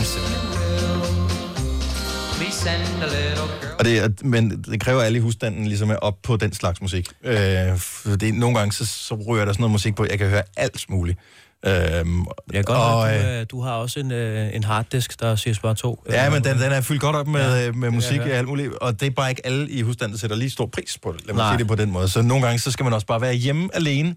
Og 3.79 3.85
det, 3.85 3.97
er- 3.99 4.09
men 4.27 4.63
det 4.63 4.79
kræver, 4.81 4.99
at 4.99 5.05
alle 5.05 5.17
i 5.17 5.21
husstanden 5.21 5.67
ligesom 5.67 5.89
er 5.89 5.95
op 5.95 6.15
på 6.23 6.37
den 6.37 6.53
slags 6.53 6.81
musik. 6.81 7.07
Øh, 7.23 7.37
fordi 7.77 8.31
nogle 8.31 8.57
gange, 8.57 8.73
så, 8.73 8.85
så 8.85 9.15
ryger 9.27 9.45
der 9.45 9.53
sådan 9.53 9.61
noget 9.61 9.71
musik 9.71 9.95
på, 9.95 10.05
jeg 10.09 10.17
kan 10.19 10.27
høre 10.29 10.41
alt 10.57 10.85
muligt. 10.89 11.19
Øhm, 11.65 11.71
Jeg 11.71 12.05
kan 12.53 12.63
godt 12.63 12.77
og, 12.77 13.13
øh, 13.15 13.21
du, 13.23 13.27
øh, 13.27 13.45
du 13.51 13.61
har 13.61 13.71
også 13.71 13.99
en, 13.99 14.11
øh, 14.11 14.55
en 14.55 14.63
harddisk, 14.63 15.19
der 15.19 15.35
siger 15.35 15.55
bare 15.61 15.75
to. 15.75 16.03
Ja, 16.09 16.29
men 16.29 16.43
den, 16.43 16.57
den 16.59 16.71
er 16.71 16.81
fyldt 16.81 17.01
godt 17.01 17.15
op 17.15 17.27
med, 17.27 17.41
Ja, 17.41 17.65
ja, 17.65 17.71
med 17.71 17.89
musik 17.91 18.19
og 18.19 18.25
høre. 18.25 18.35
alt 18.37 18.47
muligt, 18.47 18.73
og 18.73 18.99
det 18.99 19.05
er 19.05 19.11
bare 19.11 19.29
ikke 19.29 19.45
alle 19.45 19.69
i 19.69 19.81
husstanden, 19.81 20.13
der 20.13 20.19
sætter 20.19 20.35
lige 20.35 20.49
stor 20.49 20.65
pris 20.65 20.97
på 21.03 21.11
det. 21.17 21.25
Lad 21.25 21.33
mig 21.35 21.41
Nej. 21.41 21.51
sige 21.53 21.59
det 21.59 21.67
på 21.67 21.75
den 21.75 21.91
måde. 21.91 22.09
Så 22.09 22.21
nogle 22.21 22.45
gange, 22.45 22.59
så 22.59 22.71
skal 22.71 22.83
man 22.83 22.93
også 22.93 23.07
bare 23.07 23.21
være 23.21 23.33
hjemme 23.33 23.69
alene, 23.73 24.15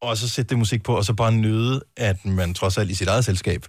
og 0.00 0.16
så 0.16 0.28
sætte 0.28 0.48
det 0.48 0.58
musik 0.58 0.82
på, 0.82 0.96
og 0.96 1.04
så 1.04 1.12
bare 1.12 1.32
nyde, 1.32 1.82
at 1.96 2.24
man 2.24 2.54
trods 2.54 2.78
alt 2.78 2.90
i 2.90 2.94
sit 2.94 3.08
eget 3.08 3.24
selskab 3.24 3.66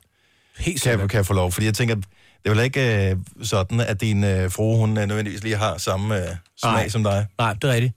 Helt 0.58 0.82
kan, 0.82 1.08
kan 1.08 1.26
få 1.26 1.34
lov. 1.34 1.52
Fordi 1.52 1.66
jeg 1.66 1.74
tænker, 1.74 1.96
det 1.96 2.06
er 2.46 2.50
vel 2.50 2.60
ikke 2.64 3.10
øh, 3.12 3.18
sådan, 3.44 3.80
at 3.80 4.02
din 4.02 4.24
øh, 4.24 4.52
frue, 4.52 4.78
hun 4.78 4.98
øh, 4.98 5.08
nødvendigvis 5.08 5.44
lige 5.44 5.56
har 5.56 5.78
samme 5.78 6.18
øh, 6.18 6.36
smag 6.58 6.72
Nej. 6.74 6.90
som 6.90 7.04
dig. 7.04 7.28
Nej, 7.38 7.54
det 7.54 7.64
er 7.64 7.74
rigtigt. 7.74 7.94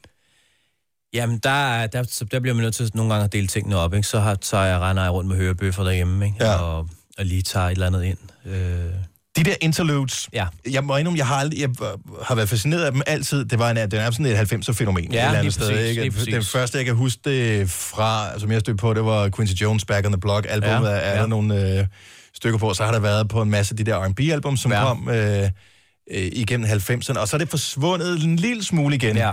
Jamen, 1.12 1.38
der, 1.38 1.50
er- 1.50 1.86
der, 1.86 2.02
så 2.02 2.24
der 2.24 2.40
bliver 2.40 2.54
man 2.54 2.62
nødt 2.62 2.74
til 2.74 2.90
nogle 2.94 3.12
gange 3.12 3.24
at 3.24 3.32
dele 3.32 3.46
tingene 3.46 3.76
op, 3.76 3.94
ikke? 3.94 4.08
Så, 4.08 4.20
har, 4.20 4.38
så 4.40 4.58
jeg 4.58 4.80
render 4.80 5.08
rundt 5.08 5.28
med 5.30 5.36
hørebøffer 5.36 5.84
derhjemme, 5.84 6.26
ikke? 6.26 6.44
Ja. 6.44 6.54
Og, 6.56 6.88
og 7.18 7.24
lige 7.24 7.42
tager 7.42 7.66
et 7.66 7.72
eller 7.72 7.86
andet 7.86 8.04
ind. 8.04 8.18
Øh, 8.46 8.84
De 9.36 9.44
der 9.44 9.54
interludes, 9.60 10.28
ja. 10.32 10.46
jeg 10.70 10.84
må 10.84 10.96
indrømme, 10.96 11.18
jeg 11.18 11.26
har, 11.26 11.36
aldrig, 11.36 11.60
jeg 11.60 11.68
har 12.22 12.34
været 12.34 12.48
fascineret 12.48 12.84
af 12.84 12.92
dem 12.92 13.02
altid. 13.06 13.44
Det 13.44 13.58
var 13.58 13.70
en, 13.70 13.76
det 13.76 13.94
er 13.94 14.10
sådan 14.10 14.26
et 14.26 14.52
90'er-fænomen. 14.52 15.12
Ja, 15.12 15.22
et 15.22 15.26
eller 15.26 15.38
andet 15.38 15.54
sted, 15.54 15.70
præcis, 15.70 15.96
ikke? 16.24 16.36
Den 16.36 16.44
første, 16.44 16.78
jeg 16.78 16.84
kan 16.86 16.94
huske 16.94 17.20
det 17.24 17.70
fra, 17.70 18.38
som 18.38 18.52
jeg 18.52 18.60
stødte 18.60 18.76
på, 18.76 18.94
det 18.94 19.04
var 19.04 19.28
Quincy 19.28 19.62
Jones' 19.62 19.84
Back 19.88 20.06
on 20.06 20.12
the 20.12 20.20
Block. 20.20 20.46
Albumet 20.48 20.88
Ja, 20.90 20.94
er, 20.96 21.10
ja. 21.14 21.20
der 21.20 21.26
nogle 21.26 21.78
øh, 21.78 21.86
stykker 22.34 22.58
på. 22.58 22.74
Så 22.74 22.84
har 22.84 22.92
der 22.92 22.98
været 23.00 23.28
på 23.28 23.42
en 23.42 23.50
masse 23.50 23.72
af 23.72 23.76
de 23.76 23.84
der 23.84 24.06
R&B-album, 24.08 24.56
som 24.56 24.72
ja. 24.72 24.84
kom 24.84 25.08
øh, 25.08 25.42
øh, 25.42 25.48
igennem 26.32 26.70
90'erne. 26.70 27.18
Og 27.18 27.28
så 27.28 27.36
er 27.36 27.38
det 27.38 27.48
forsvundet 27.48 28.22
en 28.24 28.36
lille 28.36 28.64
smule 28.64 28.94
igen. 28.96 29.16
Ja. 29.16 29.32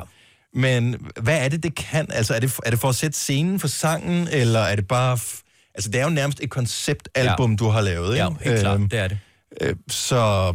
Men 0.54 0.96
hvad 1.22 1.46
er 1.46 1.50
det, 1.50 1.64
det 1.64 1.76
kan? 1.76 2.08
Altså, 2.10 2.34
er 2.34 2.40
det, 2.40 2.54
er 2.66 2.70
det 2.70 2.80
for 2.80 2.90
at 2.90 2.96
sætte 2.96 3.18
scenen 3.18 3.60
for 3.60 3.68
sangen, 3.68 4.28
eller 4.32 4.60
er 4.60 4.76
det 4.76 4.88
bare... 4.88 5.18
F- 5.18 5.72
altså, 5.76 5.90
det 5.90 6.00
er 6.00 6.04
jo 6.04 6.10
nærmest 6.10 6.40
et 6.44 6.50
konceptalbum, 6.50 7.52
ja. 7.52 7.56
du 7.58 7.68
har 7.68 7.82
lavet, 7.82 8.14
ikke? 8.14 8.24
Ja, 8.24 8.30
helt 8.50 8.60
klart, 8.60 8.76
Øhm, 8.80 8.90
det 8.90 9.00
er 9.00 9.08
det. 9.08 9.18
Øh, 9.62 9.76
så, 9.90 10.54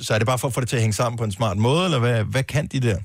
så 0.00 0.14
er 0.14 0.18
det 0.18 0.26
bare 0.26 0.38
for 0.38 0.48
at 0.48 0.54
få 0.54 0.60
det 0.60 0.68
til 0.68 0.76
at 0.76 0.82
hænge 0.82 0.94
sammen 0.94 1.18
på 1.18 1.24
en 1.24 1.32
smart 1.32 1.56
måde, 1.56 1.84
eller 1.84 1.98
hvad, 1.98 2.24
hvad 2.24 2.42
kan 2.42 2.66
de 2.66 2.80
der? 2.80 2.98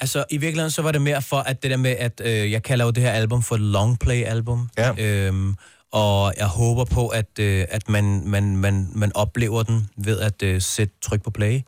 Altså, 0.00 0.24
i 0.30 0.36
virkeligheden, 0.36 0.70
så 0.70 0.82
var 0.82 0.92
det 0.92 1.02
mere 1.02 1.22
for, 1.22 1.36
at 1.36 1.62
det 1.62 1.70
der 1.70 1.76
med, 1.76 1.90
at 1.90 2.20
øh, 2.24 2.52
jeg 2.52 2.62
kalder 2.62 2.84
jo 2.84 2.90
det 2.90 3.02
her 3.02 3.10
album 3.10 3.42
for 3.42 3.54
et 3.54 3.60
longplay-album. 3.60 4.68
Ja. 4.78 4.92
Øhm, 4.98 5.54
og 5.92 6.34
jeg 6.38 6.46
håber 6.46 6.84
på, 6.84 7.08
at, 7.08 7.38
øh, 7.38 7.64
at 7.68 7.88
man, 7.88 8.22
man, 8.26 8.56
man, 8.56 8.88
man 8.94 9.12
oplever 9.14 9.62
den 9.62 9.88
ved 9.96 10.20
at 10.20 10.42
øh, 10.42 10.62
sætte 10.62 10.94
tryk 11.02 11.22
på 11.22 11.30
play, 11.30 11.60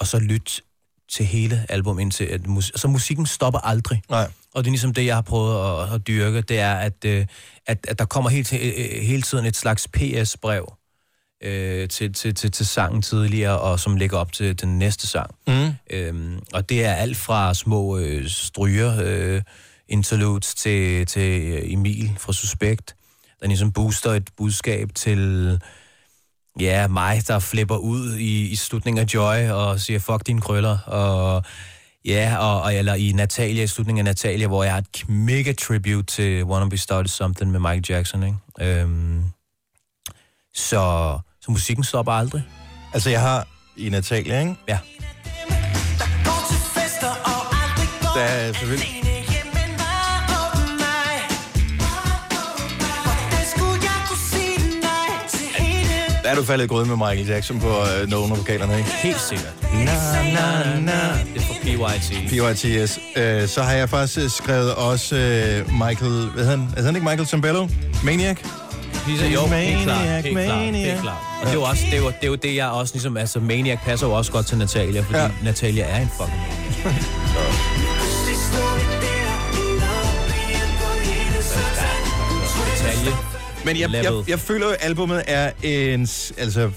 og 0.00 0.06
så 0.06 0.18
lytte 0.18 0.62
til 1.12 1.26
hele 1.26 1.66
album 1.68 1.98
indtil, 1.98 2.24
at 2.24 2.46
mus- 2.46 2.70
altså, 2.70 2.88
musikken 2.88 3.26
stopper 3.26 3.60
aldrig. 3.60 4.02
Nej. 4.10 4.30
Og 4.54 4.64
det 4.64 4.68
er 4.68 4.72
ligesom 4.72 4.94
det, 4.94 5.06
jeg 5.06 5.14
har 5.14 5.22
prøvet 5.22 5.82
at, 5.82 5.94
at 5.94 6.06
dyrke, 6.06 6.40
det 6.40 6.58
er, 6.58 6.74
at, 6.74 7.04
øh, 7.04 7.26
at, 7.66 7.86
at 7.88 7.98
der 7.98 8.04
kommer 8.04 8.30
hele, 8.30 8.44
til, 8.44 8.60
øh, 8.76 9.02
hele 9.02 9.22
tiden 9.22 9.46
et 9.46 9.56
slags 9.56 9.88
PS-brev 9.88 10.72
øh, 11.42 11.88
til, 11.88 12.12
til, 12.12 12.34
til, 12.34 12.50
til 12.50 12.66
sangen 12.66 13.02
tidligere, 13.02 13.60
og 13.60 13.80
som 13.80 13.96
ligger 13.96 14.18
op 14.18 14.32
til 14.32 14.60
den 14.60 14.78
næste 14.78 15.06
sang. 15.06 15.34
Mm. 15.46 15.70
Øhm, 15.90 16.38
og 16.52 16.68
det 16.68 16.84
er 16.84 16.92
alt 16.92 17.16
fra 17.16 17.54
små 17.54 17.98
øh, 17.98 18.28
stryger, 18.28 19.00
øh, 19.04 19.42
interludes, 19.88 20.54
til, 20.54 21.06
til 21.06 21.42
øh, 21.42 21.72
Emil 21.72 22.12
fra 22.18 22.32
Suspekt, 22.32 22.96
der 23.40 23.46
ligesom 23.46 23.72
booster 23.72 24.10
et 24.10 24.30
budskab 24.36 24.88
til 24.94 25.60
ja, 26.60 26.88
mig, 26.88 27.22
der 27.28 27.38
flipper 27.38 27.76
ud 27.76 28.14
i, 28.14 28.48
i 28.50 28.56
slutningen 28.56 29.02
af 29.02 29.14
Joy 29.14 29.48
og 29.48 29.80
siger, 29.80 29.98
fuck 29.98 30.26
dine 30.26 30.40
krøller, 30.40 30.78
og 30.78 31.42
ja, 32.04 32.36
og, 32.38 32.62
og, 32.62 32.74
eller 32.74 32.94
i 32.94 33.12
Natalia, 33.12 33.62
i 33.62 33.66
slutningen 33.66 34.06
af 34.06 34.10
Natalia, 34.10 34.46
hvor 34.46 34.64
jeg 34.64 34.72
har 34.72 34.78
et 34.78 35.08
mega 35.08 35.52
tribute 35.52 36.02
til 36.02 36.44
Wanna 36.44 36.68
Be 36.68 36.76
Started 36.76 37.08
Something 37.08 37.50
med 37.50 37.60
Michael 37.60 37.84
Jackson, 37.88 38.22
ikke? 38.22 38.80
Øhm, 38.80 39.24
så, 40.56 41.18
så 41.42 41.50
musikken 41.50 41.84
stopper 41.84 42.12
aldrig. 42.12 42.42
Altså, 42.94 43.10
jeg 43.10 43.20
har 43.20 43.46
i 43.76 43.88
Natalia, 43.88 44.40
ikke? 44.40 44.56
Ja. 44.68 44.78
Der 48.14 48.22
er 48.22 48.52
selvfølgelig... 48.52 49.02
Der 56.22 56.32
er 56.32 56.36
du 56.36 56.44
faldet 56.44 56.68
grød 56.68 56.84
med 56.84 56.96
Michael 56.96 57.26
Jackson 57.26 57.60
på 57.60 57.68
øh, 57.68 58.08
nogle 58.08 58.32
af 58.32 58.38
vokalerne, 58.38 58.78
ikke? 58.78 58.90
Helt 58.90 59.20
sikkert. 59.20 59.54
Na, 59.74 59.84
na, 60.32 60.80
na. 60.80 60.92
Det 61.34 61.42
er 61.42 61.46
fra 61.46 61.54
PYT. 61.62 62.30
PYTS. 62.30 62.98
Øh, 63.16 63.48
så 63.48 63.62
har 63.62 63.72
jeg 63.72 63.88
faktisk 63.88 64.18
øh, 64.18 64.30
skrevet 64.30 64.74
også 64.74 65.16
øh, 65.16 65.72
Michael... 65.72 66.26
Hvad 66.34 66.44
hedder 66.44 66.50
han? 66.58 66.68
Er 66.76 66.82
han 66.82 66.96
ikke 66.96 67.04
Michael 67.08 67.26
Zambello? 67.26 67.68
Maniac? 68.04 68.36
A, 69.08 69.28
jo, 69.28 69.40
helt 69.40 69.50
Maniac, 69.50 69.82
klart, 69.84 70.24
helt 70.24 70.38
klart, 70.38 70.74
helt 70.74 71.00
klart. 71.00 71.16
Og 71.40 71.46
det 71.46 71.50
er 71.50 71.54
jo 71.54 71.62
også 71.62 71.82
det, 71.90 71.94
er 71.94 71.98
jo, 71.98 72.06
det, 72.06 72.16
er 72.22 72.26
jo 72.26 72.34
det 72.34 72.54
jeg 72.56 72.68
også 72.68 72.94
ligesom, 72.94 73.16
altså 73.16 73.40
Maniac 73.40 73.78
passer 73.84 74.06
jo 74.06 74.12
også 74.12 74.32
godt 74.32 74.46
til 74.46 74.58
Natalia, 74.58 75.00
fordi 75.00 75.18
Ja. 75.18 75.28
Natalia 75.44 75.84
er 75.84 76.00
en 76.00 76.08
fucking 76.18 76.38
maniac. 76.84 78.06
Natalia. 82.82 83.16
Men 83.64 83.76
jeg, 83.76 83.90
jeg, 83.92 84.12
jeg 84.28 84.38
føler 84.40 84.68
at 84.68 84.76
albumet 84.80 85.22
er 85.26 85.50
en... 85.62 86.00
Altså, 86.38 86.70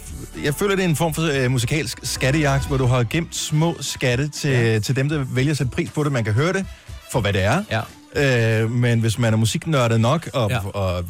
jeg 0.44 0.56
føler, 0.56 0.76
det 0.76 0.86
er 0.86 0.90
en 0.90 0.96
form 0.96 1.14
for 1.14 1.44
øh, 1.44 1.52
musikalsk 1.52 2.00
skattejagt, 2.04 2.68
hvor 2.68 2.78
du 2.78 2.86
har 2.86 3.04
gemt 3.04 3.36
små 3.36 3.78
skatte 3.82 4.30
til, 4.30 4.50
ja. 4.50 4.80
til 4.80 4.96
dem, 4.96 5.10
der 5.10 5.26
vælger 5.30 5.52
at 5.52 5.58
sætte 5.58 5.72
pris 5.72 5.90
på 5.90 6.04
det. 6.04 6.12
Man 6.12 6.24
kan 6.24 6.34
høre 6.34 6.54
det 6.54 6.66
for, 7.12 7.20
hvad 7.20 7.34
det 7.34 7.44
er. 7.44 7.64
Ja. 7.72 7.82
Øh, 8.16 8.72
men 8.72 9.00
hvis 9.00 9.20
man 9.20 9.34
er 9.34 9.38
musiknørdet 9.38 10.02
nok 10.02 10.30
og, 10.34 10.50
ja. 10.50 10.58
Og, 10.68 10.76
og 10.98 11.04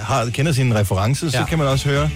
har, 0.00 0.26
kender 0.30 0.52
sine 0.52 0.74
referencer, 0.78 1.30
så 1.30 1.38
Ja. 1.38 1.44
kan 1.46 1.58
man 1.58 1.66
også 1.66 1.88
høre, 1.88 2.10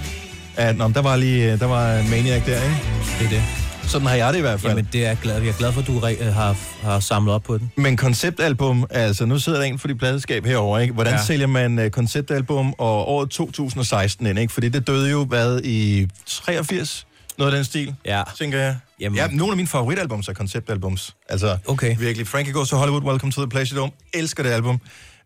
at 0.56 0.76
nå, 0.76 0.88
der 0.88 1.02
var 1.02 1.16
lige 1.16 1.56
der 1.56 1.66
var 1.66 2.02
Maniac 2.10 2.42
der, 2.46 2.62
ikke? 2.62 2.76
Det 3.18 3.24
er 3.26 3.30
det. 3.30 3.42
Sådan 3.82 4.06
har 4.06 4.14
jeg 4.14 4.32
det 4.32 4.38
i 4.38 4.42
hvert 4.42 4.60
fald. 4.60 4.72
Jamen, 4.72 4.88
det 4.92 5.06
er 5.06 5.14
glad. 5.14 5.40
Jeg 5.40 5.48
er 5.48 5.52
glad 5.52 5.72
for, 5.72 5.80
at 5.80 5.86
du 5.86 5.98
re- 6.00 6.24
har, 6.24 6.56
har 6.82 7.00
samlet 7.00 7.34
op 7.34 7.42
på 7.42 7.58
den. 7.58 7.72
Men 7.76 7.96
konceptalbum, 7.96 8.86
altså 8.90 9.26
nu 9.26 9.38
sidder 9.38 9.58
der 9.58 9.66
en 9.66 9.78
for 9.78 9.88
de 9.88 9.94
pladeskab 9.94 10.46
herover, 10.46 10.78
ikke? 10.78 10.94
Hvordan 10.94 11.12
ja. 11.12 11.18
Ja. 11.18 11.24
sælger 11.24 11.46
man 11.46 11.78
uh, 11.78 11.88
konceptalbum 11.88 12.74
og 12.78 13.08
året 13.08 13.30
2016 13.30 14.26
ind, 14.26 14.38
ikke? 14.38 14.52
Fordi 14.52 14.68
det 14.68 14.86
døde 14.86 15.10
jo, 15.10 15.24
hvad, 15.24 15.60
i 15.64 16.08
83? 16.26 17.06
Noget 17.40 17.52
af 17.52 17.56
den 17.58 17.64
stil, 17.64 17.94
Ja. 18.04 18.22
tænker 18.38 18.58
jeg. 18.58 18.76
Jamen. 19.00 19.16
Ja, 19.16 19.26
nogle 19.26 19.52
af 19.52 19.56
mine 19.56 19.68
favoritalbums 19.68 20.28
er 20.28 20.32
konceptalbums. 20.32 21.16
Altså, 21.28 21.58
Okay. 21.66 21.96
virkelig. 21.98 22.26
Frankie 22.26 22.52
Goes 22.52 22.68
to 22.68 22.76
Hollywood, 22.76 23.02
Welcome 23.02 23.32
to 23.32 23.40
the 23.42 23.48
Pleasure 23.48 23.80
Dome. 23.80 23.92
Elsker 24.14 24.42
det 24.42 24.50
album. 24.50 24.80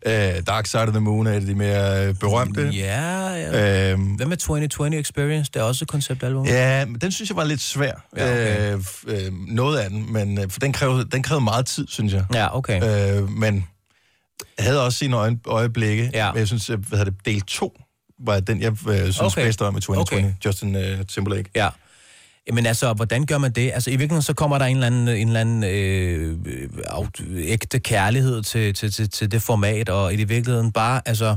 Uh, 0.05 0.11
Dark 0.47 0.65
Side 0.65 0.81
of 0.81 0.89
the 0.89 0.99
Moon 0.99 1.27
er 1.27 1.31
et 1.31 1.35
af 1.35 1.41
de 1.41 1.55
mere 1.55 2.09
uh, 2.09 2.15
berømte. 2.15 2.61
Ja, 2.73 3.27
ja. 3.29 3.91
Øhm, 3.91 4.01
Hvad 4.03 4.25
med 4.25 4.37
2020 4.37 4.99
Experience? 4.99 5.51
Det 5.53 5.59
er 5.59 5.63
også 5.63 5.85
et 5.85 5.89
konceptalbum. 5.89 6.45
Ja, 6.45 6.85
men 6.85 6.95
den 7.01 7.11
synes 7.11 7.29
jeg 7.29 7.37
var 7.37 7.43
lidt 7.43 7.61
svær. 7.61 7.91
Ja, 8.17 8.31
okay. 8.31 8.73
øh, 8.73 8.79
f- 8.79 9.11
øh, 9.11 9.31
noget 9.47 9.77
af 9.79 9.89
den, 9.89 10.13
men 10.13 10.39
øh, 10.39 10.49
for 10.49 10.59
den 10.59 10.73
krævede, 10.73 11.07
den 11.11 11.23
krævede 11.23 11.43
meget 11.43 11.65
tid, 11.65 11.87
synes 11.89 12.13
jeg. 12.13 12.25
Ja, 12.33 12.57
okay. 12.57 13.17
Øh, 13.21 13.29
men 13.29 13.67
havde 14.59 14.85
også 14.85 14.97
sine 14.97 15.15
øje, 15.15 15.37
øjeblikke. 15.47 16.11
Ja. 16.13 16.31
Men 16.31 16.39
jeg 16.39 16.47
synes, 16.47 16.69
øh, 16.69 16.87
hvad 16.87 16.99
hedder 16.99 17.11
det, 17.11 17.25
del 17.25 17.41
2 17.41 17.81
var 18.19 18.39
den, 18.39 18.61
jeg 18.61 18.71
øh, 18.89 18.97
synes. 19.01 19.19
Okay. 19.21 19.43
bedst 19.45 19.61
om 19.61 19.77
i 19.77 19.81
2020. 19.81 20.19
Okay. 20.19 20.33
Justin 20.45 20.75
øh, 20.75 21.05
Timberlake. 21.05 21.49
Ja. 21.55 21.69
Men 22.53 22.65
altså, 22.65 22.93
hvordan 22.93 23.25
gør 23.25 23.37
man 23.37 23.51
det? 23.51 23.71
Altså, 23.73 23.89
i 23.89 23.93
virkeligheden 23.93 24.21
så 24.21 24.33
kommer 24.33 24.57
der 24.57 24.65
en 24.65 24.75
eller 24.75 24.87
anden, 24.87 25.07
en 25.07 25.27
eller 25.27 25.39
anden 25.39 25.63
øh, 25.63 26.37
øh, 26.45 26.69
ægte 27.37 27.79
kærlighed 27.79 28.43
til, 28.43 28.73
til, 28.73 28.91
til, 28.91 29.09
til 29.09 29.31
det 29.31 29.41
format, 29.41 29.89
og 29.89 30.13
i 30.13 30.15
det 30.15 30.29
virkeligheden 30.29 30.71
bare, 30.71 31.01
altså, 31.05 31.35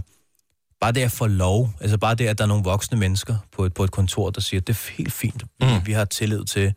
bare 0.80 0.92
det 0.92 1.00
at 1.00 1.12
få 1.12 1.26
lov, 1.26 1.70
altså 1.80 1.98
bare 1.98 2.14
det, 2.14 2.26
at 2.26 2.38
der 2.38 2.44
er 2.44 2.48
nogle 2.48 2.64
voksne 2.64 2.98
mennesker 2.98 3.36
på 3.52 3.64
et, 3.64 3.74
på 3.74 3.84
et 3.84 3.90
kontor, 3.90 4.30
der 4.30 4.40
siger, 4.40 4.60
det 4.60 4.74
er 4.74 4.92
helt 4.92 5.12
fint, 5.12 5.44
mm. 5.60 5.86
vi 5.86 5.92
har 5.92 6.04
tillid 6.04 6.44
til, 6.44 6.74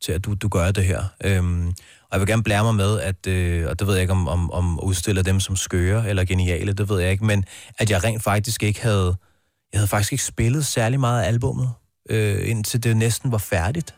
til 0.00 0.12
at 0.12 0.24
du, 0.24 0.34
du 0.34 0.48
gør 0.48 0.70
det 0.70 0.84
her. 0.84 1.04
Øhm, 1.24 1.68
og 1.68 2.12
jeg 2.12 2.20
vil 2.20 2.28
gerne 2.28 2.42
blære 2.42 2.64
mig 2.64 2.74
med, 2.74 3.00
at, 3.00 3.26
øh, 3.26 3.68
og 3.68 3.78
det 3.78 3.86
ved 3.86 3.94
jeg 3.94 4.02
ikke, 4.02 4.12
om, 4.12 4.28
om, 4.28 4.50
om 4.50 4.80
udstiller 4.80 5.22
dem 5.22 5.40
som 5.40 5.56
skøre 5.56 6.08
eller 6.08 6.24
geniale, 6.24 6.72
det 6.72 6.88
ved 6.88 7.00
jeg 7.00 7.10
ikke, 7.10 7.24
men 7.24 7.44
at 7.78 7.90
jeg 7.90 8.04
rent 8.04 8.22
faktisk 8.22 8.62
ikke 8.62 8.82
havde, 8.82 9.16
jeg 9.72 9.80
havde 9.80 9.88
faktisk 9.88 10.12
ikke 10.12 10.24
spillet 10.24 10.66
særlig 10.66 11.00
meget 11.00 11.22
af 11.22 11.26
albummet, 11.26 11.70
øh, 12.10 12.48
indtil 12.50 12.82
det 12.82 12.96
næsten 12.96 13.32
var 13.32 13.38
færdigt. 13.38 13.94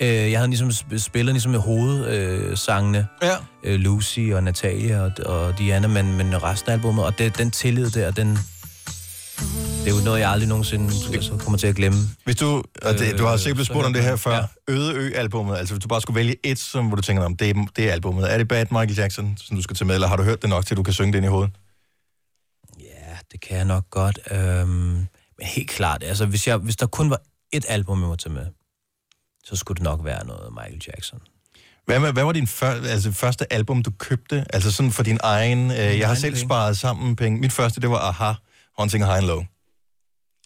Øh, 0.00 0.08
jeg 0.08 0.38
havde 0.38 0.48
ligesom 0.50 0.68
sp- 0.68 0.98
spillet 0.98 1.34
ligesom 1.34 1.52
med 1.52 1.60
hovedsangene, 1.60 2.48
øh, 2.50 2.56
sangene, 2.56 3.06
Ja. 3.22 3.36
øh, 3.64 3.80
Lucy 3.80 4.18
og 4.32 4.42
Natalia 4.44 5.00
og, 5.02 5.12
og 5.26 5.58
Diana, 5.58 5.86
men, 5.88 6.16
men 6.16 6.42
resten 6.42 6.70
af 6.70 6.74
albummet, 6.74 7.04
og 7.04 7.18
det, 7.18 7.38
den 7.38 7.50
tillid 7.50 7.90
der, 7.90 8.10
den, 8.10 8.28
det 9.84 9.92
er 9.92 9.96
jo 9.98 10.04
noget, 10.04 10.20
jeg 10.20 10.30
aldrig 10.30 10.48
nogensinde 10.48 10.84
altså, 11.14 11.36
kommer 11.36 11.58
til 11.58 11.66
at 11.66 11.74
glemme. 11.76 11.98
Hvis 12.24 12.36
du, 12.36 12.62
og 12.82 12.94
det, 12.98 13.18
du 13.18 13.24
har 13.24 13.32
Øh, 13.32 13.38
sikkert 13.38 13.56
blevet 13.56 13.66
spurgt 13.66 13.86
om 13.86 13.92
det 13.92 14.02
her 14.02 14.16
før, 14.16 14.34
ja. 14.36 14.44
Øde 14.68 14.94
Ø-albummet, 14.94 15.56
altså 15.56 15.74
hvis 15.74 15.82
du 15.82 15.88
bare 15.88 16.00
skulle 16.00 16.14
vælge 16.16 16.36
et, 16.44 16.58
som 16.58 16.86
hvor 16.86 16.96
du 16.96 17.02
tænker, 17.02 17.24
om 17.24 17.36
det, 17.36 17.50
er- 17.50 17.66
det 17.76 17.88
er 17.88 17.92
albummet. 17.92 18.32
Er 18.32 18.38
det 18.38 18.48
Bad 18.48 18.66
Michael 18.70 18.94
Jackson, 18.96 19.38
som 19.40 19.56
du 19.56 19.62
skal 19.62 19.76
tage 19.76 19.86
med, 19.86 19.94
eller 19.94 20.08
har 20.08 20.16
du 20.16 20.22
hørt 20.22 20.42
det 20.42 20.50
nok 20.50 20.66
til, 20.66 20.74
at 20.74 20.76
du 20.76 20.82
kan 20.82 20.94
synge 20.94 21.12
det 21.12 21.18
ind 21.18 21.26
i 21.26 21.28
hovedet? 21.28 21.50
Ja, 22.80 23.16
det 23.32 23.40
kan 23.40 23.56
jeg 23.56 23.64
nok 23.64 23.90
godt. 23.90 24.18
Øhm, 24.30 25.06
men 25.38 25.46
helt 25.46 25.70
klart, 25.70 26.02
altså 26.04 26.26
hvis, 26.26 26.46
jeg, 26.46 26.56
hvis 26.56 26.76
der 26.76 26.86
kun 26.86 27.10
var 27.10 27.20
et 27.52 27.64
album, 27.68 28.00
jeg 28.00 28.08
må 28.08 28.16
tage 28.16 28.32
med, 28.32 28.46
så 29.44 29.56
skulle 29.56 29.76
det 29.76 29.82
nok 29.84 30.04
være 30.04 30.26
noget 30.26 30.52
Michael 30.52 30.82
Jackson. 30.86 31.20
Hvad, 31.86 32.12
hvad 32.12 32.24
var 32.24 32.32
din 32.32 32.46
før, 32.46 32.70
altså, 32.70 33.12
første 33.12 33.52
album, 33.52 33.82
du 33.82 33.90
købte? 33.90 34.44
Altså 34.52 34.72
sådan 34.72 34.92
for 34.92 35.02
din 35.02 35.18
egen... 35.22 35.70
Øh, 35.70 35.76
jeg 35.76 36.08
har 36.08 36.14
selv 36.14 36.32
penge. 36.34 36.46
sparet 36.46 36.78
sammen 36.78 37.16
penge. 37.16 37.40
Mit 37.40 37.52
første, 37.52 37.80
det 37.80 37.90
var 37.90 37.98
Aha, 37.98 38.32
Hunting 38.78 39.04
High 39.04 39.16
and 39.16 39.26
Low. 39.26 39.44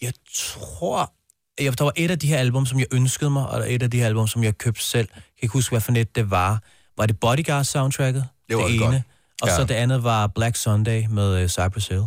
Jeg 0.02 0.12
tror, 0.34 1.12
jeg, 1.60 1.78
der 1.78 1.84
var 1.84 1.92
et 1.96 2.10
af 2.10 2.18
de 2.18 2.26
her 2.26 2.38
album, 2.38 2.66
som 2.66 2.78
jeg 2.78 2.86
ønskede 2.92 3.30
mig, 3.30 3.46
og 3.48 3.72
et 3.74 3.82
af 3.82 3.90
de 3.90 3.98
her 3.98 4.06
album, 4.06 4.26
som 4.26 4.44
jeg 4.44 4.58
købte 4.58 4.82
selv. 4.84 5.08
Jeg 5.14 5.22
kan 5.22 5.42
ikke 5.42 5.52
huske, 5.52 5.72
hvad 5.72 5.80
for 5.80 5.92
net 5.92 6.16
det 6.16 6.30
var. 6.30 6.62
Var 6.96 7.06
det 7.06 7.16
Bodyguard-soundtracket? 7.20 8.24
Det 8.48 8.56
var 8.56 8.66
det 8.66 8.74
ene. 8.74 8.84
godt. 8.84 8.96
Og 9.42 9.48
Ja. 9.48 9.56
så 9.56 9.64
det 9.64 9.74
andet 9.74 10.04
var 10.04 10.26
Black 10.26 10.56
Sunday 10.56 11.04
med 11.10 11.42
uh, 11.44 11.48
Cypress 11.48 11.88
Hill. 11.88 12.02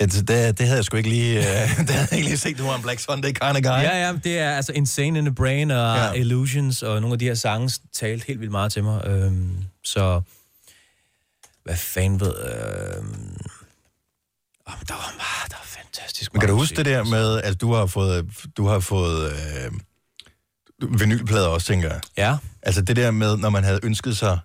Altså, 0.00 0.22
det, 0.22 0.58
det 0.58 0.66
havde 0.66 0.76
jeg 0.76 0.84
sgu 0.84 0.96
ikke 0.96 1.08
lige... 1.08 1.38
Øh, 1.38 1.44
det 1.78 1.90
havde 1.90 2.08
jeg 2.10 2.12
ikke 2.12 2.28
lige 2.28 2.38
set, 2.38 2.58
du 2.58 2.62
var 2.66 2.76
en 2.76 2.82
Black 2.82 3.00
Sunday 3.00 3.28
kind 3.28 3.56
of 3.56 3.62
guy. 3.62 3.82
Ja, 3.82 4.06
ja, 4.06 4.12
det 4.24 4.38
er 4.38 4.50
altså 4.56 4.72
Insane 4.72 5.18
in 5.18 5.24
the 5.24 5.34
Brain 5.34 5.70
og 5.70 5.96
Ja. 5.96 6.12
Illusions, 6.12 6.82
og 6.82 7.00
nogle 7.00 7.12
af 7.12 7.18
de 7.18 7.24
her 7.24 7.34
sange 7.34 7.80
talte 7.92 8.26
helt 8.26 8.40
vildt 8.40 8.52
meget 8.52 8.72
til 8.72 8.84
mig. 8.84 9.06
Øhm, 9.06 9.56
så, 9.84 10.20
hvad 11.64 11.76
fanden 11.76 12.20
ved... 12.20 12.34
Øhm, 12.36 13.36
oh, 14.66 14.74
der 14.88 14.94
var 14.94 15.14
meget, 15.16 15.50
der 15.50 15.56
var 15.56 15.66
fantastisk 15.82 16.32
Men 16.32 16.40
kan 16.40 16.48
du 16.48 16.54
huske 16.56 16.76
det 16.76 16.86
der 16.86 16.98
altså. 16.98 17.10
med, 17.10 17.42
at 17.42 17.60
du 17.60 17.72
har 17.72 17.86
fået, 17.86 18.26
du 18.56 18.66
har 18.66 18.80
fået 18.80 19.32
øh, 19.32 19.72
vinylplader 21.00 21.46
også, 21.48 21.66
tænker 21.66 21.88
jeg. 21.88 22.00
Ja, 22.16 22.36
Altså 22.62 22.82
det 22.82 22.96
der 22.96 23.10
med, 23.10 23.36
når 23.36 23.50
man 23.50 23.64
havde 23.64 23.80
ønsket 23.82 24.16
sig 24.16 24.38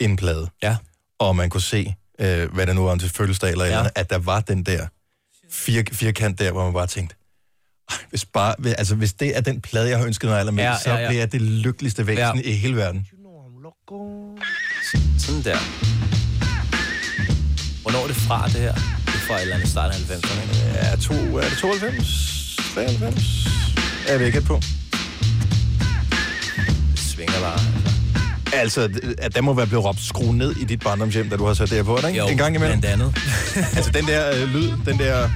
en 0.00 0.16
plade, 0.16 0.48
ja. 0.62 0.76
og 1.18 1.36
man 1.36 1.50
kunne 1.50 1.60
se, 1.60 1.94
øh, 2.20 2.52
hvad 2.54 2.66
der 2.66 2.72
nu 2.72 2.82
var 2.84 2.96
til 2.96 3.10
fødselsdag, 3.10 3.50
eller, 3.50 3.64
ja. 3.64 3.70
Eller 3.70 3.78
andet, 3.80 3.92
at 3.96 4.10
der 4.10 4.18
var 4.18 4.40
den 4.40 4.62
der 4.62 4.86
fir, 5.52 5.82
firkant 5.92 6.38
der, 6.38 6.52
hvor 6.52 6.64
man 6.64 6.72
bare 6.72 6.86
tænkte, 6.86 7.16
"Ej, 7.90 7.96
hvis, 8.10 8.24
bare, 8.24 8.54
altså, 8.78 8.94
hvis 8.94 9.12
det 9.12 9.36
er 9.36 9.40
den 9.40 9.60
plade, 9.60 9.88
jeg 9.88 9.98
har 9.98 10.06
ønsket 10.06 10.30
mig 10.30 10.38
allermest, 10.38 10.62
ja, 10.62 10.64
Ja, 10.64 10.96
ja, 10.96 11.04
så 11.04 11.08
bliver 11.08 11.20
jeg 11.22 11.32
det 11.32 11.40
lykkeligste 11.42 12.06
væsen 12.06 12.40
ja. 12.44 12.50
I 12.50 12.52
hele 12.52 12.76
verden. 12.76 13.06
Sådan 15.18 15.42
der. 15.44 15.58
Hvornår 17.82 18.02
er 18.02 18.06
det 18.06 18.16
fra, 18.16 18.46
det 18.46 18.52
her? 18.60 18.74
Det 18.74 19.14
er 19.14 19.24
fra 19.28 19.34
et 19.36 19.42
eller 19.42 19.54
andet 19.54 19.68
start 19.68 19.90
af 19.90 19.96
90'erne, 19.96 20.42
ikke? 20.42 20.78
Ja, 20.78 20.96
to, 20.96 21.14
er 21.36 21.48
det 21.48 21.58
92? 21.58 22.56
93? 22.74 23.48
Jeg 24.08 24.18
ved 24.20 24.26
ikke 24.26 24.40
på. 24.40 24.60
Det 26.92 26.98
svinger 26.98 27.40
bare. 27.40 27.77
Altså. 28.52 28.88
At 29.18 29.34
der 29.34 29.40
må 29.42 29.54
være 29.54 29.66
blevet 29.66 29.84
råbt 29.84 30.00
skru 30.00 30.32
ned 30.32 30.56
i 30.56 30.64
dit 30.64 30.80
barndomshjem, 30.80 31.30
da 31.30 31.36
du 31.36 31.46
har 31.46 31.54
sat 31.54 31.68
det 31.68 31.76
her 31.76 31.84
på, 31.84 31.96
ikke? 31.96 32.08
Jo, 32.18 32.26
en 32.26 32.36
gang 32.36 32.54
imellem. 32.56 32.80
blandt 32.80 33.02
andet. 33.02 33.16
Altså, 33.76 33.90
den 33.90 34.06
der 34.06 34.42
øh, 34.42 34.54
lyd, 34.54 34.70
den 34.86 34.98
der... 34.98 35.28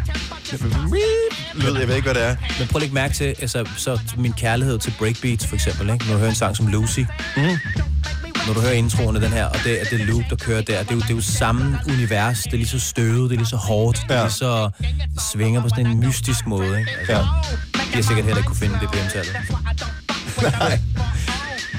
Lyd, 1.55 1.79
jeg 1.79 1.89
ved 1.89 1.97
ikke, 1.97 2.13
hvad 2.13 2.15
det 2.15 2.23
er. 2.29 2.37
Men 2.59 2.69
prøv 2.69 2.77
at 2.79 2.83
lægge 2.83 2.95
mærke 2.95 3.15
til, 3.15 3.25
altså, 3.25 3.65
så 3.77 3.99
min 4.19 4.33
kærlighed 4.33 4.79
til 4.79 4.95
breakbeats, 4.99 5.47
for 5.47 5.55
eksempel, 5.55 5.91
ikke? 5.93 6.05
Når 6.05 6.13
du 6.13 6.19
hører 6.19 6.31
en 6.31 6.37
sang 6.37 6.57
som 6.57 6.67
Lucy. 6.67 7.01
Mm. 7.37 7.43
Når 8.47 8.55
du 8.55 8.61
hører 8.61 8.73
introen 8.73 9.17
af 9.17 9.23
den 9.23 9.31
her, 9.33 9.45
og 9.45 9.57
det 9.65 9.81
er 9.81 9.85
det 9.85 10.01
loop, 10.01 10.23
der 10.31 10.37
kører 10.37 10.63
der, 10.63 10.83
det 10.83 10.91
er, 10.91 10.95
jo, 10.95 11.01
det 11.01 11.11
er 11.11 11.15
jo 11.15 11.21
samme 11.21 11.79
univers. 11.89 12.43
Det 12.43 12.53
er 12.53 12.57
lige 12.57 12.69
så 12.69 12.81
støvet, 12.81 13.31
det 13.31 13.37
er 13.37 13.41
lige 13.41 13.49
så 13.49 13.57
hårdt, 13.57 14.03
det 14.09 14.11
er 14.11 14.15
Ja. 14.19 14.23
lige 14.23 14.33
så 14.33 14.71
det 15.15 15.23
svinger 15.33 15.63
på 15.63 15.69
sådan 15.69 15.87
en 15.87 16.01
mystisk 16.01 16.47
måde, 16.47 16.79
ikke? 16.79 16.91
Altså, 16.99 17.13
Ja. 17.13 17.19
De 17.19 17.95
har 17.95 18.03
sikkert 18.03 18.25
heller 18.25 18.37
ikke 18.37 18.47
kunne 18.47 18.57
finde 18.57 18.79
det 18.81 18.89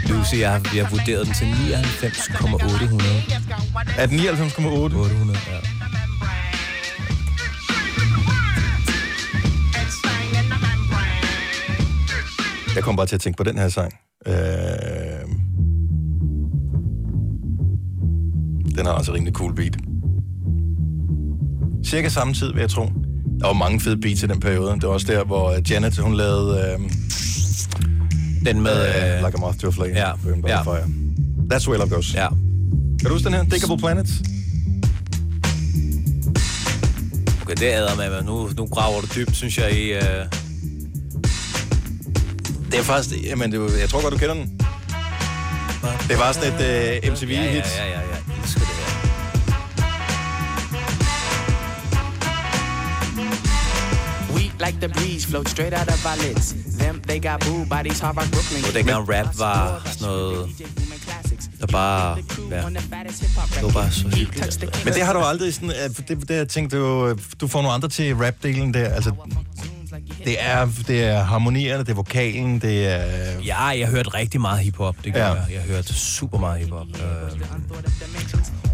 BM-tallet. 0.03 0.19
Lucy, 0.19 0.39
jeg 0.39 0.51
har, 0.51 0.61
jeg 0.75 0.85
har 0.85 0.89
vurderet 0.89 1.25
den 1.25 1.33
til 1.33 1.47
99,800. 1.47 3.03
Er 3.97 4.05
den 4.05 4.19
99,8? 4.19 4.67
800, 4.67 5.39
ja. 5.47 5.59
Jeg 12.75 12.83
kom 12.83 12.95
bare 12.95 13.05
til 13.05 13.15
at 13.15 13.21
tænke 13.21 13.37
på 13.37 13.43
den 13.43 13.57
her 13.57 13.69
sang. 13.69 13.93
Øh... 14.27 14.33
Den 18.75 18.85
har 18.85 18.93
altså 18.93 19.13
rimelig 19.13 19.33
cool 19.33 19.55
beat. 19.55 19.77
Cirka 21.85 22.09
samme 22.09 22.33
tid, 22.33 22.53
vil 22.53 22.59
jeg 22.59 22.69
tro. 22.69 22.85
Der 23.39 23.47
var 23.47 23.53
mange 23.53 23.79
fede 23.79 23.97
beats 24.01 24.23
i 24.23 24.27
den 24.27 24.39
periode. 24.39 24.71
Det 24.71 24.83
var 24.83 24.89
også 24.89 25.07
der, 25.07 25.23
hvor 25.23 25.55
Janet, 25.69 25.97
hun 25.97 26.13
lavede 26.13 26.77
øh, 26.79 26.91
Den 28.45 28.62
med... 28.62 28.71
Øh, 29.17 29.25
Like 29.25 29.38
a 29.38 29.39
Moth 29.39 29.58
to 29.58 29.67
a 29.67 29.71
Flame. 29.71 29.93
ja, 29.95 30.12
Burn 30.23 30.41
by 30.41 30.47
ja. 30.47 30.63
Fire. 30.63 30.84
That's 31.53 31.67
where 31.67 31.77
love 31.77 31.89
goes. 31.89 32.13
ja. 32.13 32.27
Kan 32.99 33.08
du 33.08 33.10
huske 33.13 33.25
den 33.25 33.34
her? 33.34 33.43
Diggable 33.43 33.77
Planets? 33.77 34.12
Okay, 37.41 37.56
det 37.56 37.62
æder 37.73 37.95
med, 37.95 38.15
men 38.15 38.25
nu, 38.25 38.49
nu 38.58 38.65
graver 38.65 39.01
du 39.01 39.08
dybt, 39.15 39.36
synes 39.36 39.58
jeg, 39.58 39.71
i... 39.71 39.91
Øh... 39.91 40.01
Det 42.71 42.79
er 42.79 42.84
faktisk... 42.84 43.15
Jamen, 43.23 43.51
det 43.51 43.60
er, 43.73 43.77
jeg 43.79 43.89
tror 43.89 44.01
godt, 44.01 44.13
du 44.13 44.17
kender 44.17 44.36
den. 44.36 44.60
Det 46.10 46.17
var 46.19 46.32
sådan 46.32 46.53
et 46.53 46.62
øh, 47.06 47.12
MTV-hit. 47.12 47.29
Ja, 47.29 47.86
ja, 47.86 47.86
ja, 47.86 47.91
ja, 47.91 47.99
ja. 47.99 48.15
Jeg 48.27 48.43
elsker 48.43 48.60
det 48.60 48.67
her. 48.67 48.84
Like 54.60 54.79
the 54.79 54.88
breeze, 54.89 55.25
float 55.27 55.49
straight 55.49 55.73
out 55.73 55.89
of 55.89 56.06
our 56.06 56.15
lids. 56.15 56.56
Them, 56.83 57.01
they 57.07 57.19
got 57.31 57.39
boo 57.39 57.65
bodies, 57.77 57.99
hard 57.99 58.17
rock 58.17 58.31
Brooklyn. 58.31 58.63
Og 58.69 58.73
dengang 58.73 59.09
rap 59.09 59.39
var 59.39 59.81
sådan 59.85 60.07
noget, 60.07 60.49
der 61.61 61.67
bare... 61.67 62.17
Ja, 62.51 62.55
det 62.57 63.63
var 63.63 63.69
bare 63.71 63.91
så 63.91 64.07
hyggeligt. 64.07 64.43
Altså. 64.45 64.59
Men 64.85 64.93
det 64.93 65.01
har 65.01 65.13
du 65.13 65.19
aldrig 65.19 65.53
sådan... 65.53 65.69
Det, 66.07 66.27
det 66.29 66.35
jeg 66.35 66.47
tænkte 66.47 66.77
du, 66.77 67.15
du 67.41 67.47
får 67.47 67.61
nogle 67.61 67.73
andre 67.73 67.89
til 67.89 68.13
rap-delen 68.13 68.73
der. 68.73 68.89
Altså, 68.89 69.11
det 70.25 70.35
er, 70.39 70.69
det 70.87 71.03
er 71.03 71.23
harmonierne, 71.23 71.79
det 71.83 71.89
er 71.89 71.93
vokalen, 71.95 72.59
det 72.59 72.87
er... 72.87 73.01
Ja, 73.45 73.63
jeg 73.65 73.87
hørte 73.87 74.09
rigtig 74.09 74.41
meget 74.41 74.59
hiphop, 74.59 74.95
det 75.03 75.13
gør 75.13 75.19
Ja. 75.21 75.27
ja. 75.27 75.33
jeg. 75.33 75.51
Jeg 75.51 75.61
hørte 75.61 75.93
super 75.93 76.37
meget 76.37 76.59
hiphop. 76.59 76.87
Øh, 76.87 77.39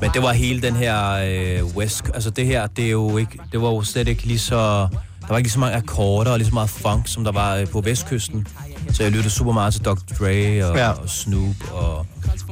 men 0.01 0.09
det 0.13 0.21
var 0.21 0.33
hele 0.33 0.61
den 0.61 0.75
her 0.75 1.11
øh, 1.11 1.65
West... 1.75 2.03
Altså 2.13 2.29
det 2.29 2.45
her, 2.45 2.67
det 2.67 2.85
er 2.85 2.89
jo 2.89 3.17
ikke... 3.17 3.39
Det 3.51 3.61
var 3.61 3.67
jo 3.69 3.83
slet 3.83 4.07
ikke 4.07 4.23
lige 4.23 4.39
så... 4.39 4.87
Der 5.29 5.33
var 5.33 5.37
ikke 5.37 5.47
lige 5.47 5.53
så 5.53 5.59
mange 5.59 5.77
akkorder 5.77 6.31
og 6.31 6.37
lige 6.37 6.47
så 6.47 6.53
meget 6.53 6.69
funk, 6.69 7.07
som 7.07 7.23
der 7.23 7.31
var 7.31 7.55
øh, 7.55 7.67
på 7.67 7.81
vestkysten. 7.81 8.47
Så 8.93 9.03
jeg 9.03 9.11
lyttede 9.11 9.29
super 9.29 9.51
meget 9.51 9.73
til 9.73 9.85
Dr. 9.85 9.91
Dre 10.19 10.65
og, 10.65 10.75
Ja. 10.75 10.85
ja. 10.85 10.89
og 10.91 11.09
Snoop 11.09 11.71
og 11.71 12.05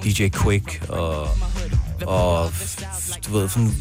DJ 0.04 0.30
Quick 0.30 0.86
og... 0.90 1.28
Og 2.06 2.52
du 3.28 3.38
ved, 3.38 3.50
sådan 3.50 3.76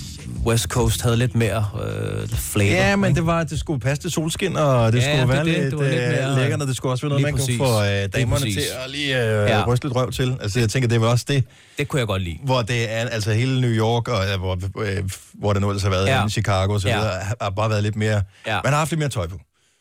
West 0.45 0.65
Coast 0.69 1.03
havde 1.03 1.17
lidt 1.17 1.35
mere 1.35 1.69
øh, 1.87 2.29
flavor. 2.29 2.71
Ja, 2.73 2.97
men 2.97 3.09
ikke? 3.11 3.19
det 3.19 3.27
var, 3.27 3.45
det 3.45 3.59
skulle 3.61 3.81
passe 3.81 4.03
til 4.03 4.11
solskin, 4.11 4.57
og 4.57 4.93
det 4.93 4.99
Ja, 4.99 5.17
skulle 5.19 5.33
være 5.35 5.45
det. 5.45 5.53
lidt, 5.53 5.73
Det 5.73 5.81
lidt 5.81 6.03
øh, 6.03 6.11
mere- 6.11 6.35
lækkert, 6.37 6.63
og 6.63 6.69
det 6.69 6.77
skulle 6.77 6.93
også 6.93 7.03
være 7.07 7.09
noget, 7.09 7.23
man 7.23 7.35
præcis. 7.35 7.59
kunne 7.59 7.69
få 7.69 7.83
øh, 7.83 8.09
damerne 8.15 8.53
til 8.53 8.61
at 8.85 8.91
lige 8.91 9.17
øh, 9.25 9.49
Ja. 9.51 9.65
ryste 9.67 9.87
lidt 9.87 9.97
røv 9.97 10.11
til. 10.13 10.37
Altså, 10.43 10.61
jeg 10.61 10.71
tænker, 10.71 10.89
det 10.89 11.01
var 11.01 11.07
også 11.09 11.25
det, 11.29 11.45
Det 11.79 11.89
kunne 11.89 12.01
jeg 12.01 12.07
godt 12.07 12.23
lide. 12.23 12.39
hvor 12.45 12.63
det 12.63 12.93
er, 12.93 12.97
altså 13.09 13.33
hele 13.33 13.61
New 13.61 13.71
York, 13.71 14.09
og 14.09 14.25
øh, 14.33 14.39
hvor, 14.39 14.59
øh, 14.83 15.03
hvor 15.35 15.53
det 15.53 15.63
nu 15.63 15.69
ellers 15.71 15.83
har 15.83 15.91
været, 15.91 16.07
Ja. 16.07 16.21
ja. 16.21 16.29
Chicago 16.29 16.73
og 16.73 16.81
så 16.81 16.89
Ja. 16.89 16.97
videre, 16.99 17.13
har- 17.13 17.37
har 17.41 17.51
bare 17.51 17.71
været 17.71 17.83
lidt 17.83 17.97
mere... 17.97 18.23
Ja. 18.47 18.59
Man 18.65 18.73
har 18.73 18.79
haft 18.79 18.91
lidt 18.91 18.99
mere 18.99 19.09
tøj 19.09 19.27
på. 19.27 19.37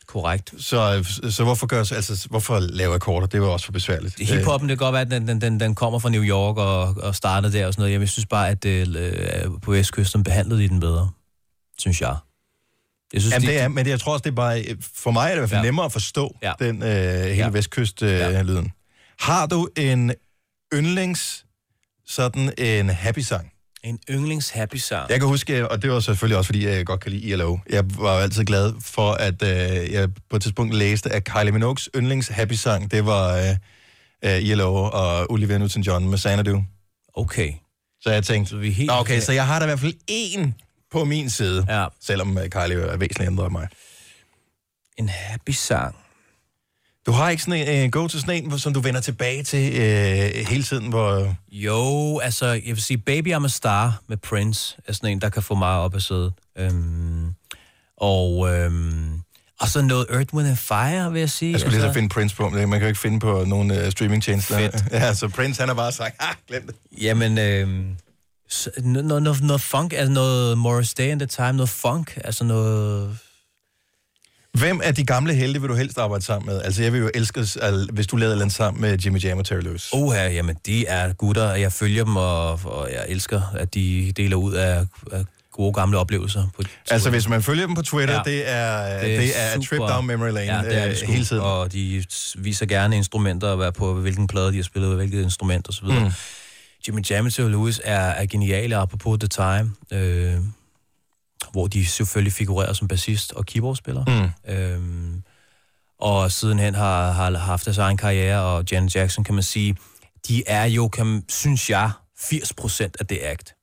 Korrekt. 0.08 0.54
Så, 0.58 1.04
så 1.30 1.44
hvorfor, 1.44 1.66
gør, 1.66 1.78
altså, 1.78 2.26
hvorfor 2.30 2.58
lave 2.58 2.94
akkorder? 2.94 3.26
Det 3.26 3.40
var 3.42 3.46
også 3.48 3.66
for 3.66 3.72
besværligt. 3.72 4.20
Øh, 4.20 4.26
Hiphoppen, 4.26 4.68
det 4.68 4.78
kan 4.78 4.84
godt 4.84 4.92
være, 4.92 5.02
at 5.02 5.10
den, 5.28 5.40
den, 5.40 5.60
den, 5.60 5.74
kommer 5.74 5.98
fra 5.98 6.08
New 6.10 6.22
York 6.22 6.56
og, 6.56 6.82
og 7.02 7.14
startede 7.14 7.52
der 7.52 7.66
og 7.66 7.72
sådan 7.72 7.80
noget. 7.80 7.92
Jamen, 7.92 8.02
Jeg 8.02 8.08
synes 8.08 8.26
bare, 8.26 8.48
at 8.48 8.64
øh, 8.64 8.86
på 9.62 9.70
Vestkysten 9.70 10.24
behandlede 10.24 10.62
de 10.62 10.68
den 10.68 10.80
bedre, 10.80 11.10
synes 11.78 12.00
jeg. 12.00 12.16
Jeg 13.12 13.20
synes, 13.22 13.34
Jamen, 13.34 13.48
de, 13.48 13.52
det 13.52 13.60
er, 13.60 13.68
men 13.68 13.84
det, 13.84 13.90
jeg 13.90 14.00
tror 14.00 14.12
også, 14.12 14.22
det 14.22 14.30
er 14.30 14.34
bare... 14.34 14.64
For 14.94 15.10
mig 15.10 15.24
er 15.24 15.28
det 15.28 15.36
i 15.36 15.38
hvert 15.38 15.50
fald 15.50 15.60
ja. 15.60 15.64
Nemmere 15.64 15.86
at 15.86 15.92
forstå 15.92 16.36
ja. 16.42 16.52
Den 16.58 16.82
øh, 16.82 16.88
hele 16.88 17.34
ja. 17.34 17.48
Vestkyst-lyden. 17.48 18.14
Øh, 18.14 18.32
Ja. 18.32 18.42
lyden. 18.42 18.72
Har 19.20 19.46
du 19.46 19.68
en 19.76 20.12
yndlings, 20.74 21.44
sådan 22.06 22.52
en 22.58 22.88
happy 22.88 23.18
sang? 23.18 23.52
En 23.86 23.98
yndlings 24.10 24.50
happy 24.50 24.76
sang. 24.76 25.10
Jeg 25.10 25.20
kan 25.20 25.28
huske, 25.28 25.68
og 25.68 25.82
det 25.82 25.90
var 25.90 26.00
selvfølgelig 26.00 26.38
også, 26.38 26.48
fordi 26.48 26.66
jeg 26.66 26.86
godt 26.86 27.00
kan 27.00 27.12
lide 27.12 27.22
ILO. 27.22 27.58
Jeg 27.70 27.84
var 27.98 28.14
jo 28.16 28.20
altid 28.20 28.44
glad 28.44 28.72
for, 28.80 29.12
at 29.12 29.42
øh, 29.42 29.92
jeg 29.92 30.08
på 30.30 30.36
et 30.36 30.42
tidspunkt 30.42 30.74
læste, 30.74 31.10
at 31.12 31.24
Kylie 31.24 31.52
Minogues 31.52 31.88
yndlings 31.96 32.28
happy 32.28 32.52
sang, 32.52 32.90
det 32.90 33.06
var 33.06 33.36
øh, 33.36 33.56
øh, 34.24 34.42
ILO 34.42 34.74
og 34.74 35.30
Olivia 35.32 35.58
Newton-John 35.58 35.98
med 35.98 36.18
Xanadu. 36.18 36.64
Okay. 37.14 37.52
Så 38.00 38.10
jeg 38.10 38.24
tænkte, 38.24 38.50
Så 38.50 38.56
vi 38.56 38.70
helt... 38.70 38.90
Okay, 38.90 39.20
så 39.20 39.32
jeg 39.32 39.46
har 39.46 39.58
da 39.58 39.64
i 39.64 39.68
hvert 39.68 39.80
fald 39.80 39.94
én 40.10 40.50
på 40.92 41.04
min 41.04 41.30
side, 41.30 41.66
Ja, 41.68 41.86
selvom 42.00 42.38
øh, 42.38 42.48
Kylie 42.48 42.82
er 42.82 42.96
væsentligt 42.96 43.30
ændret 43.30 43.52
mig. 43.52 43.68
en 44.98 45.08
happy 45.08 45.50
sang. 45.50 45.96
Du 47.06 47.12
har 47.12 47.30
ikke 47.30 47.42
sådan 47.42 47.68
en 47.68 47.84
uh, 47.84 47.90
go 47.90 48.06
to 48.06 48.18
sådan 48.18 48.44
en, 48.44 48.58
som 48.58 48.74
du 48.74 48.80
vender 48.80 49.00
tilbage 49.00 49.42
til 49.42 49.68
uh, 49.72 50.48
hele 50.48 50.62
tiden, 50.62 50.88
hvor... 50.88 51.36
Jo, 51.50 52.18
altså, 52.18 52.46
jeg 52.46 52.62
vil 52.64 52.82
sige, 52.82 52.98
Baby 52.98 53.34
I'm 53.34 53.44
a 53.44 53.48
Star 53.48 54.00
med 54.08 54.16
Prince 54.16 54.76
er 54.86 54.92
sådan 54.92 55.10
en, 55.10 55.20
der 55.20 55.28
kan 55.28 55.42
få 55.42 55.54
mig 55.54 55.68
op 55.68 55.94
at 55.94 56.02
sidde. 56.02 56.32
Øhm, 56.58 57.34
og, 57.96 58.54
øhm, 58.54 59.20
og 59.60 59.68
så 59.68 59.82
noget 59.82 60.06
Earth, 60.10 60.34
Wind 60.34 60.48
and 60.48 60.56
Fire, 60.56 61.12
vil 61.12 61.20
jeg 61.20 61.30
sige. 61.30 61.52
Jeg 61.52 61.60
skulle 61.60 61.72
lige 61.72 61.80
så 61.80 61.86
altså, 61.86 61.98
finde 61.98 62.08
Prince 62.08 62.36
på, 62.36 62.48
men 62.48 62.68
man 62.68 62.78
kan 62.78 62.80
jo 62.80 62.88
ikke 62.88 63.00
finde 63.00 63.20
på 63.20 63.44
nogle 63.44 63.84
uh, 63.84 63.90
streamingtjenester. 63.90 64.58
Fedt. 64.58 64.84
Ja, 64.92 65.14
så 65.14 65.28
Prince, 65.28 65.60
han 65.60 65.68
har 65.68 65.74
bare 65.74 65.92
sagt, 65.92 66.16
ah, 66.18 66.34
glem 66.48 66.66
det. 66.66 66.74
Jamen, 67.00 67.38
øhm, 67.38 67.96
noget, 68.78 69.22
noget, 69.22 69.42
noget 69.42 69.60
funk, 69.60 69.92
altså 69.92 70.12
noget 70.12 70.58
Morris 70.58 70.94
Day 70.94 71.10
and 71.10 71.20
the 71.20 71.26
Time, 71.26 71.52
noget 71.52 71.68
funk, 71.68 72.18
altså 72.24 72.44
noget... 72.44 73.18
Hvem 74.58 74.80
af 74.84 74.94
de 74.94 75.04
gamle 75.04 75.34
helte 75.34 75.60
vil 75.60 75.70
du 75.70 75.74
helst 75.74 75.98
arbejde 75.98 76.24
sammen 76.24 76.46
med? 76.46 76.62
Altså, 76.62 76.82
jeg 76.82 76.92
vil 76.92 77.00
jo 77.00 77.10
elske, 77.14 77.44
hvis 77.92 78.06
du 78.06 78.16
lavede 78.16 78.36
andet 78.36 78.54
sammen 78.54 78.80
med 78.80 78.98
Jimmy 78.98 79.24
Jam 79.24 79.38
og 79.38 79.46
Terry 79.46 79.60
Lewis. 79.60 79.88
Oha, 79.92 80.28
jamen, 80.28 80.56
de 80.66 80.86
er 80.86 81.12
gutter, 81.12 81.50
og 81.50 81.60
jeg 81.60 81.72
følger 81.72 82.04
dem, 82.04 82.16
og, 82.16 82.50
og 82.64 82.88
jeg 82.92 83.04
elsker, 83.08 83.40
at 83.54 83.74
de 83.74 84.12
deler 84.16 84.36
ud 84.36 84.54
af, 84.54 84.86
af 85.12 85.24
gode 85.52 85.72
gamle 85.72 85.98
oplevelser. 85.98 86.46
På 86.56 86.62
Altså, 86.90 87.10
hvis 87.10 87.28
man 87.28 87.42
følger 87.42 87.66
dem 87.66 87.74
på 87.74 87.82
Twitter, 87.82 88.14
ja. 88.14 88.20
Det 88.24 88.50
er, 88.50 89.00
det 89.00 89.14
er, 89.14 89.20
det 89.20 89.30
er 89.36 89.50
a 89.54 89.60
trip 89.60 89.78
down 89.78 90.06
memory 90.06 90.30
lane 90.30 90.56
ja, 90.56 90.62
det 90.62 90.76
er 90.76 90.84
øh, 90.84 90.90
det 90.90 90.98
sgu. 90.98 91.12
hele 91.12 91.24
tiden. 91.24 91.42
Og 91.42 91.72
de 91.72 92.04
viser 92.38 92.66
gerne 92.66 92.96
instrumenter, 92.96 93.48
og 93.48 93.56
hvad 93.56 93.72
på 93.72 93.94
hvilken 93.94 94.26
plade 94.26 94.50
de 94.50 94.56
har 94.56 94.62
spillet, 94.62 94.90
og 94.90 94.96
hvilket 94.96 95.22
instrument 95.22 95.68
osv. 95.68 95.86
Mm. 95.86 96.10
Jimmy 96.88 97.00
Jam 97.10 97.26
og 97.26 97.32
Terry 97.32 97.50
Lewis 97.50 97.80
er, 97.84 97.98
er 97.98 98.26
geniale, 98.26 98.76
apropos 98.76 99.18
The 99.18 99.28
Time, 99.28 99.72
øh, 99.92 100.34
hvor 101.52 101.66
de 101.66 101.86
selvfølgelig 101.86 102.32
figurerer 102.32 102.72
som 102.72 102.88
bassist 102.88 103.32
og 103.32 103.46
keyboardspiller. 103.46 104.32
Mm. 104.46 104.52
Øhm, 104.54 105.22
og 105.98 106.32
sidenhen 106.32 106.74
har, 106.74 107.12
har 107.12 107.38
haft 107.38 107.64
deres 107.64 107.78
egen 107.78 107.96
karriere, 107.96 108.42
og 108.42 108.64
Janet 108.72 108.96
Jackson, 108.96 109.24
kan 109.24 109.34
man 109.34 109.42
sige, 109.42 109.76
de 110.28 110.42
er 110.46 110.64
jo, 110.64 110.88
kan, 110.88 111.24
synes 111.28 111.70
jeg, 111.70 111.90
80% 112.18 112.90
af 113.00 113.06
det 113.06 113.18
act. 113.22 113.54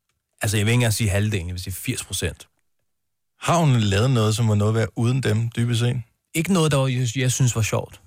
Altså, 0.41 0.57
jeg 0.57 0.65
vil 0.65 0.71
ikke 0.71 0.75
engang 0.75 0.93
sige 0.93 1.09
halvdelen, 1.09 1.47
jeg 1.47 1.53
vil 1.53 1.73
sige 1.73 1.95
80%. 1.95 3.37
Har 3.39 3.57
hun 3.57 3.79
lavet 3.79 4.11
noget, 4.11 4.35
som 4.35 4.47
var 4.47 4.55
noget 4.55 4.73
værd 4.73 4.89
uden 4.95 5.23
dem, 5.23 5.49
dybest 5.49 5.79
set? 5.79 6.01
Ikke 6.33 6.53
noget, 6.53 6.71
der 6.71 6.77
var, 6.77 6.87
jeg, 6.87 7.07
jeg 7.15 7.31
synes 7.31 7.55
var 7.55 7.61
sjovt. 7.61 8.01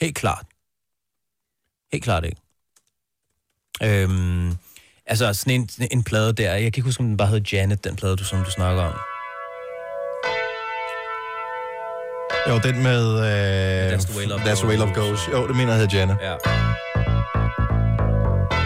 Helt 0.00 0.16
klart. 0.16 0.46
Helt 1.92 2.04
klart 2.04 2.24
ikke. 2.24 2.40
Øhm, 3.82 4.56
altså, 5.10 5.32
sådan 5.32 5.52
en, 5.60 5.68
sådan 5.68 5.88
en 5.90 6.02
plade 6.02 6.32
der, 6.32 6.50
jeg 6.50 6.58
kan 6.60 6.66
ikke 6.66 6.80
huske, 6.82 7.00
om 7.00 7.06
den 7.06 7.16
bare 7.16 7.28
hed 7.28 7.40
Janet, 7.52 7.84
den 7.84 7.96
plade, 7.96 8.16
du, 8.16 8.24
som 8.24 8.38
du 8.44 8.50
snakker 8.50 8.82
om. 8.82 8.92
Jo, 12.48 12.58
den 12.58 12.82
med... 12.82 13.02
Øh, 13.18 13.92
That's 13.98 14.06
the 14.10 14.18
way 14.18 14.26
love 14.28 14.40
That's 14.40 14.54
the 14.58 14.68
way 14.68 14.76
love 14.76 14.94
goes. 14.94 15.20
Jo, 15.32 15.46
det 15.48 15.56
mener 15.56 15.72
jeg 15.72 15.80
hedder 15.80 15.98
Janet. 15.98 16.16
Ja. 16.22 16.34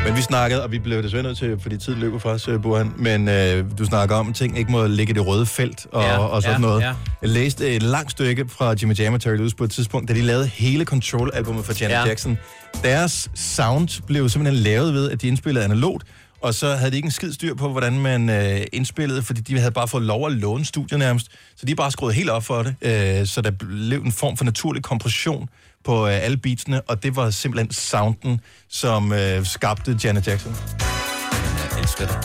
Men 0.06 0.16
vi 0.16 0.22
snakkede, 0.22 0.62
og 0.64 0.72
vi 0.72 0.78
blev 0.78 1.02
desværre 1.02 1.22
nødt 1.22 1.38
til, 1.38 1.56
fordi 1.62 1.76
tiden 1.76 2.00
løber 2.00 2.18
fra 2.18 2.30
os, 2.30 2.48
øh, 2.48 2.62
Burhan, 2.62 2.92
men 2.96 3.28
øh, 3.28 3.64
du 3.78 3.84
snakker 3.84 4.16
om, 4.16 4.28
at 4.28 4.34
ting 4.34 4.58
ikke 4.58 4.70
må 4.72 4.86
ligge 4.86 5.10
i 5.10 5.14
det 5.14 5.26
røde 5.26 5.46
felt 5.46 5.86
og, 5.92 6.02
Ja, 6.02 6.18
og 6.18 6.42
sådan 6.42 6.60
ja, 6.60 6.66
noget. 6.66 6.80
ja. 6.82 6.92
Jeg 7.22 7.30
læste 7.30 7.68
et 7.76 7.82
langt 7.82 8.10
stykke 8.10 8.44
fra 8.48 8.74
Jimmy 8.82 8.98
Jam 8.98 9.14
og 9.14 9.20
Terry 9.20 9.36
Lewis 9.36 9.54
på 9.54 9.64
et 9.64 9.70
tidspunkt, 9.70 10.08
da 10.08 10.14
de 10.14 10.22
lavede 10.22 10.46
hele 10.46 10.84
Control-albummet 10.84 11.64
for 11.64 11.72
Janet 11.80 11.94
Ja. 11.94 12.04
Jackson. 12.06 12.38
Deres 12.82 13.30
sound 13.34 14.02
blev 14.06 14.28
simpelthen 14.28 14.62
lavet 14.62 14.94
ved, 14.94 15.10
at 15.10 15.22
de 15.22 15.28
indspillede 15.28 15.64
analogt, 15.64 16.06
og 16.44 16.54
så 16.54 16.74
havde 16.76 16.90
de 16.90 16.96
ikke 16.96 17.06
en 17.06 17.12
skid 17.12 17.32
styr 17.32 17.54
på, 17.54 17.68
hvordan 17.68 17.98
man 17.98 18.30
øh, 18.30 18.60
indspillede, 18.72 19.22
fordi 19.22 19.40
de 19.40 19.58
havde 19.58 19.72
bare 19.72 19.88
fået 19.88 20.02
lov 20.02 20.26
at 20.26 20.32
låne 20.32 20.64
studiet 20.64 20.98
nærmest. 20.98 21.26
Så 21.56 21.66
de 21.66 21.72
er 21.72 21.76
bare 21.76 21.90
skruet 21.90 22.14
helt 22.14 22.30
op 22.30 22.44
for 22.44 22.62
det, 22.62 22.74
øh, 22.82 23.26
så 23.26 23.40
der 23.40 23.50
blev 23.50 24.00
en 24.00 24.12
form 24.12 24.36
for 24.36 24.44
naturlig 24.44 24.82
kompression 24.82 25.48
på 25.84 26.06
øh, 26.06 26.24
alle 26.24 26.36
beatsene, 26.36 26.80
og 26.80 27.02
det 27.02 27.16
var 27.16 27.30
simpelthen 27.30 27.72
sounden, 27.72 28.40
som 28.68 29.12
øh, 29.12 29.46
skabte 29.46 29.98
Janet 30.04 30.26
Jackson. 30.26 30.56
Jeg 31.72 31.80
elsker 31.80 32.06
det. 32.06 32.16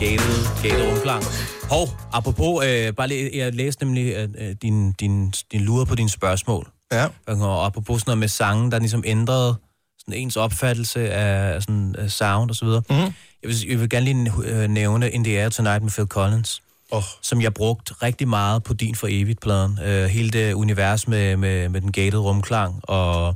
Gated, 0.00 0.62
gated 0.62 0.92
rumklang. 0.92 1.22
Hov, 1.70 1.88
apropos, 2.12 2.64
øh, 2.66 2.92
bare 2.94 3.08
læ- 3.08 3.30
jeg 3.34 3.54
læste 3.54 3.84
nemlig 3.84 4.14
øh, 4.38 4.54
din, 4.62 4.92
din, 4.92 5.32
din 5.52 5.60
lure 5.60 5.86
på 5.86 5.94
dine 5.94 6.08
spørgsmål. 6.08 6.68
Ja. 6.92 7.06
Og 7.26 7.66
apropos 7.66 8.00
sådan 8.00 8.10
noget 8.10 8.18
med 8.18 8.28
sange, 8.28 8.70
der 8.70 8.78
ligesom 8.78 9.02
ændrede 9.06 9.54
sådan 9.98 10.14
ens 10.14 10.36
opfattelse 10.36 11.10
af 11.10 11.62
sådan, 11.62 11.94
af 11.98 12.10
sound 12.10 12.50
og 12.50 12.56
så 12.56 12.64
videre. 12.64 12.82
Mm-hmm. 12.90 13.14
Jeg, 13.42 13.48
vil, 13.48 13.68
jeg 13.68 13.80
vil 13.80 13.88
gerne 13.90 14.04
lige 14.12 14.32
øh, 14.44 14.68
nævne 14.68 15.10
In 15.10 15.24
the 15.24 15.40
Air 15.40 15.48
Tonight 15.48 15.82
med 15.82 15.90
Phil 15.90 16.06
Collins, 16.06 16.62
Oh. 16.90 17.02
som 17.22 17.42
jeg 17.42 17.54
brugte 17.54 17.94
rigtig 18.02 18.28
meget 18.28 18.62
på 18.62 18.74
Din 18.74 18.94
for 18.94 19.06
Evigt-pladen. 19.10 19.78
Øh, 19.84 20.04
hele 20.04 20.30
det 20.30 20.52
univers 20.52 21.08
med, 21.08 21.36
med, 21.36 21.68
med 21.68 21.80
den 21.80 21.92
gated 21.92 22.18
rumklang 22.18 22.80
og, 22.82 23.34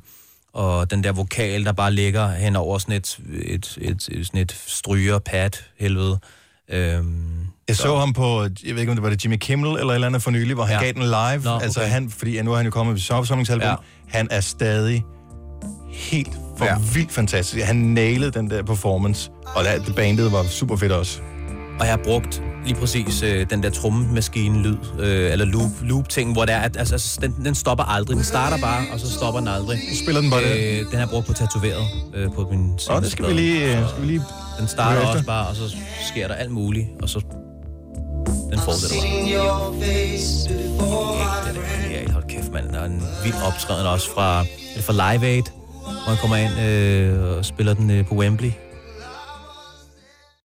og 0.52 0.90
den 0.90 1.04
der 1.04 1.12
vokal, 1.12 1.64
der 1.64 1.72
bare 1.72 1.92
ligger 1.92 2.30
hen 2.30 2.56
over 2.56 2.78
sådan 2.78 2.94
et, 2.94 3.18
et, 3.32 3.78
et, 3.80 4.08
et, 4.12 4.26
sådan 4.26 4.40
et 4.40 4.62
stryger-pad 4.66 5.50
helvede. 5.78 6.18
Øhm, 6.68 7.41
Jeg 7.68 7.76
så 7.76 7.98
ham 7.98 8.12
på, 8.12 8.42
jeg 8.42 8.74
ved 8.74 8.80
ikke 8.80 8.90
om 8.92 8.96
det 8.96 9.02
var 9.02 9.10
det 9.10 9.24
Jimmy 9.24 9.36
Kimmel 9.36 9.70
eller 9.70 9.90
et 9.90 9.94
eller 9.94 10.06
andet 10.06 10.22
for 10.22 10.30
nylig, 10.30 10.54
hvor 10.54 10.64
han 10.64 10.74
ja. 10.76 10.82
Gav 10.84 10.92
den 10.92 11.02
live. 11.02 11.44
Nå, 11.44 11.58
Altså 11.58 11.80
okay. 11.80 11.90
han, 11.90 12.10
fordi 12.10 12.42
nu 12.42 12.52
er 12.52 12.56
han 12.56 12.64
jo 12.64 12.70
kommet 12.70 12.92
med 12.94 13.00
sommersamlingsalbum. 13.00 13.68
Ja. 13.68 13.74
Han 14.08 14.28
er 14.30 14.40
stadig 14.40 15.04
helt 15.88 16.32
for 16.58 16.64
ja. 16.64 16.78
Vildt 16.94 17.12
fantastisk. 17.12 17.64
Han 17.64 17.76
nailede 17.76 18.30
den 18.30 18.50
der 18.50 18.62
performance, 18.62 19.30
og 19.54 19.64
det 19.86 19.94
bandet 19.96 20.32
var 20.32 20.42
super 20.42 20.76
fedt 20.76 20.92
også. 20.92 21.20
Og 21.80 21.86
jeg 21.86 21.92
har 21.92 22.00
brugt 22.04 22.42
lige 22.64 22.74
præcis 22.74 23.22
øh, 23.22 23.46
den 23.50 23.62
der 23.62 23.70
trommemaskine-lyd, 23.70 24.76
øh, 24.98 25.32
eller 25.32 25.44
loop, 25.44 25.70
loop-ting, 25.82 26.32
hvor 26.32 26.44
det 26.44 26.54
er, 26.54 26.58
at 26.58 26.76
altså, 26.76 26.94
altså, 26.94 27.18
den, 27.22 27.34
den 27.44 27.54
stopper 27.54 27.84
aldrig. 27.84 28.16
Den 28.16 28.24
starter 28.24 28.58
bare, 28.58 28.84
og 28.92 29.00
så 29.00 29.10
stopper 29.12 29.40
den 29.40 29.48
aldrig. 29.48 29.78
Nu 29.78 29.96
spiller 30.02 30.20
den 30.20 30.30
bare 30.30 30.42
det. 30.42 30.80
Øh, 30.80 30.90
den 30.90 30.98
har 30.98 31.06
brugt 31.06 31.26
på 31.26 31.32
tatoveret 31.32 31.84
øh, 32.14 32.32
på 32.34 32.48
min 32.50 32.78
Nå, 32.88 33.00
det 33.00 33.10
skal 33.12 33.26
vi 33.28 33.32
lige... 33.32 33.78
øh, 33.78 33.88
Skal 33.88 34.02
vi 34.02 34.06
lige 34.06 34.22
Den 34.58 34.68
starter 34.68 35.00
også 35.06 35.24
bare, 35.26 35.46
og 35.48 35.56
så 35.56 35.76
sker 36.10 36.28
der 36.28 36.34
alt 36.34 36.50
muligt, 36.50 36.86
og 37.02 37.08
så... 37.08 37.20
Den 38.52 38.60
fortsætter 38.60 38.96
bare. 40.78 41.54
Det 41.54 41.58
er 41.58 41.82
genialt, 41.82 42.10
hold 42.10 42.24
kæft, 42.28 42.52
mand. 42.52 42.74
Er 42.74 42.84
en 42.84 43.02
vild 43.24 43.34
optræden 43.46 43.86
også 43.86 44.10
fra, 44.14 44.42
fra 44.80 44.92
Live 44.92 45.26
Aid, 45.26 45.42
hvor 45.82 46.08
han 46.08 46.16
kommer 46.16 46.36
ind 46.36 46.60
øh, 46.60 47.38
og 47.38 47.44
spiller 47.44 47.74
den 47.74 47.90
øh, 47.90 48.06
på 48.06 48.14
Wembley. 48.14 48.50